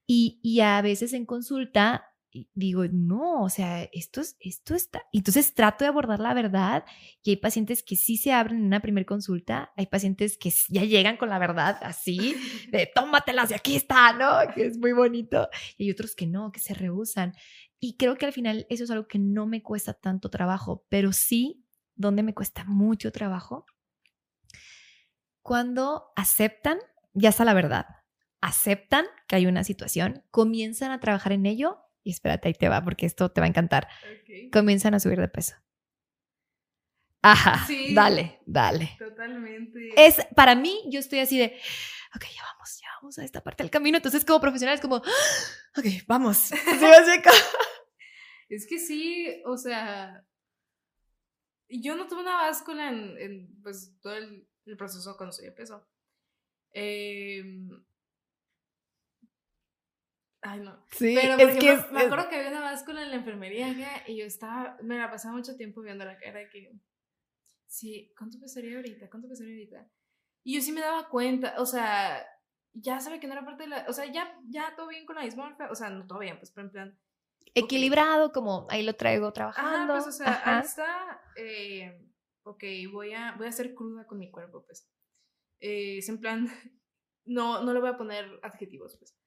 Y, 0.05 0.39
y 0.43 0.59
a 0.59 0.81
veces 0.81 1.13
en 1.13 1.25
consulta 1.25 2.14
digo, 2.53 2.85
no, 2.91 3.43
o 3.43 3.49
sea, 3.49 3.83
esto, 3.93 4.21
es, 4.21 4.35
esto 4.39 4.75
está. 4.75 5.03
Entonces 5.11 5.53
trato 5.53 5.83
de 5.83 5.89
abordar 5.89 6.19
la 6.19 6.33
verdad 6.33 6.85
y 7.23 7.31
hay 7.31 7.35
pacientes 7.37 7.83
que 7.83 7.95
sí 7.95 8.17
se 8.17 8.33
abren 8.33 8.59
en 8.59 8.65
una 8.65 8.81
primera 8.81 9.05
consulta, 9.05 9.71
hay 9.77 9.87
pacientes 9.87 10.37
que 10.37 10.53
ya 10.69 10.83
llegan 10.83 11.17
con 11.17 11.29
la 11.29 11.39
verdad 11.39 11.77
así, 11.81 12.35
de 12.71 12.89
tómatelas 12.93 13.51
y 13.51 13.53
aquí 13.53 13.75
está, 13.75 14.13
¿no? 14.13 14.53
Que 14.53 14.65
es 14.65 14.77
muy 14.77 14.93
bonito. 14.93 15.49
Y 15.77 15.85
hay 15.85 15.91
otros 15.91 16.15
que 16.15 16.27
no, 16.27 16.51
que 16.51 16.59
se 16.59 16.73
rehusan. 16.73 17.33
Y 17.79 17.97
creo 17.97 18.17
que 18.17 18.25
al 18.25 18.33
final 18.33 18.65
eso 18.69 18.83
es 18.83 18.91
algo 18.91 19.07
que 19.07 19.19
no 19.19 19.45
me 19.45 19.61
cuesta 19.61 19.93
tanto 19.93 20.29
trabajo, 20.29 20.85
pero 20.89 21.11
sí, 21.11 21.65
donde 21.95 22.23
me 22.23 22.33
cuesta 22.33 22.63
mucho 22.65 23.11
trabajo, 23.11 23.65
cuando 25.41 26.11
aceptan, 26.15 26.79
ya 27.13 27.29
está 27.29 27.45
la 27.45 27.53
verdad, 27.53 27.85
aceptan 28.41 29.05
que 29.27 29.35
hay 29.35 29.45
una 29.45 29.63
situación, 29.63 30.23
comienzan 30.31 30.91
a 30.91 30.99
trabajar 30.99 31.33
en 31.33 31.45
ello 31.45 31.84
y 32.05 32.11
espérate, 32.11 32.47
ahí 32.47 32.53
te 32.53 32.69
va, 32.69 32.83
porque 32.83 33.07
esto 33.07 33.31
te 33.31 33.41
va 33.41 33.45
a 33.45 33.49
encantar. 33.49 33.87
Comienzan 34.53 34.93
a 34.93 34.99
subir 34.99 35.19
de 35.19 35.27
peso. 35.27 35.55
Ajá, 37.23 37.65
sí, 37.65 37.95
dale, 37.95 38.39
dale. 38.45 38.95
Totalmente. 38.99 39.89
Es, 39.97 40.23
para 40.35 40.53
mí, 40.53 40.83
yo 40.91 40.99
estoy 40.99 41.17
así 41.17 41.39
de, 41.39 41.59
ok, 42.15 42.23
ya 42.25 42.43
vamos, 42.43 42.79
ya 42.79 42.87
vamos 43.01 43.17
a 43.17 43.23
esta 43.23 43.41
parte 43.41 43.63
del 43.63 43.71
camino. 43.71 43.97
Entonces, 43.97 44.23
como 44.23 44.39
profesional, 44.39 44.75
es 44.75 44.81
como, 44.81 44.97
ok, 45.77 45.85
vamos. 46.07 46.51
es 48.49 48.67
que 48.67 48.77
sí, 48.77 49.41
o 49.45 49.57
sea, 49.57 50.23
yo 51.67 51.95
no 51.95 52.05
tuve 52.05 52.21
una 52.21 52.35
báscula 52.35 52.89
en, 52.89 53.49
pues, 53.63 53.95
todo 53.99 54.13
el, 54.13 54.47
proceso 54.77 55.17
cuando 55.17 55.33
subí 55.33 55.47
de 55.47 55.53
peso. 55.53 55.87
Eh, 56.71 57.43
Ay, 60.47 60.59
no. 60.59 60.77
Sí, 60.91 61.17
Pero, 61.19 61.37
es 61.37 61.57
que 61.57 61.91
me 61.91 62.01
acuerdo 62.01 62.29
que 62.29 62.35
había 62.35 62.51
una 62.51 62.61
báscula 62.61 63.01
en 63.01 63.09
la 63.09 63.15
enfermería 63.15 63.73
y 64.05 64.15
yo 64.15 64.25
estaba, 64.25 64.77
me 64.83 64.99
la 64.99 65.09
pasaba 65.09 65.35
mucho 65.35 65.55
tiempo 65.55 65.81
viendo 65.81 66.05
la 66.05 66.19
cara 66.19 66.39
de 66.39 66.49
que, 66.49 66.71
sí, 67.65 68.13
¿cuánto 68.15 68.39
pesaría 68.39 68.75
ahorita? 68.75 69.09
¿Cuánto 69.09 69.27
pesaría 69.27 69.55
ahorita? 69.55 69.89
Y 70.43 70.53
yo 70.53 70.61
sí 70.61 70.71
me 70.71 70.81
daba 70.81 71.09
cuenta, 71.09 71.55
o 71.57 71.65
sea, 71.65 72.23
ya 72.73 72.99
sabe 72.99 73.19
que 73.19 73.25
no 73.25 73.33
era 73.33 73.43
parte 73.43 73.63
de 73.63 73.69
la, 73.69 73.85
o 73.89 73.93
sea, 73.93 74.05
ya, 74.05 74.39
ya 74.47 74.75
todo 74.75 74.87
bien 74.87 75.07
con 75.07 75.15
la 75.15 75.23
dismorfia, 75.23 75.67
o 75.71 75.75
sea, 75.75 75.89
no 75.89 76.05
todo 76.05 76.19
bien, 76.19 76.37
pues, 76.37 76.51
pero 76.51 76.67
en 76.67 76.71
plan. 76.71 76.99
Equilibrado, 77.55 78.31
como 78.31 78.67
ahí 78.69 78.83
lo 78.83 78.93
traigo 78.93 79.33
trabajando. 79.33 79.93
Ajá, 79.93 80.03
pues, 80.03 80.07
o 80.07 80.11
sea, 80.11 80.41
ahí 80.45 80.63
está, 80.63 81.21
eh, 81.37 82.07
ok, 82.43 82.63
voy 82.91 83.13
a, 83.13 83.31
voy 83.35 83.47
a 83.47 83.51
ser 83.51 83.73
cruda 83.73 84.05
con 84.05 84.19
mi 84.19 84.29
cuerpo, 84.29 84.63
pues. 84.63 84.87
Eh, 85.59 85.97
es 85.97 86.09
en 86.09 86.19
plan, 86.19 86.45
no, 87.25 87.63
no 87.63 87.73
le 87.73 87.79
voy 87.79 87.89
a 87.89 87.97
poner 87.97 88.39
adjetivos, 88.43 88.95
pues. 88.99 89.17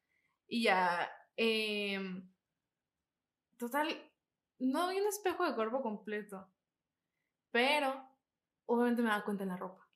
Y 0.48 0.62
ya, 0.62 1.10
em, 1.36 2.28
total, 3.58 3.88
no 4.58 4.88
hay 4.88 5.00
un 5.00 5.06
espejo 5.06 5.44
de 5.44 5.54
cuerpo 5.54 5.82
completo, 5.82 6.50
pero 7.52 8.02
obviamente 8.66 9.02
me 9.02 9.08
daba 9.08 9.24
cuenta 9.24 9.44
en 9.44 9.50
la 9.50 9.56
ropa. 9.56 9.86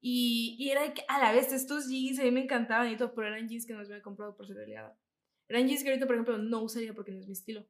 Y, 0.00 0.56
y 0.58 0.70
era 0.70 0.92
que 0.94 1.04
a 1.08 1.18
la 1.18 1.32
vez 1.32 1.52
estos 1.52 1.88
jeans 1.88 2.18
a 2.20 2.22
mí 2.24 2.30
me 2.30 2.42
encantaban 2.44 2.90
y 2.90 2.96
todo, 2.96 3.14
pero 3.14 3.28
eran 3.28 3.48
jeans 3.48 3.66
que 3.66 3.72
no 3.72 3.80
me 3.80 3.86
había 3.86 4.02
comprado 4.02 4.36
por 4.36 4.46
ser 4.46 4.58
aliada. 4.58 4.98
Eran 5.48 5.66
jeans 5.66 5.82
que 5.82 5.88
ahorita, 5.90 6.06
por 6.06 6.14
ejemplo, 6.16 6.38
no 6.38 6.62
usaría 6.62 6.94
porque 6.94 7.12
no 7.12 7.20
es 7.20 7.26
mi 7.26 7.32
estilo. 7.32 7.66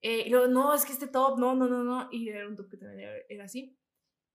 Eh, 0.00 0.24
y 0.26 0.30
luego, 0.30 0.46
no, 0.46 0.72
es 0.74 0.84
que 0.84 0.92
este 0.92 1.08
top, 1.08 1.38
no, 1.38 1.54
no, 1.54 1.66
no, 1.68 1.82
no. 1.82 2.08
Y 2.12 2.28
era 2.28 2.46
un 2.48 2.56
top 2.56 2.70
que 2.70 2.76
también 2.76 3.08
era, 3.28 3.44
así. 3.44 3.76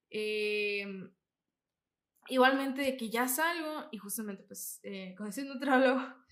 Eh, 0.10 0.86
igualmente, 2.28 2.98
que 2.98 3.10
ya 3.10 3.28
salgo 3.28 3.88
y 3.92 3.98
justamente, 3.98 4.44
pues, 4.44 4.80
eh, 4.84 5.16
con 5.18 5.28
ese 5.28 5.44
nutrólogo 5.46 6.23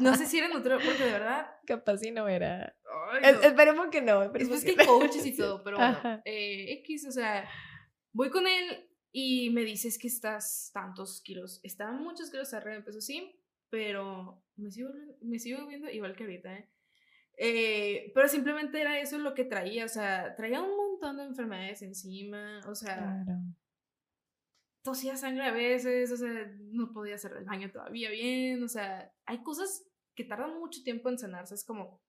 no 0.00 0.14
sé 0.16 0.26
si 0.26 0.38
era 0.38 0.48
nutrólogo, 0.48 0.84
porque 0.84 1.04
de 1.04 1.12
verdad. 1.12 1.46
Capaz 1.66 1.98
si 1.98 2.10
no 2.10 2.28
era. 2.28 2.74
esperemos 3.22 3.88
que 3.88 4.02
no. 4.02 4.22
Esperemos 4.22 4.58
es 4.58 4.64
que 4.64 4.80
hay 4.80 4.86
coaches 4.86 5.26
y 5.26 5.36
todo, 5.36 5.62
pero 5.62 5.78
bueno, 5.78 6.22
eh, 6.24 6.72
X, 6.80 7.06
o 7.08 7.12
sea, 7.12 7.48
voy 8.12 8.30
con 8.30 8.46
él 8.46 8.88
y 9.12 9.50
me 9.50 9.62
dices 9.62 9.98
que 9.98 10.08
estás 10.08 10.70
tantos 10.72 11.22
kilos. 11.22 11.60
Estaban 11.62 12.02
muchos 12.02 12.30
kilos 12.30 12.52
arriba 12.54 12.76
de 12.76 12.82
peso, 12.82 13.00
sí, 13.00 13.40
pero 13.68 14.42
me 14.56 14.70
sigo, 14.70 14.90
me 15.22 15.38
sigo 15.38 15.66
viendo 15.66 15.90
igual 15.90 16.14
que 16.14 16.24
ahorita, 16.24 16.54
¿eh? 16.54 16.70
¿eh? 17.38 18.12
pero 18.14 18.28
simplemente 18.28 18.80
era 18.80 19.00
eso 19.00 19.18
lo 19.18 19.34
que 19.34 19.44
traía, 19.44 19.84
o 19.84 19.88
sea, 19.88 20.34
traía 20.36 20.62
un 20.62 20.76
montón 20.76 21.16
de 21.16 21.24
enfermedades 21.24 21.82
encima, 21.82 22.60
o 22.66 22.74
sea, 22.74 23.24
tosía 24.82 25.16
sangre 25.16 25.44
a 25.44 25.52
veces, 25.52 26.10
o 26.12 26.16
sea, 26.16 26.46
no 26.72 26.92
podía 26.92 27.16
hacer 27.16 27.32
el 27.36 27.44
baño 27.44 27.70
todavía 27.70 28.10
bien, 28.10 28.62
o 28.62 28.68
sea, 28.68 29.12
hay 29.26 29.42
cosas 29.42 29.84
que 30.14 30.24
tardan 30.24 30.58
mucho 30.58 30.82
tiempo 30.82 31.08
en 31.08 31.18
sanarse, 31.18 31.54
es 31.54 31.64
como, 31.64 32.02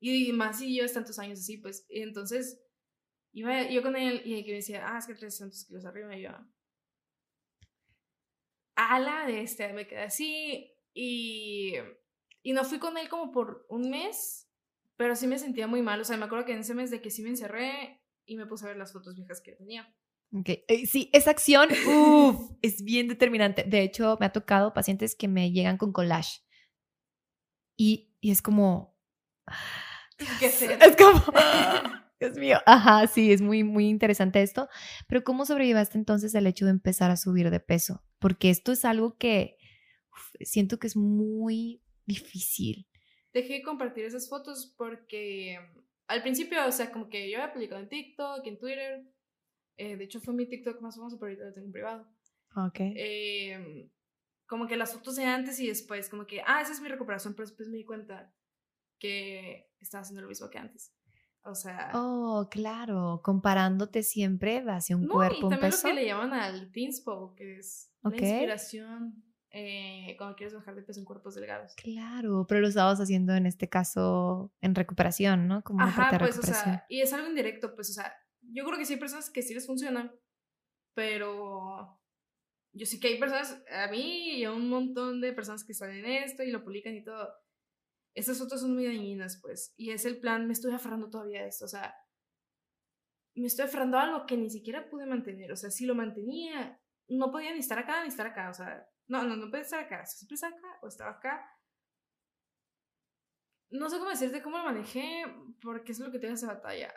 y 0.00 0.32
más 0.32 0.58
si 0.58 0.72
llevas 0.72 0.92
tantos 0.92 1.18
años 1.18 1.40
así, 1.40 1.58
pues, 1.58 1.86
y 1.88 2.02
entonces, 2.02 2.60
iba 3.32 3.68
yo 3.68 3.82
con 3.82 3.96
él 3.96 4.22
y 4.24 4.42
me 4.44 4.52
decía, 4.52 4.84
ah, 4.86 4.98
es 4.98 5.06
que 5.06 5.14
traes 5.14 5.38
tantos 5.38 5.64
kilos 5.66 5.84
arriba, 5.84 6.16
y 6.16 6.22
yo, 6.22 6.30
ala 8.76 9.26
de 9.26 9.42
este, 9.42 9.72
me 9.72 9.86
quedé 9.86 10.02
así, 10.02 10.72
y, 10.94 11.74
y 12.42 12.52
no 12.52 12.64
fui 12.64 12.78
con 12.78 12.96
él 12.96 13.08
como 13.08 13.32
por 13.32 13.66
un 13.68 13.90
mes, 13.90 14.48
pero 14.96 15.16
sí 15.16 15.26
me 15.26 15.38
sentía 15.38 15.66
muy 15.66 15.82
mal, 15.82 16.00
o 16.00 16.04
sea, 16.04 16.16
me 16.16 16.24
acuerdo 16.24 16.46
que 16.46 16.52
en 16.52 16.60
ese 16.60 16.74
mes 16.74 16.90
de 16.90 17.02
que 17.02 17.10
sí 17.10 17.22
me 17.22 17.30
encerré 17.30 18.00
y 18.24 18.36
me 18.36 18.46
puse 18.46 18.64
a 18.64 18.68
ver 18.68 18.76
las 18.76 18.92
fotos 18.92 19.16
viejas 19.16 19.42
que 19.42 19.52
tenía. 19.52 19.94
Okay. 20.40 20.64
Eh, 20.66 20.86
sí, 20.86 21.10
esa 21.12 21.30
acción 21.30 21.68
uf, 21.86 22.50
es 22.60 22.82
bien 22.82 23.06
determinante. 23.06 23.62
De 23.62 23.82
hecho, 23.82 24.16
me 24.18 24.26
ha 24.26 24.32
tocado 24.32 24.74
pacientes 24.74 25.14
que 25.14 25.28
me 25.28 25.52
llegan 25.52 25.78
con 25.78 25.92
collage 25.92 26.40
y, 27.76 28.16
y 28.20 28.32
es 28.32 28.42
como... 28.42 28.98
¿Qué 30.40 30.46
es, 30.46 30.62
es 30.62 30.96
como... 30.96 31.22
Dios 32.20 32.36
mío. 32.36 32.58
Ajá, 32.66 33.06
sí, 33.06 33.32
es 33.32 33.42
muy, 33.42 33.64
muy 33.64 33.88
interesante 33.88 34.42
esto. 34.42 34.68
Pero 35.08 35.24
¿cómo 35.24 35.46
sobrellevaste 35.46 35.98
entonces 35.98 36.34
el 36.34 36.46
hecho 36.46 36.64
de 36.64 36.72
empezar 36.72 37.10
a 37.10 37.16
subir 37.16 37.50
de 37.50 37.60
peso? 37.60 38.02
Porque 38.18 38.50
esto 38.50 38.72
es 38.72 38.84
algo 38.84 39.16
que 39.18 39.56
siento 40.40 40.78
que 40.78 40.86
es 40.86 40.96
muy 40.96 41.82
difícil. 42.06 42.88
Dejé 43.32 43.54
de 43.54 43.62
compartir 43.62 44.04
esas 44.04 44.28
fotos 44.28 44.74
porque 44.76 45.58
al 46.06 46.22
principio, 46.22 46.64
o 46.66 46.72
sea, 46.72 46.92
como 46.92 47.08
que 47.08 47.30
yo 47.30 47.38
había 47.38 47.52
publicado 47.52 47.80
en 47.80 47.88
TikTok, 47.88 48.46
en 48.46 48.58
Twitter, 48.58 49.04
eh, 49.76 49.96
de 49.96 50.04
hecho, 50.04 50.20
fue 50.20 50.34
mi 50.34 50.48
TikTok 50.48 50.80
más 50.80 50.96
famoso, 50.96 51.18
pero 51.18 51.30
ahorita 51.30 51.46
lo 51.46 51.52
tengo 51.52 51.66
en 51.66 51.72
privado. 51.72 52.08
Ok. 52.56 52.80
Eh, 52.80 53.90
como 54.46 54.66
que 54.66 54.76
las 54.76 54.92
fotos 54.92 55.16
de 55.16 55.24
antes 55.24 55.58
y 55.60 55.66
después, 55.66 56.08
como 56.08 56.26
que, 56.26 56.42
ah, 56.46 56.60
esa 56.60 56.72
es 56.72 56.80
mi 56.80 56.88
recuperación, 56.88 57.34
pero 57.34 57.48
después 57.48 57.68
me 57.68 57.78
di 57.78 57.84
cuenta 57.84 58.32
que 58.98 59.70
estaba 59.80 60.02
haciendo 60.02 60.22
lo 60.22 60.28
mismo 60.28 60.48
que 60.50 60.58
antes. 60.58 60.94
O 61.42 61.54
sea. 61.54 61.90
Oh, 61.94 62.48
claro, 62.50 63.20
comparándote 63.22 64.02
siempre 64.02 64.64
hacia 64.66 64.96
un 64.96 65.06
no, 65.06 65.14
cuerpo, 65.14 65.46
y 65.46 65.50
también 65.50 65.72
lo 65.72 65.82
que 65.82 65.94
le 65.94 66.06
llaman 66.06 66.32
al 66.32 66.70
Teenspo, 66.72 67.34
que 67.34 67.58
es 67.58 67.92
la 68.02 68.16
inspiración 68.16 69.22
eh, 69.50 70.16
cuando 70.16 70.36
quieres 70.36 70.54
bajar 70.54 70.74
de 70.74 70.82
peso 70.82 71.00
en 71.00 71.04
cuerpos 71.04 71.34
delgados. 71.34 71.74
Claro, 71.76 72.46
pero 72.48 72.60
lo 72.60 72.68
estabas 72.68 72.98
haciendo 72.98 73.34
en 73.34 73.46
este 73.46 73.68
caso 73.68 74.52
en 74.60 74.74
recuperación, 74.74 75.46
¿no? 75.46 75.62
Como 75.62 75.82
Ajá, 75.82 76.16
pues, 76.18 76.38
o 76.38 76.42
sea, 76.42 76.86
y 76.88 77.00
es 77.00 77.12
algo 77.12 77.28
indirecto, 77.28 77.74
pues, 77.74 77.90
o 77.90 77.92
sea, 77.92 78.12
yo 78.52 78.64
creo 78.64 78.78
que 78.78 78.84
sí 78.84 78.94
hay 78.94 78.98
personas 79.00 79.30
que 79.30 79.42
sí 79.42 79.54
les 79.54 79.66
funcionan, 79.66 80.12
pero 80.94 82.00
yo 82.72 82.86
sí 82.86 82.98
que 82.98 83.08
hay 83.08 83.18
personas, 83.18 83.62
a 83.70 83.88
mí 83.88 84.38
y 84.38 84.44
a 84.44 84.52
un 84.52 84.68
montón 84.68 85.20
de 85.20 85.32
personas 85.32 85.64
que 85.64 85.72
están 85.72 85.90
en 85.90 86.06
esto 86.06 86.42
y 86.42 86.50
lo 86.50 86.64
publican 86.64 86.94
y 86.94 87.04
todo. 87.04 87.32
Estas 88.14 88.38
fotos 88.38 88.60
son 88.60 88.74
muy 88.74 88.86
dañinas, 88.86 89.40
pues. 89.40 89.74
Y 89.76 89.90
es 89.90 90.04
el 90.04 90.20
plan, 90.20 90.46
me 90.46 90.52
estoy 90.52 90.72
aferrando 90.72 91.10
todavía 91.10 91.40
a 91.40 91.46
esto. 91.46 91.64
O 91.64 91.68
sea, 91.68 91.94
me 93.34 93.46
estoy 93.46 93.66
aferrando 93.66 93.98
a 93.98 94.02
algo 94.02 94.26
que 94.26 94.36
ni 94.36 94.50
siquiera 94.50 94.88
pude 94.88 95.06
mantener. 95.06 95.52
O 95.52 95.56
sea, 95.56 95.70
si 95.70 95.86
lo 95.86 95.94
mantenía, 95.94 96.80
no 97.08 97.30
podía 97.30 97.52
ni 97.52 97.60
estar 97.60 97.78
acá 97.78 98.02
ni 98.02 98.08
estar 98.08 98.26
acá. 98.26 98.50
O 98.50 98.54
sea, 98.54 98.88
no, 99.08 99.24
no, 99.24 99.36
no 99.36 99.50
podía 99.50 99.62
estar 99.62 99.80
acá. 99.80 100.04
Si 100.06 100.18
siempre 100.18 100.34
estaba 100.34 100.56
acá 100.56 100.78
o 100.82 100.88
estaba 100.88 101.10
acá. 101.12 101.50
No 103.70 103.90
sé 103.90 103.98
cómo 103.98 104.10
decirte 104.10 104.42
cómo 104.42 104.58
lo 104.58 104.64
manejé, 104.64 105.24
porque 105.60 105.92
es 105.92 105.98
lo 105.98 106.12
que 106.12 106.18
tengo 106.18 106.34
esa 106.34 106.54
batalla. 106.54 106.92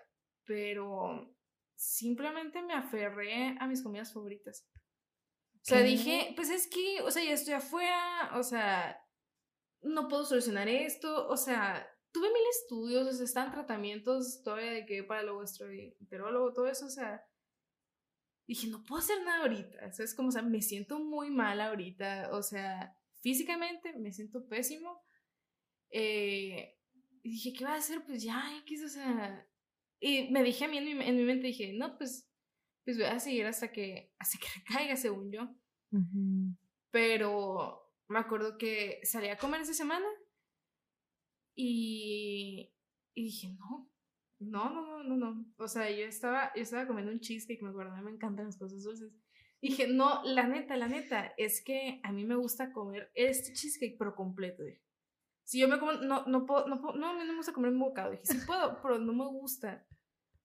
Pero 0.45 1.36
simplemente 1.77 2.61
me 2.63 2.73
aferré 2.73 3.55
a 3.59 3.67
mis 3.67 3.83
comidas 3.83 4.11
favoritas. 4.11 4.67
O 5.53 5.69
sea, 5.69 5.81
dije, 5.81 6.33
pues 6.35 6.49
es 6.49 6.67
que, 6.67 7.01
o 7.01 7.11
sea, 7.11 7.23
ya 7.23 7.33
estoy 7.33 7.53
afuera, 7.53 8.31
o 8.35 8.43
sea, 8.43 8.99
no 9.81 10.07
puedo 10.07 10.25
solucionar 10.25 10.67
esto, 10.67 11.27
o 11.27 11.37
sea, 11.37 11.87
tuve 12.11 12.29
mil 12.29 12.43
estudios, 12.49 13.07
o 13.07 13.13
sea, 13.13 13.25
están 13.25 13.51
tratamientos 13.51 14.41
todavía 14.43 14.71
de 14.71 14.85
que 14.85 15.03
para 15.03 15.23
luego 15.23 15.43
estoy 15.43 15.95
enterólogo, 15.99 16.53
todo 16.53 16.67
eso, 16.67 16.85
o 16.85 16.89
sea, 16.89 17.21
dije, 18.47 18.67
no 18.67 18.83
puedo 18.83 19.01
hacer 19.01 19.23
nada 19.23 19.41
ahorita, 19.41 19.87
o 19.87 19.91
sea, 19.91 20.05
es 20.05 20.15
como, 20.15 20.29
o 20.29 20.31
sea, 20.31 20.41
me 20.41 20.61
siento 20.61 20.99
muy 20.99 21.29
mal 21.29 21.59
ahorita, 21.59 22.29
o 22.31 22.41
sea, 22.41 22.97
físicamente 23.21 23.93
me 23.97 24.13
siento 24.13 24.47
pésimo, 24.47 25.03
eh, 25.89 26.77
y 27.23 27.31
dije, 27.31 27.53
¿qué 27.53 27.65
va 27.65 27.73
a 27.73 27.77
hacer? 27.77 28.05
Pues 28.05 28.23
ya, 28.23 28.57
X, 28.59 28.83
o 28.83 28.89
sea, 28.89 29.45
y 29.99 30.29
me 30.31 30.43
dije 30.43 30.65
a 30.65 30.67
mí 30.67 30.77
en 30.77 30.85
mi, 30.85 30.91
en 30.91 31.15
mi 31.15 31.23
mente, 31.23 31.47
dije, 31.47 31.73
no, 31.73 31.97
pues, 31.97 32.29
pues 32.85 32.97
voy 32.97 33.07
a 33.07 33.19
seguir 33.19 33.45
hasta 33.45 33.71
que, 33.71 34.13
hasta 34.19 34.37
que 34.37 34.47
caiga, 34.65 34.95
según 34.95 35.31
yo. 35.31 35.49
Pero 36.91 37.93
me 38.07 38.19
acuerdo 38.19 38.57
que 38.57 38.99
salí 39.03 39.27
a 39.29 39.37
comer 39.37 39.61
esa 39.61 39.73
semana 39.73 40.07
y, 41.55 42.73
y 43.15 43.23
dije, 43.23 43.49
no, 43.57 43.89
no, 44.39 44.69
no, 44.69 45.03
no, 45.03 45.17
no, 45.17 45.45
O 45.57 45.67
sea, 45.67 45.89
yo 45.89 46.05
estaba, 46.05 46.51
yo 46.55 46.61
estaba 46.61 46.85
comiendo 46.85 47.11
un 47.11 47.19
cheesecake, 47.19 47.61
me 47.63 47.69
acuerdo, 47.69 47.95
me 47.97 48.11
encantan 48.11 48.45
las 48.45 48.57
cosas 48.57 48.83
dulces. 48.83 49.11
Dije, 49.59 49.87
no, 49.87 50.21
la 50.23 50.47
neta, 50.47 50.77
la 50.77 50.87
neta, 50.87 51.33
es 51.35 51.63
que 51.63 51.99
a 52.03 52.11
mí 52.11 52.25
me 52.25 52.35
gusta 52.35 52.71
comer 52.71 53.11
este 53.15 53.53
cheesecake, 53.53 53.97
pero 53.97 54.15
completo. 54.15 54.63
Si 55.43 55.59
yo 55.59 55.67
me 55.67 55.79
como, 55.79 55.93
no, 55.93 56.25
no 56.27 56.45
puedo, 56.45 56.67
no 56.67 56.79
puedo, 56.79 56.97
no, 56.97 57.09
a 57.09 57.13
mí 57.13 57.19
no 57.19 57.31
me 57.31 57.37
gusta 57.37 57.53
comer 57.53 57.71
un 57.71 57.79
bocado. 57.79 58.11
Dije, 58.11 58.25
sí 58.25 58.37
puedo, 58.45 58.79
pero 58.81 58.99
no 58.99 59.13
me 59.13 59.25
gusta. 59.25 59.86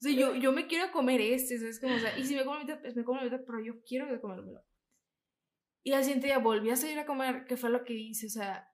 O 0.02 0.04
sea, 0.04 0.12
yo, 0.12 0.34
yo 0.34 0.50
me 0.50 0.66
quiero 0.66 0.90
comer 0.90 1.20
este, 1.20 1.54
es 1.54 1.78
como, 1.78 1.94
o 1.94 1.98
sea, 2.00 2.18
y 2.18 2.24
si 2.24 2.34
me 2.34 2.42
como 2.42 2.56
la 2.56 2.64
mitad, 2.64 2.80
pues 2.80 2.96
me 2.96 3.04
como 3.04 3.20
la 3.20 3.26
mitad, 3.26 3.40
pero 3.46 3.64
yo 3.64 3.80
quiero 3.84 4.20
comérmelo. 4.20 4.60
Y 5.84 5.92
al 5.92 6.02
siguiente 6.02 6.26
día 6.26 6.38
volví 6.38 6.70
a 6.70 6.76
salir 6.76 6.98
a 6.98 7.06
comer, 7.06 7.44
que 7.44 7.56
fue 7.56 7.70
lo 7.70 7.84
que 7.84 7.94
hice, 7.94 8.26
o 8.26 8.30
sea, 8.30 8.68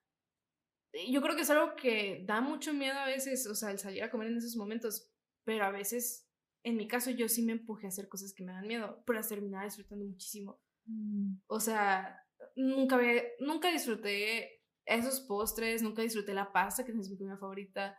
yo 1.11 1.21
creo 1.21 1.37
que 1.37 1.43
es 1.43 1.51
algo 1.51 1.77
que 1.77 2.25
da 2.27 2.41
mucho 2.41 2.73
miedo 2.73 2.99
a 2.99 3.05
veces, 3.05 3.47
o 3.47 3.55
sea, 3.55 3.71
el 3.71 3.79
salir 3.79 4.03
a 4.05 4.11
comer 4.11 4.29
en 4.29 4.39
esos 4.39 4.57
momentos, 4.57 5.13
pero 5.45 5.67
a 5.67 5.71
veces, 5.71 6.31
en 6.65 6.79
mi 6.79 6.89
caso, 6.89 7.11
yo 7.11 7.29
sí 7.29 7.43
me 7.43 7.53
empujé 7.53 7.85
a 7.85 7.89
hacer 7.89 8.09
cosas 8.09 8.33
que 8.33 8.43
me 8.43 8.53
dan 8.53 8.67
miedo, 8.67 9.03
pero 9.07 9.21
terminar 9.21 9.67
disfrutando 9.67 10.07
muchísimo. 10.07 10.63
Mm. 10.87 11.41
O 11.47 11.61
sea, 11.61 12.23
nunca, 12.57 12.99
nunca 13.39 13.71
disfruté 13.71 14.63
esos 14.87 15.21
postres, 15.21 15.83
nunca 15.83 16.01
disfruté 16.01 16.33
la 16.33 16.55
pasta, 16.55 16.87
que 16.87 16.93
es 16.93 17.11
mi 17.11 17.19
comida 17.19 17.37
favorita, 17.37 17.99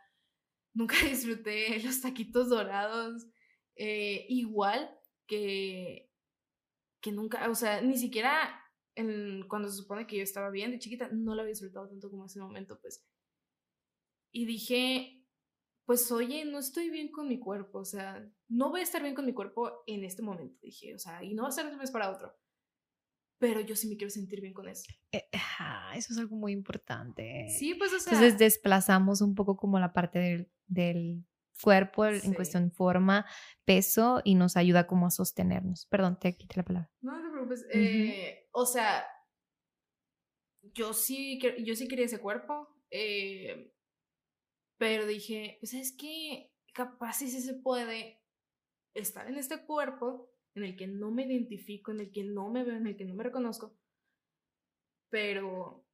nunca 0.74 0.96
disfruté 1.04 1.80
los 1.82 2.00
taquitos 2.00 2.48
dorados, 2.48 3.26
eh, 3.76 4.26
igual 4.28 4.90
que, 5.26 6.10
que 7.00 7.12
nunca, 7.12 7.48
o 7.48 7.54
sea, 7.54 7.80
ni 7.80 7.96
siquiera 7.96 8.56
cuando 9.48 9.68
se 9.68 9.76
supone 9.76 10.06
que 10.06 10.16
yo 10.16 10.22
estaba 10.22 10.50
bien 10.50 10.70
de 10.70 10.78
chiquita, 10.78 11.08
no 11.12 11.34
lo 11.34 11.42
había 11.42 11.52
disfrutado 11.52 11.88
tanto 11.88 12.10
como 12.10 12.26
ese 12.26 12.40
momento, 12.40 12.78
pues. 12.80 13.04
Y 14.32 14.46
dije, 14.46 15.24
pues 15.84 16.10
oye, 16.12 16.44
no 16.44 16.58
estoy 16.58 16.90
bien 16.90 17.10
con 17.10 17.28
mi 17.28 17.38
cuerpo, 17.38 17.80
o 17.80 17.84
sea, 17.84 18.28
no 18.48 18.70
voy 18.70 18.80
a 18.80 18.84
estar 18.84 19.02
bien 19.02 19.14
con 19.14 19.26
mi 19.26 19.32
cuerpo 19.32 19.82
en 19.86 20.04
este 20.04 20.22
momento, 20.22 20.58
dije, 20.62 20.94
o 20.94 20.98
sea, 20.98 21.22
y 21.24 21.34
no 21.34 21.44
va 21.44 21.48
a 21.48 21.52
ser 21.52 21.66
de 21.66 21.72
un 21.72 21.78
mes 21.78 21.90
para 21.90 22.10
otro. 22.10 22.34
Pero 23.40 23.60
yo 23.60 23.74
sí 23.74 23.88
me 23.88 23.96
quiero 23.96 24.10
sentir 24.10 24.40
bien 24.42 24.52
con 24.52 24.68
eso. 24.68 24.84
Eh, 25.12 25.28
eso 25.94 26.12
es 26.12 26.18
algo 26.18 26.36
muy 26.36 26.52
importante. 26.52 27.46
Sí, 27.58 27.74
pues 27.74 27.92
o 27.92 27.98
sea. 27.98 28.12
Entonces 28.12 28.38
desplazamos 28.38 29.22
un 29.22 29.34
poco 29.34 29.56
como 29.56 29.78
la 29.80 29.94
parte 29.94 30.18
del, 30.18 30.52
del 30.66 31.24
cuerpo 31.62 32.06
en 32.06 32.34
cuestión 32.34 32.70
forma, 32.70 33.26
peso 33.64 34.20
y 34.24 34.34
nos 34.34 34.56
ayuda 34.56 34.86
como 34.86 35.06
a 35.06 35.10
sostenernos. 35.10 35.86
Perdón, 35.86 36.18
te 36.20 36.36
quité 36.36 36.58
la 36.58 36.64
palabra. 36.64 36.90
No, 37.00 37.12
no 37.16 37.22
te 37.22 37.30
preocupes. 37.30 37.66
eh, 37.72 38.48
o 38.52 38.66
sea, 38.66 39.04
yo 40.62 40.92
sí, 40.92 41.40
yo 41.64 41.74
sí 41.74 41.88
quería 41.88 42.04
ese 42.04 42.20
cuerpo, 42.20 42.68
eh, 42.90 43.72
pero 44.78 45.06
dije, 45.06 45.56
pues 45.60 45.74
es 45.74 45.96
que 45.96 46.52
capaz 46.74 47.14
sí 47.14 47.30
se 47.30 47.54
puede 47.54 48.22
estar 48.94 49.26
en 49.28 49.36
este 49.36 49.64
cuerpo 49.64 50.29
en 50.54 50.64
el 50.64 50.76
que 50.76 50.86
no 50.86 51.10
me 51.10 51.24
identifico, 51.24 51.90
en 51.90 52.00
el 52.00 52.10
que 52.10 52.24
no 52.24 52.50
me 52.50 52.64
veo, 52.64 52.76
en 52.76 52.86
el 52.86 52.96
que 52.96 53.04
no 53.04 53.14
me 53.14 53.24
reconozco, 53.24 53.76
pero 55.10 55.84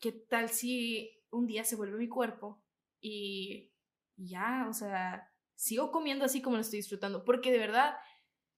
¿qué 0.00 0.12
tal 0.12 0.48
si 0.48 1.22
un 1.30 1.46
día 1.46 1.64
se 1.64 1.76
vuelve 1.76 1.98
mi 1.98 2.08
cuerpo 2.08 2.62
y 3.00 3.72
ya, 4.16 4.66
o 4.68 4.72
sea, 4.72 5.30
sigo 5.54 5.90
comiendo 5.90 6.24
así 6.24 6.40
como 6.42 6.56
lo 6.56 6.62
estoy 6.62 6.78
disfrutando, 6.78 7.24
porque 7.24 7.52
de 7.52 7.58
verdad, 7.58 7.96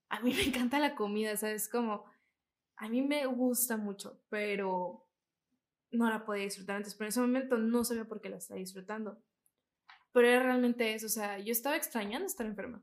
a 0.09 0.21
mí 0.21 0.33
me 0.35 0.45
encanta 0.45 0.79
la 0.79 0.95
comida, 0.95 1.37
¿sabes? 1.37 1.69
Como, 1.69 2.05
a 2.77 2.89
mí 2.89 3.03
me 3.03 3.27
gusta 3.27 3.77
mucho, 3.77 4.23
pero 4.29 5.09
no 5.91 6.09
la 6.11 6.25
podía 6.25 6.45
disfrutar 6.45 6.77
antes, 6.77 6.95
pero 6.95 7.07
en 7.07 7.09
ese 7.09 7.21
momento 7.21 7.59
no 7.59 7.85
sabía 7.85 8.05
por 8.05 8.21
qué 8.21 8.29
la 8.29 8.37
estaba 8.37 8.61
disfrutando. 8.61 9.23
pero 10.13 10.29
era 10.29 10.43
realmente 10.43 10.95
eso, 10.95 11.07
o 11.07 11.11
sea, 11.11 11.39
yo 11.39 11.53
estaba 11.53 11.77
extrañando 11.77 12.27
estar 12.27 12.47
enferma. 12.47 12.83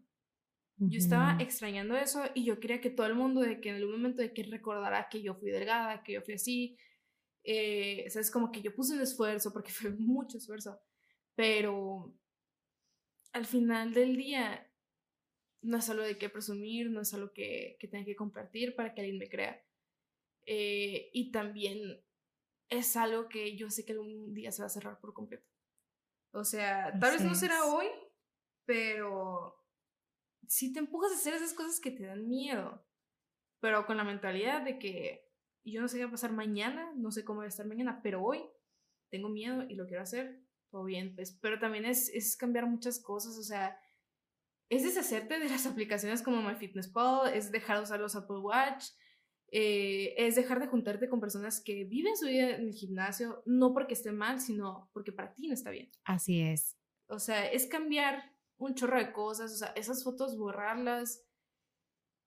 Yo 0.77 0.99
estaba 0.99 1.37
extrañando 1.39 1.95
eso 1.95 2.23
y 2.33 2.43
yo 2.43 2.59
quería 2.59 2.81
que 2.81 2.89
todo 2.89 3.07
el 3.07 3.15
mundo, 3.15 3.41
de 3.41 3.61
que 3.61 3.69
en 3.69 3.75
algún 3.75 3.93
momento 3.93 4.21
de 4.21 4.33
que 4.33 4.43
recordara 4.43 5.07
que 5.09 5.21
yo 5.21 5.35
fui 5.35 5.51
delgada, 5.51 6.03
que 6.03 6.13
yo 6.13 6.21
fui 6.21 6.33
así, 6.33 6.77
eh, 7.43 8.03
o 8.07 8.09
sea, 8.09 8.21
es 8.21 8.29
como 8.29 8.51
que 8.51 8.61
yo 8.61 8.75
puse 8.75 8.93
un 8.93 9.01
esfuerzo, 9.01 9.53
porque 9.53 9.71
fue 9.71 9.91
mucho 9.91 10.37
esfuerzo, 10.37 10.79
pero 11.35 12.13
al 13.31 13.45
final 13.45 13.93
del 13.93 14.17
día 14.17 14.69
no 15.61 15.77
es 15.77 15.89
algo 15.89 16.03
de 16.03 16.17
qué 16.17 16.29
presumir, 16.29 16.89
no 16.89 17.01
es 17.01 17.13
algo 17.13 17.31
que, 17.33 17.77
que 17.79 17.87
tenga 17.87 18.05
que 18.05 18.15
compartir 18.15 18.75
para 18.75 18.93
que 18.93 19.01
alguien 19.01 19.17
me 19.17 19.29
crea. 19.29 19.63
Eh, 20.45 21.09
y 21.13 21.31
también 21.31 22.03
es 22.69 22.95
algo 22.95 23.27
que 23.29 23.55
yo 23.55 23.69
sé 23.69 23.85
que 23.85 23.93
algún 23.93 24.33
día 24.33 24.51
se 24.51 24.61
va 24.61 24.67
a 24.67 24.69
cerrar 24.69 24.99
por 24.99 25.13
completo. 25.13 25.47
O 26.31 26.43
sea, 26.43 26.97
tal 26.99 27.13
vez 27.13 27.21
no 27.23 27.33
será 27.33 27.65
hoy, 27.65 27.87
pero 28.65 29.64
si 30.47 30.73
te 30.73 30.79
empujas 30.79 31.11
a 31.11 31.15
hacer 31.15 31.33
esas 31.33 31.53
cosas 31.53 31.79
que 31.79 31.91
te 31.91 32.05
dan 32.05 32.27
miedo, 32.27 32.85
pero 33.59 33.85
con 33.85 33.97
la 33.97 34.03
mentalidad 34.03 34.61
de 34.61 34.77
que 34.79 35.31
yo 35.63 35.81
no 35.81 35.87
sé 35.87 35.97
qué 35.97 36.03
va 36.03 36.09
a 36.09 36.11
pasar 36.11 36.31
mañana, 36.31 36.91
no 36.95 37.11
sé 37.11 37.23
cómo 37.23 37.39
va 37.39 37.45
a 37.45 37.49
estar 37.49 37.65
mañana, 37.65 38.01
pero 38.03 38.23
hoy 38.23 38.43
tengo 39.09 39.29
miedo 39.29 39.63
y 39.63 39.75
lo 39.75 39.87
quiero 39.87 40.03
hacer, 40.03 40.41
todo 40.69 40.83
bien, 40.83 41.15
pues, 41.15 41.37
pero 41.41 41.59
también 41.59 41.85
es, 41.85 42.09
es 42.09 42.37
cambiar 42.37 42.67
muchas 42.67 42.99
cosas, 42.99 43.37
o 43.37 43.43
sea, 43.43 43.79
es 44.69 44.83
deshacerte 44.83 45.39
de 45.39 45.49
las 45.49 45.65
aplicaciones 45.65 46.21
como 46.21 46.41
MyFitnessPal, 46.41 47.33
es 47.33 47.51
dejar 47.51 47.77
de 47.77 47.83
usar 47.83 47.99
los 47.99 48.15
Apple 48.15 48.39
Watch, 48.39 48.85
eh, 49.51 50.13
es 50.17 50.35
dejar 50.35 50.59
de 50.59 50.67
juntarte 50.67 51.07
con 51.07 51.19
personas 51.21 51.61
que 51.63 51.85
viven 51.85 52.17
su 52.17 52.25
vida 52.25 52.55
en 52.55 52.67
el 52.67 52.73
gimnasio, 52.73 53.41
no 53.45 53.73
porque 53.73 53.93
esté 53.93 54.11
mal, 54.11 54.41
sino 54.41 54.89
porque 54.93 55.11
para 55.11 55.33
ti 55.33 55.47
no 55.47 55.53
está 55.53 55.69
bien. 55.69 55.89
Así 56.03 56.41
es. 56.41 56.77
O 57.07 57.19
sea, 57.19 57.49
es 57.49 57.67
cambiar 57.67 58.34
un 58.57 58.75
chorro 58.75 58.97
de 58.97 59.11
cosas, 59.11 59.51
o 59.53 59.57
sea, 59.57 59.67
esas 59.69 60.03
fotos 60.03 60.37
borrarlas 60.37 61.25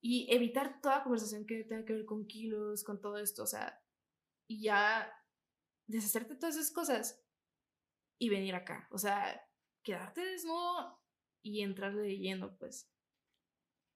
y 0.01 0.33
evitar 0.33 0.81
toda 0.81 1.03
conversación 1.03 1.47
que 1.47 1.65
tenga 1.65 1.85
que 1.85 1.95
ver 1.95 2.05
con 2.05 2.27
kilos, 2.27 2.85
con 2.85 3.01
todo 3.01 3.19
esto, 3.19 3.43
o 3.43 3.47
sea, 3.47 3.81
y 4.49 4.63
ya 4.63 5.13
deshacerte 5.89 6.35
de 6.35 6.41
todas 6.41 6.57
esas 6.57 6.71
cosas 6.71 7.25
y 8.21 8.29
venir 8.29 8.55
acá, 8.55 8.89
o 8.91 8.99
sea, 8.99 9.43
quedarte 9.83 10.25
desnudo 10.25 11.01
y 11.43 11.63
entrar 11.63 11.97
de 11.97 12.19
lleno, 12.19 12.57
pues. 12.59 12.91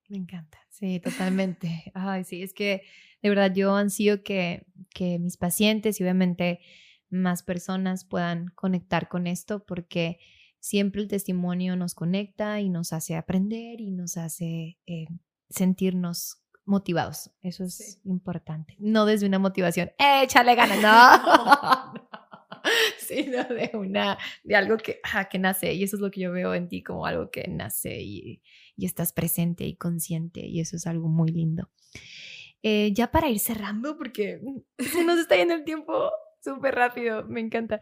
Me 0.08 0.18
encanta, 0.18 0.58
sí, 0.68 1.00
totalmente. 1.00 1.90
Ay, 1.94 2.24
sí, 2.24 2.42
es 2.42 2.52
que 2.52 2.82
de 3.22 3.28
verdad 3.28 3.52
yo 3.54 3.74
ansío 3.74 4.22
que, 4.22 4.66
que 4.90 5.18
mis 5.18 5.36
pacientes 5.36 6.00
y 6.00 6.02
obviamente 6.02 6.60
más 7.08 7.42
personas 7.42 8.04
puedan 8.04 8.48
conectar 8.48 9.08
con 9.08 9.26
esto 9.26 9.64
porque 9.64 10.18
siempre 10.62 11.02
el 11.02 11.08
testimonio 11.08 11.74
nos 11.74 11.94
conecta 11.94 12.60
y 12.60 12.68
nos 12.68 12.92
hace 12.92 13.16
aprender 13.16 13.80
y 13.80 13.90
nos 13.90 14.16
hace 14.16 14.78
eh, 14.86 15.06
sentirnos 15.50 16.40
motivados. 16.64 17.32
Eso 17.42 17.64
es 17.64 18.00
importante. 18.04 18.76
No 18.78 19.04
desde 19.04 19.26
una 19.26 19.40
motivación, 19.40 19.90
échale 19.98 20.54
ganas, 20.54 20.80
no. 20.82 21.92
sino 22.98 23.42
de 23.44 23.72
una, 23.74 24.16
de 24.44 24.54
algo 24.54 24.76
que, 24.76 25.00
que 25.30 25.38
nace. 25.40 25.74
Y 25.74 25.82
eso 25.82 25.96
es 25.96 26.00
lo 26.00 26.12
que 26.12 26.20
yo 26.20 26.30
veo 26.30 26.54
en 26.54 26.68
ti 26.68 26.84
como 26.84 27.06
algo 27.06 27.28
que 27.30 27.48
nace 27.48 28.00
y, 28.00 28.40
y 28.76 28.86
estás 28.86 29.12
presente 29.12 29.64
y 29.64 29.74
consciente. 29.74 30.46
Y 30.46 30.60
eso 30.60 30.76
es 30.76 30.86
algo 30.86 31.08
muy 31.08 31.32
lindo. 31.32 31.70
Eh, 32.62 32.92
ya 32.94 33.10
para 33.10 33.28
ir 33.28 33.40
cerrando, 33.40 33.98
porque 33.98 34.40
se 34.78 35.04
nos 35.04 35.18
está 35.18 35.34
yendo 35.34 35.54
el 35.54 35.64
tiempo 35.64 36.12
súper 36.40 36.76
rápido, 36.76 37.24
me 37.24 37.40
encanta. 37.40 37.80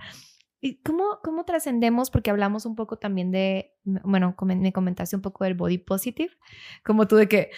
¿Y 0.60 0.82
cómo, 0.82 1.20
cómo 1.22 1.44
trascendemos? 1.44 2.10
Porque 2.10 2.30
hablamos 2.30 2.66
un 2.66 2.76
poco 2.76 2.98
también 2.98 3.30
de, 3.30 3.74
bueno, 3.84 4.36
me 4.44 4.72
comentaste 4.72 5.16
un 5.16 5.22
poco 5.22 5.44
del 5.44 5.54
body 5.54 5.78
positive, 5.78 6.36
como 6.84 7.08
tú 7.08 7.16
de 7.16 7.28
que, 7.28 7.50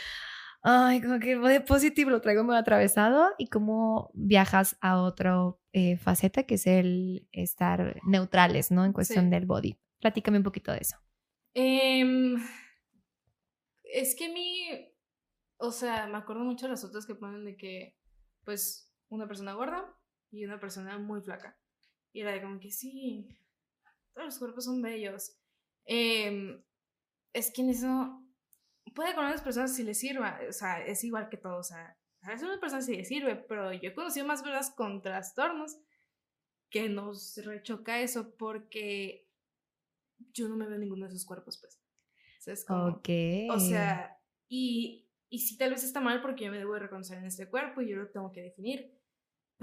ay, 0.62 1.03
como 1.03 1.18
que 1.18 1.32
el 1.32 1.40
body 1.40 1.61
positive 1.61 2.11
lo 2.11 2.20
traigo 2.20 2.44
muy 2.44 2.57
atravesado 2.57 3.30
y 3.38 3.48
cómo 3.48 4.11
viajas 4.14 4.76
a 4.80 5.03
otra 5.03 5.36
eh, 5.72 5.96
faceta 5.96 6.44
que 6.44 6.55
es 6.55 6.66
el 6.66 7.28
estar 7.32 8.00
neutrales, 8.05 8.70
¿no? 8.70 8.84
En 8.84 8.92
cuestión 8.92 9.30
del 9.30 9.46
body. 9.46 9.76
Platícame 10.00 10.38
un 10.38 10.44
poquito 10.44 10.70
de 10.70 10.78
eso. 10.78 10.96
Em, 11.55 12.36
es 13.82 14.14
que 14.14 14.28
mi, 14.28 14.94
o 15.59 15.72
sea, 15.72 16.07
me 16.07 16.18
acuerdo 16.18 16.44
mucho 16.44 16.66
de 16.66 16.72
las 16.72 16.84
otras 16.84 17.05
que 17.05 17.16
ponen 17.16 17.44
de 17.44 17.57
que, 17.57 17.96
pues, 18.44 18.92
una 19.09 19.26
persona 19.26 19.55
gorda 19.55 19.92
y 20.30 20.44
una 20.44 20.61
persona 20.61 20.98
muy 20.98 21.20
flaca. 21.20 21.59
Y 22.12 22.20
era 22.20 22.32
de 22.32 22.42
como 22.42 22.60
que 22.60 22.70
sí, 22.70 23.28
todos 24.12 24.26
los 24.26 24.38
cuerpos 24.38 24.64
son 24.64 24.82
bellos. 24.82 25.36
Em, 25.84 26.62
es 27.32 27.50
que 27.50 27.62
en 27.62 27.70
eso 27.70 28.22
puede 28.94 29.14
con 29.14 29.24
unas 29.24 29.42
personas 29.42 29.74
si 29.74 29.82
les 29.84 29.98
sirva, 29.98 30.40
o 30.48 30.52
sea, 30.52 30.84
es 30.84 31.02
igual 31.04 31.28
que 31.28 31.38
todo, 31.38 31.58
o 31.58 31.62
sea, 31.62 31.96
a 32.22 32.28
veces 32.28 32.44
a 32.44 32.52
una 32.52 32.60
persona 32.60 32.82
sí 32.82 32.96
le 32.96 33.04
sirve, 33.04 33.36
pero 33.36 33.72
yo 33.72 33.90
he 33.90 33.94
conocido 33.94 34.26
más 34.26 34.42
personas 34.42 34.70
con 34.70 35.02
trastornos 35.02 35.78
que 36.70 36.88
nos 36.88 37.36
rechoca 37.44 38.00
eso 38.00 38.34
porque 38.36 39.28
yo 40.32 40.48
no 40.48 40.56
me 40.56 40.66
veo 40.66 40.78
ninguno 40.78 41.06
de 41.06 41.12
esos 41.12 41.26
cuerpos, 41.26 41.58
pues. 41.58 41.80
O 42.38 42.42
sea, 42.42 42.54
es 42.54 42.64
como, 42.64 43.00
O 43.50 43.60
sea, 43.60 44.20
y, 44.48 45.08
y 45.28 45.38
sí, 45.40 45.56
tal 45.56 45.70
vez 45.70 45.84
está 45.84 46.00
mal 46.00 46.20
porque 46.22 46.44
yo 46.44 46.50
me 46.50 46.58
debo 46.58 46.74
de 46.74 46.80
reconocer 46.80 47.18
en 47.18 47.24
este 47.24 47.48
cuerpo 47.48 47.80
y 47.80 47.90
yo 47.90 47.96
lo 47.96 48.10
tengo 48.10 48.32
que 48.32 48.42
definir 48.42 49.01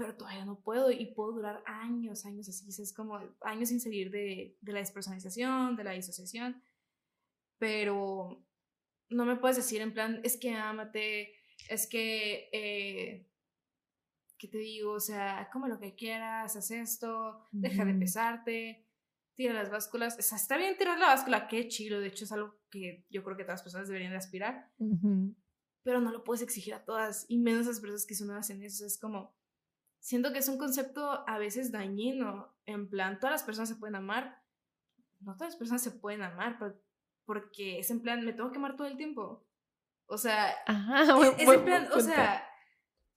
pero 0.00 0.16
todavía 0.16 0.46
no 0.46 0.58
puedo 0.58 0.90
y 0.90 1.12
puedo 1.12 1.32
durar 1.32 1.62
años, 1.66 2.24
años 2.24 2.48
así, 2.48 2.66
es 2.82 2.94
como 2.94 3.20
años 3.42 3.68
sin 3.68 3.82
salir 3.82 4.10
de, 4.10 4.56
de 4.62 4.72
la 4.72 4.78
despersonalización, 4.78 5.76
de 5.76 5.84
la 5.84 5.90
disociación, 5.90 6.62
pero 7.58 8.42
no 9.10 9.26
me 9.26 9.36
puedes 9.36 9.58
decir 9.58 9.82
en 9.82 9.92
plan, 9.92 10.22
es 10.24 10.38
que 10.38 10.54
ámate, 10.54 11.34
es 11.68 11.86
que, 11.86 12.48
eh, 12.50 13.28
¿qué 14.38 14.48
te 14.48 14.56
digo? 14.56 14.92
O 14.92 15.00
sea, 15.00 15.50
come 15.52 15.68
lo 15.68 15.78
que 15.78 15.94
quieras, 15.94 16.56
haz 16.56 16.70
esto, 16.70 17.46
deja 17.52 17.84
de 17.84 17.92
pesarte, 17.92 18.86
tira 19.34 19.52
las 19.52 19.70
básculas. 19.70 20.16
O 20.18 20.22
sea, 20.22 20.38
está 20.38 20.56
bien 20.56 20.78
tirar 20.78 20.98
la 20.98 21.08
báscula, 21.08 21.46
qué 21.46 21.68
chido, 21.68 22.00
de 22.00 22.06
hecho 22.06 22.24
es 22.24 22.32
algo 22.32 22.58
que 22.70 23.04
yo 23.10 23.22
creo 23.22 23.36
que 23.36 23.44
todas 23.44 23.58
las 23.58 23.64
personas 23.64 23.88
deberían 23.88 24.12
de 24.12 24.16
aspirar, 24.16 24.72
pero 25.82 26.00
no 26.00 26.10
lo 26.10 26.24
puedes 26.24 26.40
exigir 26.40 26.72
a 26.72 26.86
todas, 26.86 27.26
y 27.28 27.36
menos 27.36 27.66
a 27.66 27.70
las 27.70 27.80
personas 27.80 28.06
que 28.06 28.14
son 28.14 28.30
hacen 28.30 28.62
eso, 28.62 28.86
es 28.86 28.98
como 28.98 29.38
siento 30.00 30.32
que 30.32 30.38
es 30.40 30.48
un 30.48 30.58
concepto 30.58 31.24
a 31.28 31.38
veces 31.38 31.70
dañino, 31.70 32.54
en 32.66 32.88
plan, 32.88 33.20
todas 33.20 33.32
las 33.32 33.42
personas 33.42 33.68
se 33.68 33.76
pueden 33.76 33.94
amar, 33.94 34.42
no 35.20 35.34
todas 35.34 35.52
las 35.52 35.56
personas 35.56 35.82
se 35.82 35.92
pueden 35.92 36.22
amar, 36.22 36.58
porque 37.24 37.78
es 37.78 37.90
en 37.90 38.00
plan, 38.00 38.24
me 38.24 38.32
tengo 38.32 38.50
que 38.50 38.58
amar 38.58 38.76
todo 38.76 38.86
el 38.86 38.96
tiempo. 38.96 39.46
O 40.06 40.18
sea, 40.18 40.50
es, 41.38 41.48
en 41.48 41.64
plan, 41.64 41.88
o 41.92 42.00
sea, 42.00 42.44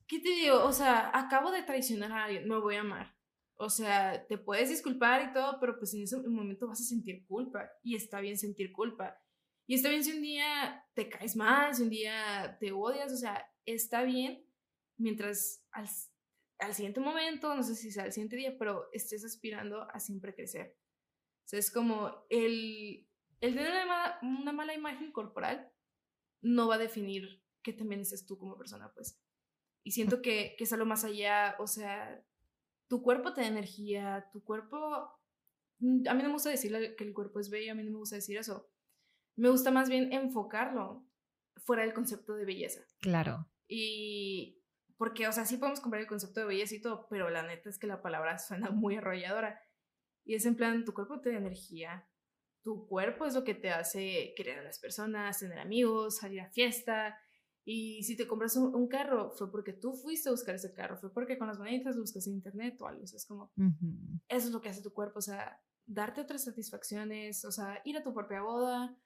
¿qué 0.07 0.19
te 0.19 0.29
digo? 0.29 0.63
O 0.63 0.71
sea, 0.71 1.09
acabo 1.17 1.51
de 1.51 1.63
traicionar 1.63 2.11
a 2.11 2.25
alguien, 2.25 2.47
me 2.47 2.59
voy 2.59 2.75
a 2.75 2.81
amar. 2.81 3.15
O 3.55 3.69
sea, 3.69 4.27
te 4.27 4.38
puedes 4.38 4.69
disculpar 4.69 5.29
y 5.29 5.34
todo, 5.34 5.59
pero 5.59 5.77
pues 5.79 5.93
en 5.93 6.03
ese 6.03 6.17
momento 6.17 6.67
vas 6.67 6.81
a 6.81 6.84
sentir 6.84 7.25
culpa 7.25 7.67
y 7.81 7.95
está 7.95 8.19
bien 8.19 8.38
sentir 8.38 8.71
culpa. 8.71 9.17
Y 9.65 9.75
está 9.75 9.89
bien 9.89 10.03
si 10.03 10.11
un 10.11 10.21
día 10.21 10.86
te 10.93 11.07
caes 11.07 11.36
mal, 11.36 11.73
si 11.73 11.84
un 11.84 11.89
día 11.89 12.57
te 12.59 12.71
odias, 12.71 13.11
o 13.13 13.17
sea, 13.17 13.49
está 13.65 14.03
bien 14.03 14.45
mientras 14.97 15.65
al 16.66 16.74
siguiente 16.74 16.99
momento, 16.99 17.53
no 17.55 17.64
sé 17.64 17.76
si 17.76 17.91
sea 17.91 18.03
al 18.03 18.14
siguiente 18.14 18.36
día, 18.36 18.55
pero 18.57 18.89
estés 18.91 19.24
aspirando 19.24 19.84
a 19.91 19.99
siempre 19.99 20.34
crecer. 20.34 20.78
O 21.45 21.47
sea, 21.47 21.59
es 21.59 21.72
como 21.72 22.26
el, 22.30 23.07
el 23.41 23.55
tener 23.55 23.86
una 24.22 24.51
mala, 24.53 24.74
imagen 24.74 25.11
corporal 25.11 25.72
no 26.41 26.68
va 26.68 26.76
a 26.76 26.80
definir 26.80 27.43
qué 27.61 27.74
también 27.74 28.01
eres 28.01 28.26
tú 28.26 28.38
como 28.38 28.57
persona, 28.57 28.91
pues. 28.93 29.20
Y 29.84 29.91
siento 29.91 30.22
que, 30.22 30.55
que 30.57 30.64
es 30.64 30.74
algo 30.74 30.86
más 30.86 31.03
allá, 31.03 31.55
o 31.59 31.68
sea, 31.68 32.24
tu 32.88 33.01
cuerpo 33.01 33.34
te 33.34 33.41
da 33.41 33.47
energía, 33.47 34.30
tu 34.32 34.43
cuerpo... 34.43 35.20
Mm, 35.80 36.07
a 36.07 36.14
mí 36.14 36.22
no 36.22 36.30
me 36.30 36.34
gusta 36.34 36.49
decir 36.49 36.95
que 36.97 37.03
el 37.03 37.14
cuerpo 37.14 37.39
es 37.39 37.49
bello, 37.49 37.72
a 37.72 37.76
mí 37.76 37.84
no 37.84 37.91
me 37.91 37.97
gusta 37.97 38.16
decir 38.16 38.38
eso. 38.38 38.70
Me 39.36 39.49
gusta 39.49 39.72
más 39.72 39.89
bien 39.89 40.14
enfocarlo 40.14 41.05
fuera 41.57 41.84
del 41.84 41.93
concepto 41.93 42.36
de 42.36 42.45
belleza. 42.45 42.86
Claro. 42.99 43.49
Y, 43.68 44.62
porque, 45.04 45.28
o 45.28 45.34
sea, 45.34 45.43
sí 45.43 45.58
podemos 45.58 45.82
comprar 45.82 46.01
el 46.01 46.08
concepto 46.08 46.39
de 46.39 46.45
belleza 46.45 46.76
y 46.76 46.82
todo, 46.82 47.08
pero 47.10 47.30
la 47.30 47.43
neta 47.43 47.70
es 47.70 47.78
que 47.78 47.88
la 47.88 48.01
palabra 48.01 48.38
suena 48.39 48.70
muy 48.72 48.95
arrolladora. 48.95 49.60
Y 50.24 50.36
es 50.36 50.45
en 50.45 50.56
plan, 50.56 50.86
tu 50.86 50.93
cuerpo 50.93 51.20
te 51.20 51.34
da 51.34 51.39
energía. 51.39 52.08
Tu 52.64 52.88
cuerpo 52.88 53.26
es 53.26 53.36
lo 53.36 53.43
que 53.43 53.54
te 53.54 53.70
hace 53.70 54.34
querer 54.38 54.60
a 54.60 54.64
las 54.64 54.80
personas, 54.80 55.39
tener 55.39 55.60
amigos, 55.60 56.20
salir 56.20 56.39
a 56.39 56.49
fiesta. 56.51 57.18
Y 57.66 58.01
si 58.04 58.16
te 58.16 58.26
compras 58.26 58.56
un, 58.56 58.88
carro, 58.88 59.32
fue 59.32 59.51
porque 59.51 59.74
tú 59.74 59.91
fuiste 59.91 60.30
a 60.30 60.32
buscar 60.32 60.56
ese 60.56 60.74
carro, 60.74 60.95
fue 60.95 61.14
porque 61.14 61.38
con 61.38 61.49
las 61.49 61.58
bonitas 61.58 61.97
buscas 61.97 62.26
en 62.28 62.36
internet 62.36 62.78
o 62.80 62.88
algo. 62.88 63.04
O 63.04 63.08
sea, 63.08 63.18
es 63.18 63.26
como, 63.26 63.51
eso 64.30 64.47
es 64.47 64.54
lo 64.54 64.62
que 64.62 64.70
hace 64.70 64.82
tu 64.82 64.93
cuerpo, 64.93 65.20
o 65.20 65.22
sea, 65.22 65.62
darte 65.86 66.22
otras 66.22 66.45
satisfacciones, 66.45 67.43
o 67.43 67.51
sea, 67.51 67.82
ir 67.84 67.97
a 67.97 68.04
tu 68.04 68.14
propia 68.14 68.41
boda, 68.41 68.97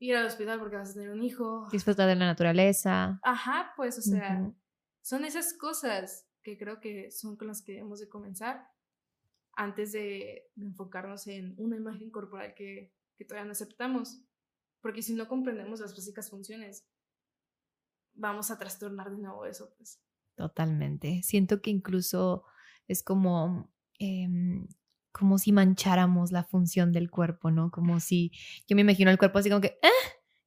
ir 0.00 0.16
al 0.16 0.26
hospital 0.26 0.58
porque 0.58 0.76
vas 0.76 0.90
a 0.90 0.92
tener 0.92 1.08
un 1.08 1.22
hijo. 1.22 1.66
Disfrutar 1.72 2.08
de 2.08 2.16
la 2.16 2.26
naturaleza. 2.26 3.18
Ajá, 3.22 3.72
pues, 3.74 3.96
o 3.96 4.02
sea, 4.02 4.52
son 5.04 5.24
esas 5.24 5.52
cosas 5.52 6.26
que 6.42 6.56
creo 6.56 6.80
que 6.80 7.10
son 7.10 7.36
con 7.36 7.48
las 7.48 7.62
que 7.62 7.72
debemos 7.72 8.00
de 8.00 8.08
comenzar 8.08 8.66
antes 9.52 9.92
de, 9.92 10.50
enfocarnos 10.56 11.26
en 11.26 11.54
una 11.58 11.76
imagen 11.76 12.10
corporal 12.10 12.54
que 12.54 12.92
que 13.16 13.24
todavía 13.24 13.46
no 13.46 13.52
aceptamos. 13.52 14.20
Porque 14.80 15.02
si 15.02 15.14
no 15.14 15.28
comprendemos 15.28 15.80
las 15.80 15.96
básicas 15.96 16.30
funciones, 16.30 16.86
vamos 18.14 18.50
a 18.50 18.58
trastornar 18.58 19.10
de 19.10 19.18
nuevo 19.18 19.46
eso, 19.46 19.72
pues. 19.76 20.00
Totalmente. 20.36 21.22
Siento 21.22 21.62
que 21.62 21.70
incluso 21.70 22.44
es 22.86 23.02
como, 23.02 23.72
em, 23.98 24.66
como 25.12 25.38
si 25.38 25.52
mancháramos 25.52 26.32
la 26.32 26.44
función 26.44 26.92
del 26.92 27.10
cuerpo, 27.10 27.50
¿no? 27.50 27.70
Como 27.70 28.00
si, 28.00 28.32
yo 28.68 28.76
me 28.76 28.82
imagino 28.82 29.10
el 29.10 29.18
cuerpo 29.18 29.38
así 29.38 29.48
como 29.48 29.62
que, 29.62 29.78
¿eh? 29.82 29.88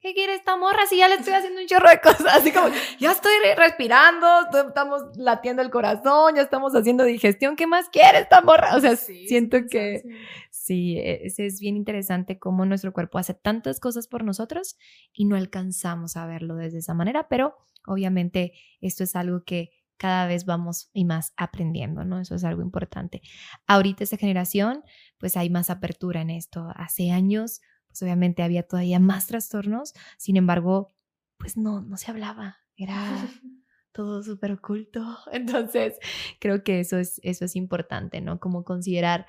¿Qué 0.08 0.14
quiere 0.14 0.36
esta 0.36 0.56
morra 0.56 0.86
si 0.88 1.00
ya 1.00 1.10
le 1.10 1.16
estoy 1.16 1.34
haciendo 1.34 1.60
un 1.60 1.68
chorro 1.68 1.90
de 1.90 2.00
cosas? 2.00 2.28
Así 2.28 2.54
como, 2.54 2.70
ya 2.98 3.12
estoy 3.12 3.34
respirando, 3.58 4.26
estamos 4.66 5.02
latiendo 5.18 5.62
el 5.62 5.70
corazón, 5.70 6.36
ya 6.38 6.44
estamos 6.44 6.74
haciendo 6.76 7.04
digestión, 7.04 7.58
¿qué 7.58 7.68
más 7.68 7.90
quiere 7.90 8.20
esta 8.20 8.40
morra? 8.40 8.78
O 8.78 8.80
sea, 8.80 8.96
siento 8.96 9.58
que 9.70 10.04
sí, 10.50 10.98
es, 10.98 11.40
es 11.40 11.60
bien 11.60 11.76
interesante 11.76 12.40
cómo 12.40 12.66
nuestro 12.66 12.94
cuerpo 12.94 13.18
hace 13.18 13.34
tantas 13.34 13.82
cosas 13.82 14.08
por 14.08 14.24
nosotros 14.24 14.78
y 15.12 15.26
no 15.26 15.36
alcanzamos 15.36 16.16
a 16.16 16.26
verlo 16.26 16.56
desde 16.56 16.78
esa 16.78 16.94
manera, 16.94 17.28
pero 17.28 17.58
obviamente 17.86 18.54
esto 18.80 19.04
es 19.04 19.14
algo 19.14 19.44
que 19.44 19.72
cada 19.98 20.26
vez 20.26 20.46
vamos 20.46 20.90
y 20.94 21.04
más 21.04 21.34
aprendiendo, 21.36 22.06
¿no? 22.06 22.22
Eso 22.22 22.36
es 22.36 22.46
algo 22.46 22.62
importante. 22.62 23.22
Ahorita 23.66 24.06
esta 24.06 24.16
generación, 24.16 24.84
pues 25.18 25.36
hay 25.36 25.50
más 25.50 25.70
apertura 25.70 26.22
en 26.22 26.30
esto. 26.30 26.70
Hace 26.78 27.12
años, 27.12 27.60
pues 27.98 28.04
obviamente 28.04 28.44
había 28.44 28.62
todavía 28.62 29.00
más 29.00 29.26
trastornos, 29.26 29.94
sin 30.20 30.38
embargo, 30.38 30.94
pues 31.38 31.58
no, 31.58 31.82
no 31.82 31.98
se 31.98 32.12
hablaba, 32.12 32.58
era 32.76 32.96
todo 33.92 34.22
súper 34.22 34.52
oculto. 34.52 35.18
Entonces, 35.32 35.98
creo 36.40 36.64
que 36.64 36.80
eso 36.80 37.00
es, 37.00 37.20
eso 37.24 37.46
es 37.46 37.56
importante, 37.56 38.22
¿no? 38.22 38.40
Como 38.40 38.64
considerar 38.64 39.26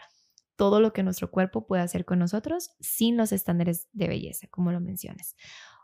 todo 0.57 0.81
lo 0.81 0.93
que 0.93 1.03
nuestro 1.03 1.31
cuerpo 1.31 1.67
puede 1.67 1.83
hacer 1.83 2.05
con 2.05 2.19
nosotros 2.19 2.73
sin 2.79 3.17
los 3.17 3.33
estándares 3.33 3.89
de 3.93 4.09
belleza, 4.09 4.49
como 4.49 4.71
lo 4.71 4.81
mencionas. 4.81 5.35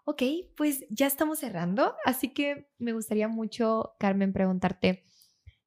Ok, 0.05 0.22
pues 0.55 0.85
ya 0.91 1.07
estamos 1.07 1.39
cerrando, 1.39 1.95
así 2.05 2.35
que 2.35 2.68
me 2.76 2.93
gustaría 2.93 3.28
mucho, 3.28 3.95
Carmen, 3.99 4.35
preguntarte, 4.35 5.07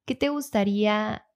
¿qué 0.04 0.14
te 0.14 0.28
gustaría 0.28 1.26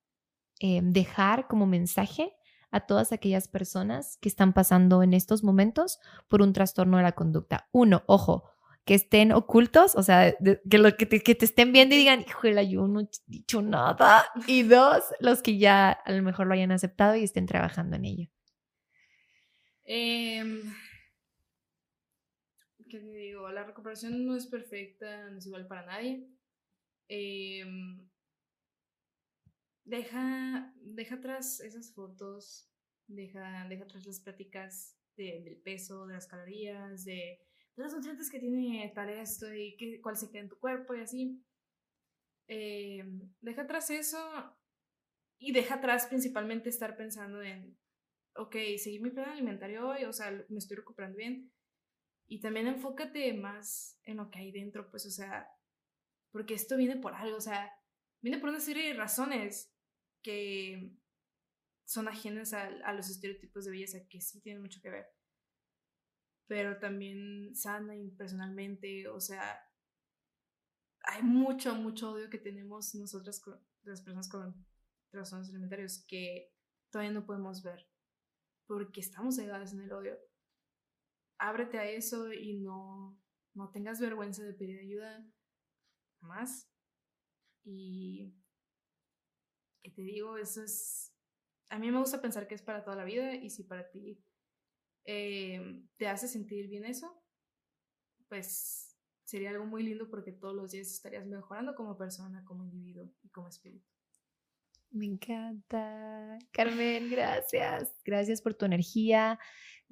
eh, 0.60 0.80
dejar 0.84 1.48
como 1.48 1.66
mensaje 1.66 2.36
a 2.72 2.80
todas 2.86 3.12
aquellas 3.12 3.46
personas 3.46 4.18
que 4.20 4.28
están 4.28 4.52
pasando 4.52 5.04
en 5.04 5.14
estos 5.14 5.44
momentos 5.44 6.00
por 6.28 6.42
un 6.42 6.52
trastorno 6.52 6.96
de 6.96 7.04
la 7.04 7.12
conducta? 7.12 7.68
Uno, 7.70 8.02
ojo, 8.06 8.50
que 8.84 8.94
estén 8.94 9.30
ocultos, 9.30 9.94
o 9.94 10.02
sea, 10.02 10.34
que, 10.68 10.78
lo, 10.78 10.96
que, 10.96 11.06
te, 11.06 11.20
que 11.20 11.36
te 11.36 11.44
estén 11.44 11.72
viendo 11.72 11.94
y 11.94 11.98
digan, 11.98 12.22
híjole, 12.22 12.68
yo 12.68 12.88
no 12.88 13.00
he 13.00 13.08
dicho 13.26 13.62
nada. 13.62 14.24
Y 14.48 14.64
dos, 14.64 15.04
los 15.20 15.40
que 15.42 15.58
ya 15.58 15.90
a 15.90 16.10
lo 16.10 16.22
mejor 16.22 16.48
lo 16.48 16.54
hayan 16.54 16.72
aceptado 16.72 17.14
y 17.14 17.22
estén 17.22 17.46
trabajando 17.46 17.94
en 17.94 18.04
ello. 18.04 18.28
Eh, 19.84 20.62
¿qué 22.92 22.98
te 22.98 23.10
digo? 23.10 23.50
La 23.50 23.64
recuperación 23.64 24.26
no 24.26 24.36
es 24.36 24.46
perfecta, 24.46 25.30
no 25.30 25.38
es 25.38 25.46
igual 25.46 25.66
para 25.66 25.86
nadie. 25.86 26.28
Em, 27.08 28.06
deja, 29.84 30.72
deja 30.80 31.16
atrás 31.16 31.60
esas 31.60 31.92
fotos, 31.94 32.70
deja, 33.06 33.66
deja 33.68 33.84
atrás 33.84 34.06
las 34.06 34.20
pláticas 34.20 34.96
del 35.16 35.60
peso, 35.62 36.06
de 36.06 36.14
las 36.14 36.26
calorías, 36.26 37.04
de, 37.04 37.40
los 37.76 37.92
nutrientes 37.92 38.30
que 38.30 38.38
tiene 38.38 38.92
tal 38.94 39.08
esto 39.08 39.52
y 39.52 39.76
qué, 39.76 40.00
cuál 40.00 40.16
se 40.16 40.30
queda 40.30 40.42
en 40.42 40.48
tu 40.48 40.58
cuerpo 40.58 40.94
y 40.94 41.00
así. 41.00 41.42
Em, 42.48 43.32
deja 43.40 43.62
atrás 43.62 43.88
eso 43.90 44.18
y 45.38 45.52
deja 45.52 45.76
atrás 45.76 46.06
principalmente 46.06 46.68
estar 46.68 46.96
pensando 46.96 47.42
en, 47.42 47.78
ok, 48.36 48.54
seguir 48.78 49.02
mi 49.02 49.10
plan 49.10 49.30
alimentario 49.30 49.88
hoy, 49.88 50.04
o 50.04 50.12
sea, 50.12 50.30
me 50.48 50.58
estoy 50.58 50.76
recuperando 50.76 51.16
bien, 51.16 51.50
y 52.26 52.40
también 52.40 52.66
enfócate 52.66 53.32
más 53.34 53.98
en 54.04 54.18
lo 54.18 54.30
que 54.30 54.38
hay 54.38 54.52
dentro, 54.52 54.90
pues, 54.90 55.06
o 55.06 55.10
sea, 55.10 55.48
porque 56.30 56.54
esto 56.54 56.76
viene 56.76 56.96
por 56.96 57.14
algo, 57.14 57.36
o 57.36 57.40
sea, 57.40 57.72
viene 58.22 58.38
por 58.38 58.50
una 58.50 58.60
serie 58.60 58.88
de 58.88 58.94
razones 58.94 59.71
que 60.22 60.96
son 61.84 62.08
ajenas 62.08 62.52
a, 62.52 62.66
a 62.84 62.92
los 62.94 63.08
estereotipos 63.10 63.64
de 63.64 63.72
belleza, 63.72 64.06
que 64.08 64.20
sí 64.20 64.40
tienen 64.40 64.62
mucho 64.62 64.80
que 64.80 64.90
ver. 64.90 65.06
Pero 66.46 66.78
también 66.78 67.54
sana 67.54 67.96
y 67.96 68.10
personalmente, 68.10 69.08
o 69.08 69.20
sea, 69.20 69.60
hay 71.04 71.22
mucho, 71.22 71.74
mucho 71.74 72.12
odio 72.12 72.30
que 72.30 72.38
tenemos 72.38 72.94
nosotras, 72.94 73.42
las 73.82 74.02
personas 74.02 74.28
con 74.28 74.66
trastornos 75.10 75.48
alimentarios, 75.48 76.04
que 76.06 76.52
todavía 76.90 77.12
no 77.12 77.26
podemos 77.26 77.62
ver, 77.62 77.88
porque 78.66 79.00
estamos 79.00 79.36
cegadas 79.36 79.72
en 79.72 79.80
el 79.80 79.92
odio 79.92 80.18
ábrete 81.42 81.78
a 81.78 81.88
eso 81.88 82.32
y 82.32 82.54
no, 82.54 83.18
no 83.54 83.70
tengas 83.70 84.00
vergüenza 84.00 84.44
de 84.44 84.54
pedir 84.54 84.78
ayuda 84.78 85.26
más. 86.20 86.70
Y 87.64 88.32
que 89.82 89.90
te 89.90 90.02
digo, 90.02 90.36
eso 90.38 90.62
es, 90.62 91.14
a 91.68 91.78
mí 91.78 91.90
me 91.90 91.98
gusta 91.98 92.20
pensar 92.20 92.46
que 92.46 92.54
es 92.54 92.62
para 92.62 92.84
toda 92.84 92.96
la 92.96 93.04
vida 93.04 93.34
y 93.34 93.50
si 93.50 93.64
para 93.64 93.90
ti 93.90 94.22
eh, 95.04 95.84
te 95.96 96.08
hace 96.08 96.28
sentir 96.28 96.68
bien 96.68 96.84
eso, 96.84 97.22
pues 98.28 98.96
sería 99.24 99.50
algo 99.50 99.66
muy 99.66 99.82
lindo 99.82 100.08
porque 100.08 100.32
todos 100.32 100.54
los 100.54 100.72
días 100.72 100.88
estarías 100.88 101.26
mejorando 101.26 101.74
como 101.74 101.96
persona, 101.96 102.44
como 102.44 102.64
individuo 102.64 103.10
y 103.22 103.28
como 103.30 103.48
espíritu. 103.48 103.88
Me 104.92 105.06
encanta. 105.06 106.38
Carmen, 106.52 107.10
gracias. 107.10 107.90
Gracias 108.04 108.42
por 108.42 108.54
tu 108.54 108.66
energía. 108.66 109.38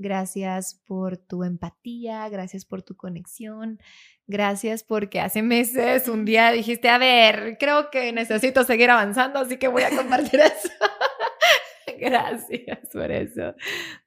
Gracias 0.00 0.80
por 0.86 1.18
tu 1.18 1.44
empatía, 1.44 2.26
gracias 2.30 2.64
por 2.64 2.82
tu 2.82 2.96
conexión, 2.96 3.78
gracias 4.26 4.82
porque 4.82 5.20
hace 5.20 5.42
meses 5.42 6.08
un 6.08 6.24
día 6.24 6.52
dijiste, 6.52 6.88
a 6.88 6.96
ver, 6.96 7.58
creo 7.60 7.90
que 7.90 8.10
necesito 8.10 8.64
seguir 8.64 8.88
avanzando, 8.88 9.40
así 9.40 9.58
que 9.58 9.68
voy 9.68 9.82
a 9.82 9.94
compartir 9.94 10.40
eso. 10.40 10.70
gracias 11.98 12.78
por 12.90 13.10
eso, 13.10 13.54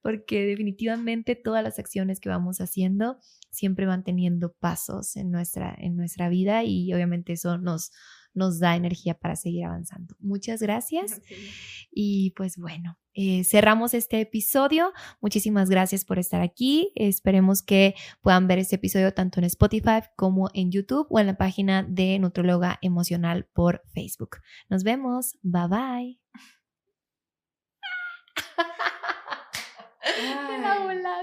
porque 0.02 0.48
definitivamente 0.48 1.36
todas 1.36 1.64
las 1.64 1.78
acciones 1.78 2.20
que 2.20 2.30
vamos 2.30 2.60
haciendo 2.60 3.20
siempre 3.52 3.86
van 3.86 4.04
teniendo 4.04 4.52
pasos 4.52 5.16
en 5.16 5.30
nuestra, 5.30 5.76
en 5.78 5.96
nuestra 5.96 6.28
vida 6.28 6.64
y 6.64 6.92
obviamente 6.92 7.34
eso 7.34 7.60
nos 7.60 7.92
nos 8.34 8.60
da 8.60 8.76
energía 8.76 9.14
para 9.14 9.36
seguir 9.36 9.66
avanzando. 9.66 10.16
Muchas 10.20 10.62
gracias. 10.62 11.22
Y 11.96 12.32
pues 12.32 12.58
bueno, 12.58 12.98
eh, 13.14 13.44
cerramos 13.44 13.94
este 13.94 14.20
episodio. 14.20 14.94
Muchísimas 15.22 15.70
gracias 15.70 16.06
por 16.06 16.18
estar 16.18 16.42
aquí. 16.42 16.92
Esperemos 16.96 17.62
que 17.62 17.94
puedan 18.22 18.48
ver 18.48 18.58
este 18.58 18.78
episodio 18.78 19.14
tanto 19.14 19.40
en 19.40 19.44
Spotify 19.44 20.02
como 20.16 20.50
en 20.56 20.72
YouTube 20.72 21.06
o 21.12 21.20
en 21.20 21.28
la 21.28 21.38
página 21.38 21.84
de 21.84 22.18
Nutróloga 22.18 22.80
Emocional 22.82 23.48
por 23.54 23.84
Facebook. 23.94 24.38
Nos 24.70 24.84
vemos. 24.84 25.38
Bye 25.44 25.68
bye. 25.68 26.20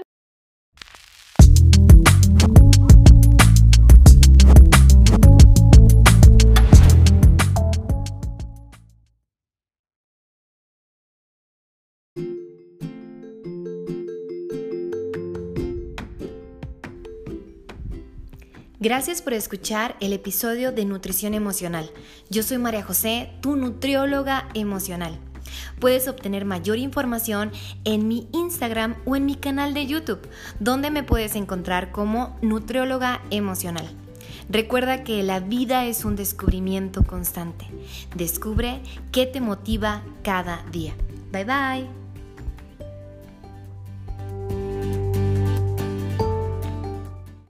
Gracias 18.81 19.21
por 19.21 19.33
escuchar 19.33 19.95
el 19.99 20.11
episodio 20.11 20.71
de 20.71 20.85
Nutrición 20.85 21.35
Emocional. 21.35 21.91
Yo 22.31 22.41
soy 22.41 22.57
María 22.57 22.81
José, 22.81 23.29
tu 23.39 23.55
nutrióloga 23.55 24.49
emocional. 24.55 25.19
Puedes 25.79 26.07
obtener 26.07 26.45
mayor 26.45 26.79
información 26.79 27.51
en 27.83 28.07
mi 28.07 28.27
Instagram 28.31 28.95
o 29.05 29.15
en 29.15 29.27
mi 29.27 29.35
canal 29.35 29.75
de 29.75 29.85
YouTube, 29.85 30.27
donde 30.59 30.89
me 30.89 31.03
puedes 31.03 31.35
encontrar 31.35 31.91
como 31.91 32.35
nutrióloga 32.41 33.21
emocional. 33.29 33.87
Recuerda 34.49 35.03
que 35.03 35.21
la 35.21 35.41
vida 35.41 35.85
es 35.85 36.03
un 36.03 36.15
descubrimiento 36.15 37.03
constante. 37.03 37.67
Descubre 38.15 38.81
qué 39.11 39.27
te 39.27 39.41
motiva 39.41 40.01
cada 40.23 40.65
día. 40.71 40.95
Bye 41.31 41.45
bye. 41.45 42.00